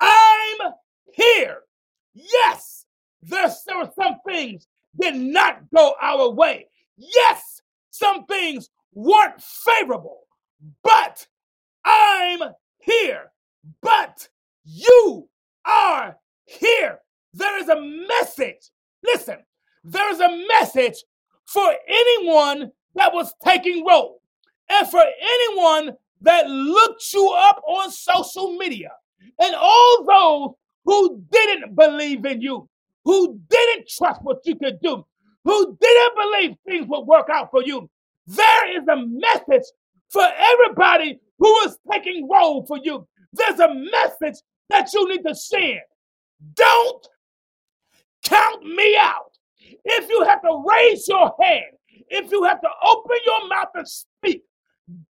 I'm 0.00 0.72
here. 1.12 1.62
Yes, 2.14 2.86
there, 3.22 3.48
were 3.48 3.90
some 4.00 4.16
things 4.24 4.68
did 5.00 5.16
not 5.16 5.62
go 5.74 5.94
our 6.00 6.30
way. 6.30 6.68
Yes, 6.96 7.60
some 7.90 8.24
things 8.26 8.70
weren't 8.94 9.42
favorable, 9.42 10.20
but 10.84 11.26
I'm 11.84 12.38
here. 12.78 13.32
But 13.80 14.28
you 14.64 15.28
are 15.64 16.16
here. 16.44 17.00
There 17.34 17.58
is 17.58 17.68
a 17.68 17.80
message. 17.80 18.70
Listen, 19.02 19.38
there 19.82 20.08
is 20.12 20.20
a 20.20 20.46
message 20.60 21.02
for 21.46 21.74
anyone 21.88 22.70
that 22.94 23.12
was 23.12 23.34
taking 23.44 23.84
roll 23.84 24.20
and 24.68 24.88
for 24.88 25.02
anyone 25.20 25.96
that 26.22 26.48
looked 26.48 27.12
you 27.12 27.28
up 27.36 27.60
on 27.66 27.90
social 27.90 28.56
media 28.56 28.90
and 29.40 29.54
all 29.54 30.04
those 30.04 30.54
who 30.84 31.22
didn't 31.30 31.74
believe 31.74 32.24
in 32.24 32.40
you, 32.40 32.68
who 33.04 33.38
didn't 33.48 33.88
trust 33.88 34.20
what 34.22 34.38
you 34.44 34.56
could 34.56 34.80
do, 34.80 35.04
who 35.44 35.76
didn't 35.80 36.16
believe 36.16 36.56
things 36.66 36.86
would 36.88 37.06
work 37.06 37.28
out 37.32 37.50
for 37.50 37.62
you. 37.62 37.88
There 38.26 38.80
is 38.80 38.86
a 38.88 38.96
message 38.96 39.66
for 40.10 40.26
everybody 40.38 41.18
who 41.38 41.58
is 41.60 41.76
taking 41.90 42.28
roll 42.28 42.64
for 42.66 42.78
you. 42.82 43.06
There's 43.32 43.60
a 43.60 43.74
message 43.74 44.40
that 44.68 44.92
you 44.92 45.08
need 45.08 45.22
to 45.26 45.34
send. 45.34 45.80
Don't 46.54 47.06
count 48.24 48.64
me 48.64 48.96
out. 48.96 49.32
If 49.84 50.08
you 50.08 50.22
have 50.24 50.42
to 50.42 50.64
raise 50.68 51.08
your 51.08 51.34
hand, 51.40 51.76
if 52.08 52.30
you 52.30 52.44
have 52.44 52.60
to 52.60 52.68
open 52.86 53.16
your 53.24 53.48
mouth 53.48 53.68
and 53.74 53.88
speak, 53.88 54.42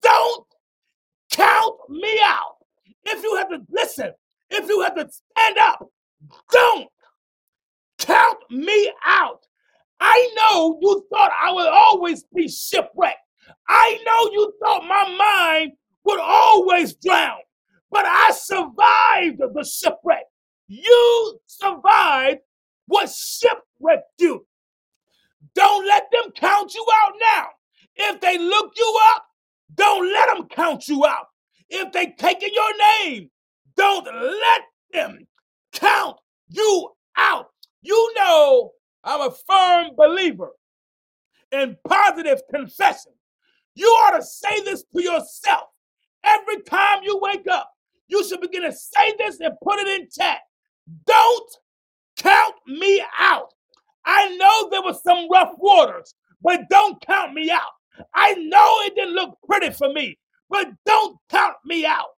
don't 0.01 0.45
count 1.32 1.75
me 1.89 2.19
out. 2.23 2.57
If 3.03 3.23
you 3.23 3.36
have 3.38 3.49
to 3.49 3.59
listen, 3.69 4.11
if 4.49 4.67
you 4.67 4.82
have 4.82 4.95
to 4.95 5.09
stand 5.09 5.57
up, 5.57 5.88
don't 6.51 6.88
count 7.97 8.38
me 8.49 8.91
out. 9.05 9.45
I 9.99 10.34
know 10.36 10.79
you 10.82 11.05
thought 11.11 11.32
I 11.41 11.51
would 11.51 11.67
always 11.67 12.23
be 12.36 12.47
shipwrecked. 12.47 13.17
I 13.67 13.99
know 14.05 14.32
you 14.32 14.53
thought 14.61 14.84
my 14.88 15.15
mind 15.17 15.73
would 16.03 16.19
always 16.19 16.93
drown, 16.95 17.39
but 17.91 18.05
I 18.05 18.32
survived 18.32 19.39
the 19.39 19.63
shipwreck. 19.63 20.25
You 20.67 21.39
survived 21.45 22.39
what 22.88 23.09
shipwrecked 23.09 24.09
you. 24.19 24.45
Don't 25.55 25.88
let 25.88 26.05
them 26.11 26.32
count 26.36 26.73
you 26.73 26.86
out 27.03 27.13
now. 27.36 27.47
If 27.95 28.21
they 28.21 28.38
look 28.38 28.71
you 28.75 28.99
up, 29.15 29.25
don't 29.76 30.11
let 30.11 30.36
them 30.36 30.47
count 30.49 30.88
you 30.88 31.05
out. 31.05 31.28
If 31.69 31.91
they 31.91 32.13
taking 32.17 32.51
your 32.53 32.78
name, 33.03 33.30
don't 33.76 34.05
let 34.05 34.61
them 34.91 35.19
count 35.74 36.17
you 36.49 36.89
out. 37.17 37.47
You 37.82 38.13
know, 38.15 38.72
I'm 39.03 39.22
a 39.22 39.34
firm 39.47 39.91
believer 39.97 40.51
in 41.51 41.78
positive 41.88 42.41
confession. 42.53 43.13
You 43.76 43.88
ought 43.88 44.17
to 44.17 44.24
say 44.24 44.61
this 44.63 44.84
to 44.93 45.01
yourself 45.01 45.69
every 46.24 46.61
time 46.63 47.03
you 47.03 47.19
wake 47.22 47.47
up. 47.49 47.72
You 48.07 48.28
should 48.28 48.41
begin 48.41 48.63
to 48.63 48.74
say 48.74 49.13
this 49.17 49.39
and 49.39 49.53
put 49.63 49.80
it 49.80 50.01
in 50.01 50.07
chat. 50.09 50.39
Don't 51.05 51.51
count 52.17 52.55
me 52.67 53.03
out. 53.17 53.53
I 54.05 54.36
know 54.36 54.69
there 54.69 54.82
was 54.82 55.01
some 55.03 55.30
rough 55.32 55.53
waters, 55.57 56.13
but 56.41 56.61
don't 56.69 57.01
count 57.05 57.34
me 57.34 57.49
out. 57.49 57.61
I 58.13 58.33
know 58.33 58.75
it 58.81 58.95
didn't 58.95 59.15
look 59.15 59.37
pretty 59.45 59.71
for 59.71 59.91
me, 59.91 60.17
but 60.49 60.67
don't 60.85 61.17
count 61.29 61.55
me 61.65 61.85
out. 61.85 62.09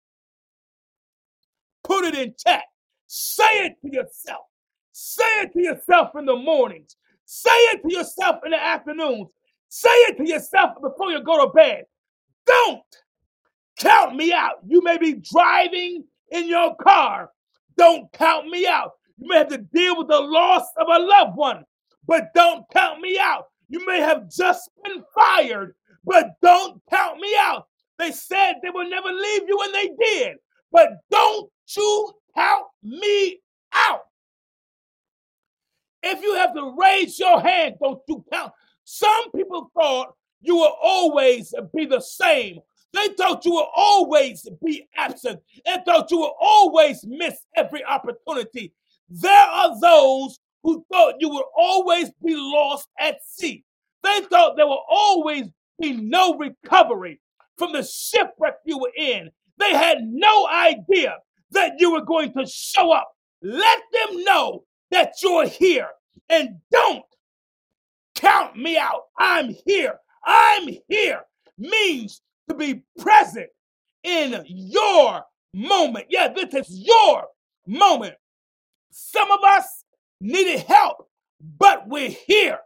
Put 1.83 2.05
it 2.05 2.15
in 2.15 2.33
chat. 2.45 2.63
Say 3.07 3.65
it 3.65 3.73
to 3.81 3.93
yourself. 3.93 4.45
Say 4.91 5.41
it 5.41 5.53
to 5.53 5.61
yourself 5.61 6.11
in 6.15 6.25
the 6.25 6.35
mornings. 6.35 6.95
Say 7.25 7.51
it 7.51 7.81
to 7.83 7.93
yourself 7.93 8.37
in 8.45 8.51
the 8.51 8.63
afternoons. 8.63 9.27
Say 9.69 9.89
it 9.89 10.17
to 10.17 10.27
yourself 10.27 10.71
before 10.81 11.11
you 11.11 11.21
go 11.23 11.45
to 11.45 11.51
bed. 11.51 11.85
Don't 12.45 12.81
count 13.79 14.15
me 14.15 14.31
out. 14.31 14.59
You 14.65 14.81
may 14.83 14.97
be 14.97 15.13
driving 15.13 16.03
in 16.31 16.47
your 16.47 16.75
car. 16.75 17.31
Don't 17.77 18.11
count 18.13 18.47
me 18.47 18.67
out. 18.67 18.91
You 19.17 19.27
may 19.29 19.37
have 19.37 19.49
to 19.49 19.57
deal 19.57 19.97
with 19.97 20.07
the 20.07 20.19
loss 20.19 20.63
of 20.77 20.87
a 20.87 20.99
loved 20.99 21.35
one, 21.35 21.63
but 22.07 22.33
don't 22.35 22.65
count 22.71 22.99
me 22.99 23.17
out. 23.19 23.47
You 23.73 23.83
may 23.87 24.01
have 24.01 24.29
just 24.29 24.69
been 24.83 25.03
fired, 25.15 25.73
but 26.05 26.35
don't 26.43 26.79
count 26.91 27.19
me 27.19 27.35
out. 27.39 27.65
They 27.97 28.11
said 28.11 28.57
they 28.61 28.69
would 28.69 28.87
never 28.87 29.11
leave 29.11 29.41
you, 29.47 29.59
and 29.63 29.73
they 29.73 29.89
did. 29.99 30.37
But 30.71 30.89
don't 31.09 31.49
you 31.75 32.11
count 32.35 32.65
me 32.83 33.39
out. 33.73 34.01
If 36.03 36.21
you 36.21 36.35
have 36.35 36.53
to 36.53 36.75
raise 36.79 37.17
your 37.17 37.41
hand, 37.41 37.77
don't 37.81 37.99
you 38.07 38.23
count. 38.31 38.51
Some 38.83 39.31
people 39.31 39.71
thought 39.73 40.13
you 40.41 40.55
will 40.55 40.77
always 40.79 41.51
be 41.75 41.87
the 41.87 42.01
same. 42.01 42.59
They 42.93 43.07
thought 43.17 43.43
you 43.43 43.53
will 43.53 43.71
always 43.75 44.47
be 44.63 44.87
absent 44.95 45.41
and 45.65 45.83
thought 45.83 46.11
you 46.11 46.19
will 46.19 46.35
always 46.39 47.03
miss 47.07 47.39
every 47.55 47.83
opportunity. 47.83 48.71
There 49.09 49.31
are 49.31 49.79
those 49.81 50.37
who 50.63 50.85
thought 50.91 51.15
you 51.19 51.29
would 51.29 51.45
always 51.57 52.09
be 52.25 52.35
lost 52.35 52.87
at 52.99 53.17
sea. 53.25 53.63
They 54.03 54.21
thought 54.29 54.55
there 54.55 54.67
will 54.67 54.83
always 54.89 55.47
be 55.79 55.93
no 55.93 56.37
recovery 56.37 57.19
from 57.57 57.73
the 57.73 57.83
shipwreck 57.83 58.55
you 58.65 58.79
were 58.79 58.91
in. 58.97 59.29
They 59.59 59.71
had 59.71 59.99
no 60.01 60.47
idea 60.47 61.17
that 61.51 61.73
you 61.77 61.91
were 61.91 62.01
going 62.01 62.33
to 62.33 62.45
show 62.45 62.91
up. 62.91 63.11
Let 63.41 63.79
them 63.91 64.23
know 64.23 64.63
that 64.91 65.13
you're 65.21 65.47
here 65.47 65.89
and 66.29 66.59
don't 66.71 67.03
count 68.15 68.55
me 68.57 68.77
out. 68.77 69.03
I'm 69.17 69.55
here. 69.65 69.95
I'm 70.25 70.69
here 70.87 71.21
means 71.57 72.21
to 72.49 72.55
be 72.55 72.83
present 72.99 73.49
in 74.03 74.43
your 74.47 75.23
moment. 75.53 76.07
Yeah, 76.09 76.29
this 76.33 76.53
is 76.53 76.79
your 76.79 77.25
moment. 77.67 78.15
Some 78.91 79.31
of 79.31 79.39
us 79.43 79.82
needed 80.23 80.61
help, 80.61 81.07
but 81.59 81.87
we're 81.87 82.09
here. 82.09 82.59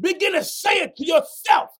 Begin 0.00 0.32
to 0.32 0.44
say 0.44 0.74
it 0.74 0.96
to 0.96 1.04
yourself. 1.04 1.70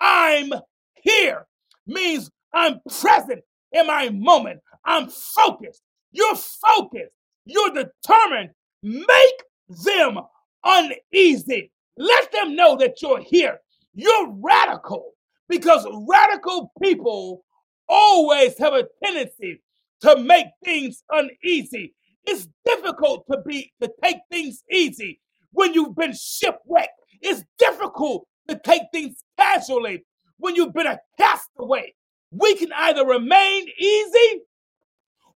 I'm 0.00 0.52
here 0.94 1.46
means 1.86 2.30
I'm 2.52 2.80
present 3.00 3.42
in 3.72 3.86
my 3.86 4.10
moment. 4.10 4.60
I'm 4.84 5.08
focused. 5.08 5.82
You're 6.12 6.36
focused. 6.36 7.12
You're 7.46 7.70
determined. 7.70 8.50
Make 8.82 9.42
them 9.84 10.18
uneasy. 10.64 11.70
Let 11.96 12.32
them 12.32 12.56
know 12.56 12.76
that 12.76 13.00
you're 13.00 13.20
here. 13.20 13.58
You're 13.94 14.30
radical 14.30 15.12
because 15.48 15.86
radical 16.08 16.72
people 16.82 17.44
always 17.88 18.58
have 18.58 18.74
a 18.74 18.88
tendency 19.02 19.62
to 20.00 20.16
make 20.16 20.46
things 20.64 21.02
uneasy. 21.10 21.94
It's 22.26 22.48
difficult 22.64 23.24
to 23.30 23.38
be 23.46 23.72
to 23.82 23.90
take 24.02 24.18
things 24.30 24.62
easy 24.70 25.20
when 25.52 25.74
you've 25.74 25.96
been 25.96 26.14
shipwrecked. 26.14 27.00
It's 27.20 27.44
difficult 27.58 28.26
to 28.48 28.58
take 28.64 28.82
things 28.92 29.22
casually 29.38 30.04
when 30.38 30.54
you've 30.54 30.74
been 30.74 30.86
a 30.86 31.00
castaway. 31.18 31.94
We 32.30 32.56
can 32.56 32.72
either 32.72 33.06
remain 33.06 33.66
easy 33.78 34.40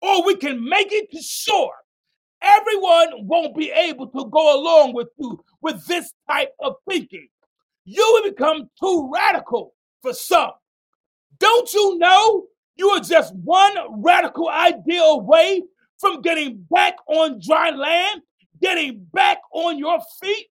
or 0.01 0.25
we 0.25 0.35
can 0.35 0.67
make 0.67 0.91
it 0.91 1.11
to 1.11 1.21
shore. 1.21 1.73
Everyone 2.41 3.27
won't 3.27 3.55
be 3.55 3.71
able 3.71 4.07
to 4.07 4.29
go 4.29 4.59
along 4.59 4.93
with 4.93 5.09
you 5.17 5.43
with 5.61 5.85
this 5.87 6.13
type 6.29 6.51
of 6.59 6.75
thinking. 6.87 7.27
You 7.85 8.03
will 8.13 8.31
become 8.31 8.69
too 8.79 9.11
radical 9.13 9.73
for 10.01 10.13
some. 10.13 10.51
Don't 11.39 11.73
you 11.73 11.97
know 11.97 12.45
you 12.75 12.89
are 12.89 12.99
just 12.99 13.33
one 13.35 13.75
radical 14.03 14.49
idea 14.49 15.01
away 15.01 15.63
from 15.99 16.21
getting 16.21 16.65
back 16.69 16.95
on 17.07 17.39
dry 17.45 17.71
land, 17.71 18.21
getting 18.61 19.05
back 19.13 19.39
on 19.51 19.77
your 19.77 19.99
feet? 20.21 20.47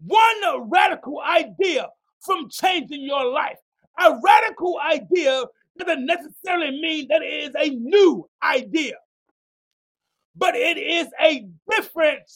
One 0.00 0.70
radical 0.70 1.20
idea 1.20 1.88
from 2.20 2.48
changing 2.50 3.02
your 3.02 3.24
life. 3.24 3.56
A 3.98 4.18
radical 4.22 4.78
idea 4.84 5.44
doesn't 5.78 6.06
necessarily 6.06 6.70
mean 6.80 7.06
that 7.08 7.22
it 7.22 7.48
is 7.48 7.54
a 7.58 7.70
new 7.70 8.28
idea, 8.42 8.94
but 10.34 10.54
it 10.54 10.76
is 10.78 11.08
a 11.20 11.46
different 11.70 12.30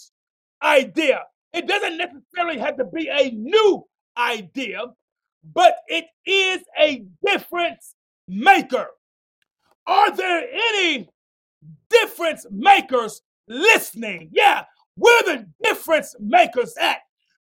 idea. 0.63 1.23
It 1.53 1.67
doesn't 1.67 1.99
necessarily 1.99 2.59
have 2.59 2.77
to 2.77 2.85
be 2.85 3.09
a 3.09 3.31
new 3.31 3.85
idea, 4.17 4.85
but 5.53 5.77
it 5.89 6.07
is 6.27 6.63
a 6.79 7.05
difference 7.25 7.95
maker. 8.29 8.87
Are 9.87 10.15
there 10.15 10.45
any 10.53 11.09
difference 11.89 12.47
makers 12.51 13.23
listening? 13.49 14.31
Yeah, 14.33 14.65
where 14.97 15.23
the 15.23 15.47
difference 15.63 16.15
makers 16.21 16.75
at? 16.81 16.99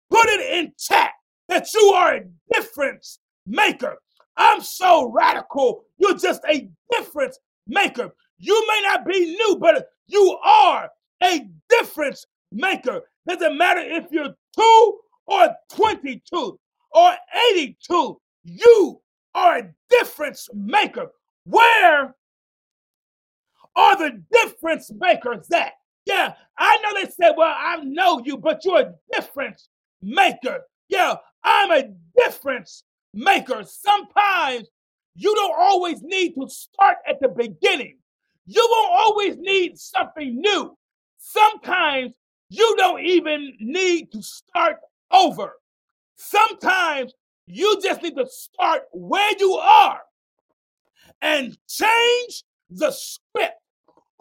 Put 0.10 0.28
it 0.28 0.42
in 0.58 0.74
chat 0.78 1.12
that 1.48 1.74
you 1.74 1.82
are 1.96 2.16
a 2.16 2.26
difference 2.54 3.20
maker. 3.46 3.98
I'm 4.38 4.62
so 4.62 5.12
radical. 5.12 5.84
You're 5.98 6.18
just 6.18 6.42
a 6.50 6.70
difference 6.92 7.38
maker. 7.68 8.12
You 8.38 8.66
may 8.68 8.82
not 8.84 9.06
be 9.06 9.36
new, 9.36 9.58
but 9.60 9.88
you 10.08 10.38
are 10.44 10.90
a 11.24 11.48
difference 11.70 12.26
maker. 12.52 13.02
Doesn't 13.28 13.58
matter 13.58 13.82
if 13.82 14.06
you're 14.12 14.34
two 14.58 15.00
or 15.28 15.50
22 15.76 16.60
or 16.94 17.14
82, 17.52 18.20
you 18.44 19.02
are 19.36 19.60
a 19.60 19.74
difference 19.90 20.50
maker. 20.54 21.08
Where 21.46 22.16
are 23.76 23.98
the 23.98 24.24
difference 24.32 24.92
makers 24.92 25.48
that? 25.50 25.74
Yeah, 26.06 26.34
I 26.58 26.78
know 26.78 26.94
they 26.96 27.10
said, 27.10 27.34
well, 27.38 27.56
I 27.58 27.78
know 27.84 28.22
you, 28.26 28.38
but 28.38 28.66
you're 28.66 28.82
a 28.82 28.94
difference 29.14 29.70
maker. 30.02 30.62
Yeah, 30.90 31.16
I'm 31.44 31.72
a 31.72 31.94
difference 32.18 32.84
maker. 33.14 33.64
Sometimes 33.64 34.68
you 35.16 35.34
don't 35.36 35.56
always 35.58 36.02
need 36.02 36.34
to 36.36 36.50
start 36.50 36.98
at 37.08 37.20
the 37.22 37.30
beginning. 37.30 37.98
You 38.46 38.68
won't 38.70 38.92
always 38.94 39.38
need 39.38 39.78
something 39.78 40.42
new. 40.42 40.76
Sometimes 41.18 42.14
you 42.50 42.76
don't 42.78 43.02
even 43.02 43.54
need 43.60 44.12
to 44.12 44.22
start 44.22 44.78
over. 45.12 45.54
Sometimes 46.16 47.14
you 47.46 47.80
just 47.82 48.02
need 48.02 48.16
to 48.18 48.28
start 48.28 48.84
where 48.92 49.32
you 49.40 49.54
are 49.54 50.02
and 51.22 51.58
change 51.68 52.44
the 52.70 52.92
script. 52.92 53.61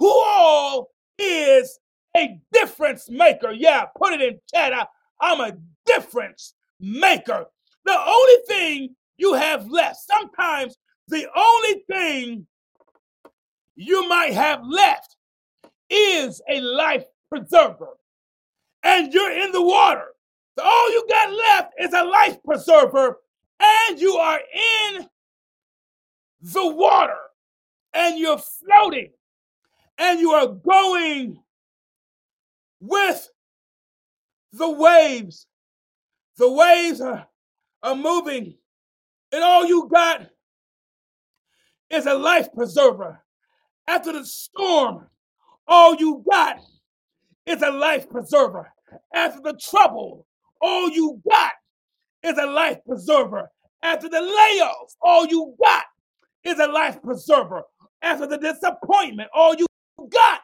Who 0.00 0.10
all 0.10 0.90
is 1.18 1.78
a 2.16 2.40
difference 2.52 3.08
maker? 3.08 3.52
Yeah, 3.52 3.84
put 3.96 4.14
it 4.14 4.22
in 4.22 4.40
chat. 4.52 4.72
I, 4.72 4.86
I'm 5.20 5.40
a 5.40 5.56
difference 5.86 6.54
maker. 6.80 7.46
The 7.84 7.98
only 7.98 8.36
thing 8.48 8.96
you 9.18 9.34
have 9.34 9.70
left, 9.70 9.98
sometimes 9.98 10.76
the 11.08 11.26
only 11.36 11.84
thing 11.88 12.46
you 13.76 14.08
might 14.08 14.32
have 14.32 14.62
left 14.64 15.16
is 15.88 16.42
a 16.48 16.60
life 16.60 17.04
preserver. 17.30 17.96
And 18.82 19.12
you're 19.12 19.32
in 19.32 19.52
the 19.52 19.62
water. 19.62 20.06
So 20.58 20.64
all 20.64 20.90
you 20.90 21.06
got 21.08 21.32
left 21.32 21.74
is 21.78 21.92
a 21.92 22.04
life 22.04 22.42
preserver, 22.44 23.18
and 23.60 24.00
you 24.00 24.12
are 24.14 24.40
in 24.94 25.06
the 26.40 26.66
water, 26.66 27.18
and 27.94 28.18
you're 28.18 28.38
floating, 28.38 29.10
and 30.00 30.18
you 30.18 30.30
are 30.32 30.46
going 30.48 31.38
with 32.80 33.28
the 34.52 34.68
waves. 34.68 35.46
The 36.38 36.50
waves 36.50 37.02
are, 37.02 37.26
are 37.82 37.94
moving, 37.94 38.54
and 39.30 39.44
all 39.44 39.66
you 39.66 39.88
got 39.92 40.26
is 41.90 42.06
a 42.06 42.14
life 42.14 42.48
preserver. 42.54 43.22
After 43.86 44.12
the 44.12 44.24
storm, 44.24 45.06
all 45.68 45.94
you 45.96 46.24
got 46.28 46.60
is 47.44 47.60
a 47.62 47.70
life 47.70 48.08
preserver. 48.08 48.72
After 49.14 49.40
the 49.42 49.60
trouble, 49.62 50.26
all 50.62 50.88
you 50.88 51.20
got 51.30 51.52
is 52.22 52.38
a 52.38 52.46
life 52.46 52.78
preserver. 52.86 53.50
After 53.82 54.08
the 54.08 54.18
layoffs, 54.18 54.96
all 55.02 55.26
you 55.26 55.54
got 55.62 55.84
is 56.44 56.58
a 56.58 56.66
life 56.66 57.02
preserver. 57.02 57.62
After 58.02 58.26
the 58.26 58.38
disappointment, 58.38 59.28
all 59.34 59.54
you 59.54 59.66
got 60.10 60.40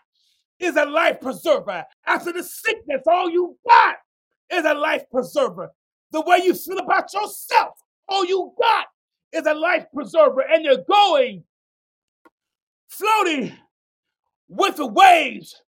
is 0.58 0.76
a 0.76 0.84
life 0.84 1.20
preserver. 1.20 1.84
After 2.06 2.32
the 2.32 2.42
sickness, 2.42 3.02
all 3.06 3.30
you 3.30 3.56
got 3.68 3.96
is 4.50 4.64
a 4.64 4.74
life 4.74 5.04
preserver. 5.10 5.70
The 6.12 6.22
way 6.22 6.38
you 6.42 6.54
feel 6.54 6.78
about 6.78 7.12
yourself, 7.12 7.78
all 8.08 8.24
you 8.24 8.52
got 8.58 8.86
is 9.32 9.46
a 9.46 9.54
life 9.54 9.86
preserver. 9.92 10.40
And 10.40 10.64
you're 10.64 10.84
going, 10.88 11.44
floating 12.88 13.52
with 14.48 14.76
the 14.76 14.86
waves. 14.86 15.62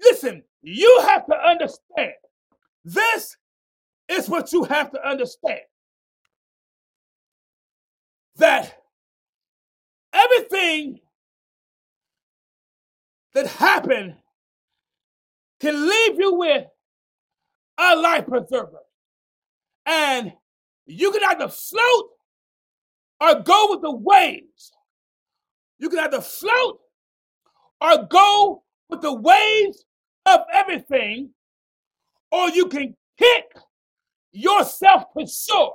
Listen, 0.00 0.42
you 0.62 1.02
have 1.06 1.26
to 1.26 1.34
understand 1.34 2.12
this 2.84 3.36
is 4.08 4.28
what 4.28 4.52
you 4.52 4.64
have 4.64 4.90
to 4.92 5.08
understand 5.08 5.60
that 8.36 8.82
everything 10.12 11.00
that 13.34 13.46
happened 13.46 14.16
can 15.60 15.88
leave 15.88 16.18
you 16.18 16.34
with 16.34 16.66
a 17.78 17.96
life 17.96 18.26
preserver. 18.26 18.80
And 19.86 20.32
you 20.86 21.10
can 21.12 21.22
either 21.24 21.48
float 21.48 22.10
or 23.20 23.40
go 23.40 23.68
with 23.70 23.82
the 23.82 23.94
waves. 23.94 24.72
You 25.78 25.88
can 25.88 25.98
either 26.00 26.20
float 26.20 26.80
or 27.80 28.04
go 28.06 28.62
with 28.88 29.02
the 29.02 29.14
waves 29.14 29.84
of 30.26 30.40
everything, 30.52 31.30
or 32.30 32.50
you 32.50 32.66
can 32.66 32.96
kick 33.18 33.44
yourself 34.32 35.04
to 35.16 35.26
shore. 35.26 35.74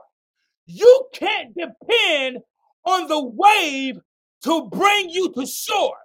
You 0.66 1.08
can't 1.14 1.54
depend 1.56 2.40
on 2.86 3.08
the 3.08 3.24
wave 3.24 4.00
to 4.44 4.70
bring 4.70 5.10
you 5.10 5.32
to 5.34 5.46
shore 5.46 5.98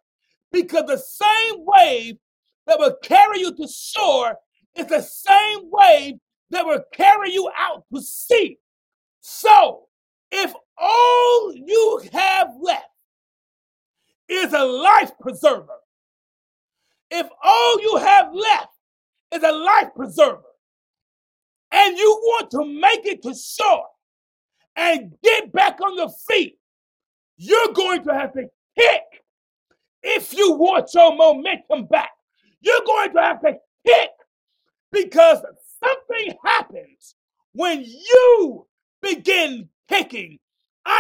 because 0.53 0.87
the 0.87 0.99
same 0.99 1.65
wave 1.65 2.17
that 2.67 2.79
will 2.79 2.97
carry 3.03 3.41
you 3.41 3.55
to 3.57 3.69
shore 3.69 4.37
is 4.77 4.87
the 4.87 5.03
same 5.03 5.71
wave 5.71 6.15
that 6.51 6.65
will 6.65 6.83
carry 6.93 7.33
you 7.33 7.51
out 7.59 7.85
to 7.93 8.01
sea. 8.01 8.59
So, 9.21 9.87
if 10.31 10.53
all 10.77 11.53
you 11.55 12.03
have 12.13 12.49
left 12.61 12.85
is 14.29 14.53
a 14.53 14.65
life 14.65 15.13
preserver, 15.21 15.79
if 17.11 17.27
all 17.43 17.81
you 17.81 17.97
have 17.97 18.33
left 18.33 18.75
is 19.35 19.43
a 19.43 19.53
life 19.53 19.89
preserver, 19.97 20.43
and 21.71 21.99
you 21.99 22.21
want 22.23 22.51
to 22.51 22.65
make 22.65 23.07
it 23.07 23.23
to 23.23 23.35
shore 23.35 23.87
and 24.77 25.13
get 25.23 25.53
back 25.53 25.81
on 25.81 25.97
your 25.97 26.11
feet, 26.29 26.59
you're 27.37 27.73
going 27.75 28.03
to 28.05 28.15
have 28.15 28.33
to 28.33 28.45
kick 28.79 29.03
if 30.03 30.35
you 30.35 30.53
want 30.53 30.91
your 30.95 31.15
momentum 31.17 31.87
back. 31.87 32.11
You're 32.61 32.81
going 32.87 33.13
to 33.13 33.21
have 33.21 33.41
to 33.43 33.55
kick 33.87 34.11
because 34.93 35.39
something 35.83 36.37
happens 36.45 37.15
when 37.53 37.85
you 37.85 38.67
begin 39.01 39.69
kicking. 39.89 40.39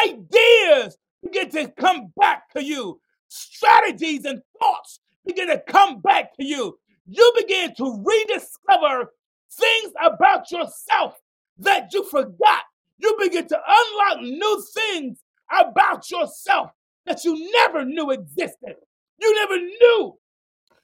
Ideas 0.06 0.96
begin 1.22 1.50
to 1.50 1.68
come 1.72 2.12
back 2.16 2.50
to 2.52 2.62
you. 2.62 3.00
Strategies 3.28 4.24
and 4.24 4.42
thoughts 4.60 5.00
begin 5.26 5.48
to 5.48 5.62
come 5.66 6.00
back 6.00 6.34
to 6.36 6.44
you. 6.44 6.78
You 7.06 7.32
begin 7.36 7.74
to 7.76 8.04
rediscover 8.04 9.12
things 9.50 9.92
about 10.02 10.50
yourself 10.50 11.14
that 11.58 11.92
you 11.92 12.04
forgot. 12.04 12.62
You 12.98 13.16
begin 13.20 13.46
to 13.48 13.58
unlock 13.66 14.22
new 14.22 14.64
things 14.74 15.18
about 15.50 16.10
yourself 16.10 16.70
that 17.06 17.24
you 17.24 17.50
never 17.52 17.84
knew 17.84 18.10
existed. 18.10 18.76
You 19.20 19.34
never 19.34 19.58
knew 19.58 20.18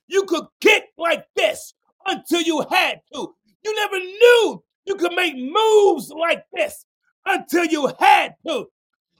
you 0.08 0.24
could 0.24 0.44
kick 0.60 0.84
like 0.98 1.24
this 1.36 1.74
until 2.06 2.42
you 2.42 2.64
had 2.70 3.00
to. 3.12 3.34
You 3.64 3.74
never 3.76 3.98
knew 3.98 4.62
you 4.86 4.96
could 4.96 5.14
make 5.14 5.34
moves 5.36 6.10
like 6.10 6.44
this 6.52 6.84
until 7.24 7.64
you 7.64 7.90
had 7.98 8.34
to. 8.46 8.66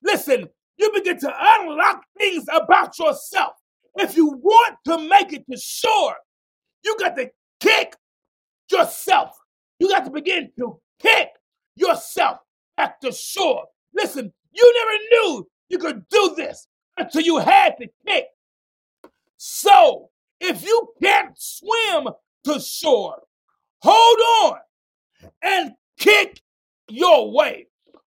Listen, 0.02 0.48
you 0.76 0.92
begin 0.92 1.18
to 1.20 1.32
unlock 1.40 2.02
things 2.18 2.44
about 2.52 2.98
yourself. 2.98 3.54
If 3.96 4.16
you 4.16 4.26
want 4.26 4.76
to 4.86 4.98
make 4.98 5.32
it 5.32 5.44
to 5.50 5.56
shore, 5.56 6.16
you 6.84 6.96
got 6.98 7.16
to 7.16 7.30
kick 7.60 7.94
yourself. 8.70 9.30
You 9.78 9.88
got 9.88 10.04
to 10.04 10.10
begin 10.10 10.50
to 10.58 10.78
kick 11.00 11.28
yourself 11.76 12.38
back 12.76 13.00
to 13.00 13.12
shore. 13.12 13.64
Listen, 13.94 14.32
you 14.52 14.74
never 14.74 15.04
knew 15.10 15.48
you 15.68 15.78
could 15.78 16.02
do 16.10 16.34
this 16.36 16.66
until 16.96 17.22
you 17.22 17.38
had 17.38 17.76
to 17.78 17.88
kick. 18.06 18.26
So, 19.36 20.10
if 20.40 20.64
you 20.64 20.88
can't 21.02 21.34
swim 21.36 22.08
to 22.44 22.60
shore, 22.60 23.22
hold 23.82 24.18
on 24.52 24.58
and 25.42 25.72
kick 25.98 26.40
your 26.88 27.32
way. 27.32 27.66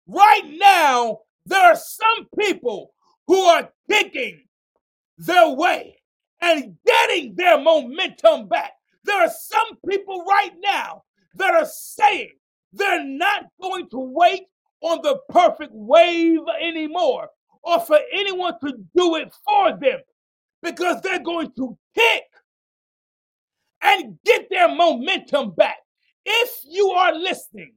Right 0.07 0.57
now, 0.59 1.21
there 1.47 1.63
are 1.63 1.77
some 1.77 2.27
people 2.39 2.93
who 3.27 3.41
are 3.41 3.69
kicking 3.91 4.45
their 5.19 5.51
way 5.51 5.97
and 6.41 6.77
getting 6.85 7.35
their 7.35 7.59
momentum 7.61 8.49
back. 8.49 8.73
There 9.05 9.21
are 9.21 9.31
some 9.31 9.79
people 9.89 10.25
right 10.25 10.53
now 10.61 11.03
that 11.35 11.55
are 11.55 11.67
saying 11.67 12.31
they're 12.73 13.05
not 13.05 13.45
going 13.61 13.89
to 13.91 13.99
wait 13.99 14.45
on 14.81 15.01
the 15.03 15.19
perfect 15.29 15.73
wave 15.73 16.41
anymore 16.61 17.29
or 17.63 17.81
for 17.81 17.99
anyone 18.13 18.55
to 18.65 18.73
do 18.97 19.17
it 19.17 19.33
for 19.45 19.71
them 19.79 20.01
because 20.63 21.01
they're 21.03 21.23
going 21.23 21.53
to 21.57 21.77
kick 21.95 22.23
and 23.83 24.19
get 24.25 24.49
their 24.51 24.69
momentum 24.69 25.51
back. 25.53 25.77
If 26.25 26.61
you 26.69 26.91
are 26.91 27.15
listening, 27.15 27.75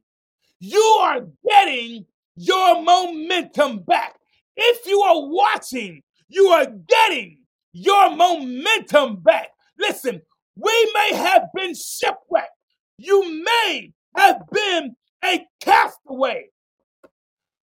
you 0.60 0.82
are 1.02 1.22
getting 1.48 2.06
your 2.36 2.82
momentum 2.82 3.80
back. 3.80 4.16
If 4.56 4.86
you 4.86 5.02
are 5.02 5.28
watching, 5.28 6.04
you 6.28 6.48
are 6.48 6.68
getting 6.88 7.40
your 7.74 8.16
momentum 8.16 9.18
back. 9.18 9.50
Listen, 9.78 10.22
we 10.56 10.92
may 10.94 11.18
have 11.18 11.48
been 11.54 11.74
shipwrecked. 11.74 12.52
You 12.98 13.44
may 13.44 13.92
have 14.16 14.42
been 14.52 14.96
a 15.24 15.46
castaway, 15.60 16.46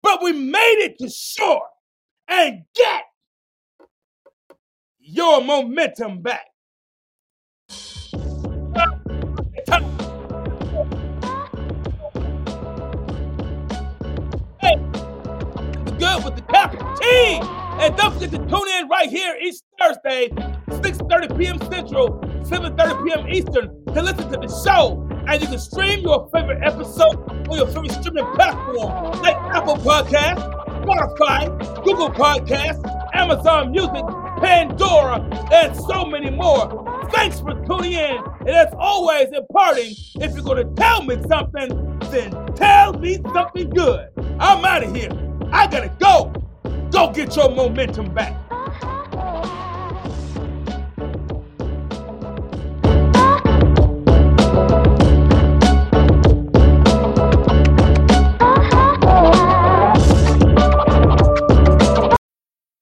but 0.02 0.22
we 0.22 0.32
made 0.32 0.78
it 0.80 0.98
to 0.98 1.08
shore 1.08 1.62
and 2.28 2.62
get 2.74 3.02
your 5.06 5.40
momentum 5.40 6.20
back. 6.20 6.46
Hey, 14.60 14.76
good 15.98 16.24
with 16.24 16.34
the 16.34 16.44
capital 16.48 16.92
T. 16.96 17.40
And 17.78 17.96
don't 17.96 18.14
forget 18.14 18.30
to 18.32 18.38
tune 18.38 18.68
in 18.78 18.88
right 18.88 19.08
here 19.08 19.36
each 19.40 19.56
Thursday, 19.78 20.28
6.30 20.68 21.38
p.m. 21.38 21.58
Central, 21.70 22.18
7.30 22.42 23.06
p.m. 23.06 23.28
Eastern 23.28 23.84
to 23.94 24.02
listen 24.02 24.30
to 24.32 24.38
the 24.38 24.48
show. 24.64 25.02
And 25.28 25.40
you 25.40 25.48
can 25.48 25.58
stream 25.58 26.00
your 26.00 26.28
favorite 26.32 26.62
episode 26.64 27.16
on 27.48 27.56
your 27.56 27.66
favorite 27.66 27.92
streaming 27.92 28.26
platform 28.34 29.20
like 29.20 29.36
Apple 29.54 29.76
Podcasts, 29.76 30.42
Spotify, 30.84 31.84
Google 31.84 32.10
Podcasts, 32.10 32.82
Amazon 33.14 33.72
Music, 33.72 34.04
Pandora, 34.40 35.20
and 35.52 35.76
so 35.76 36.04
many 36.04 36.30
more. 36.30 37.08
Thanks 37.12 37.40
for 37.40 37.54
tuning 37.66 37.92
in. 37.92 38.18
And 38.40 38.50
as 38.50 38.72
always, 38.78 39.28
in 39.28 39.46
parting, 39.52 39.94
if 40.16 40.34
you're 40.34 40.42
going 40.42 40.66
to 40.66 40.74
tell 40.74 41.02
me 41.02 41.16
something, 41.28 41.98
then 42.10 42.46
tell 42.54 42.92
me 42.94 43.18
something 43.32 43.70
good. 43.70 44.08
I'm 44.38 44.64
out 44.64 44.84
of 44.84 44.94
here. 44.94 45.10
I 45.52 45.66
got 45.66 45.80
to 45.80 45.92
go. 45.98 46.32
Go 46.90 47.12
get 47.12 47.34
your 47.36 47.50
momentum 47.50 48.12
back. 48.14 48.45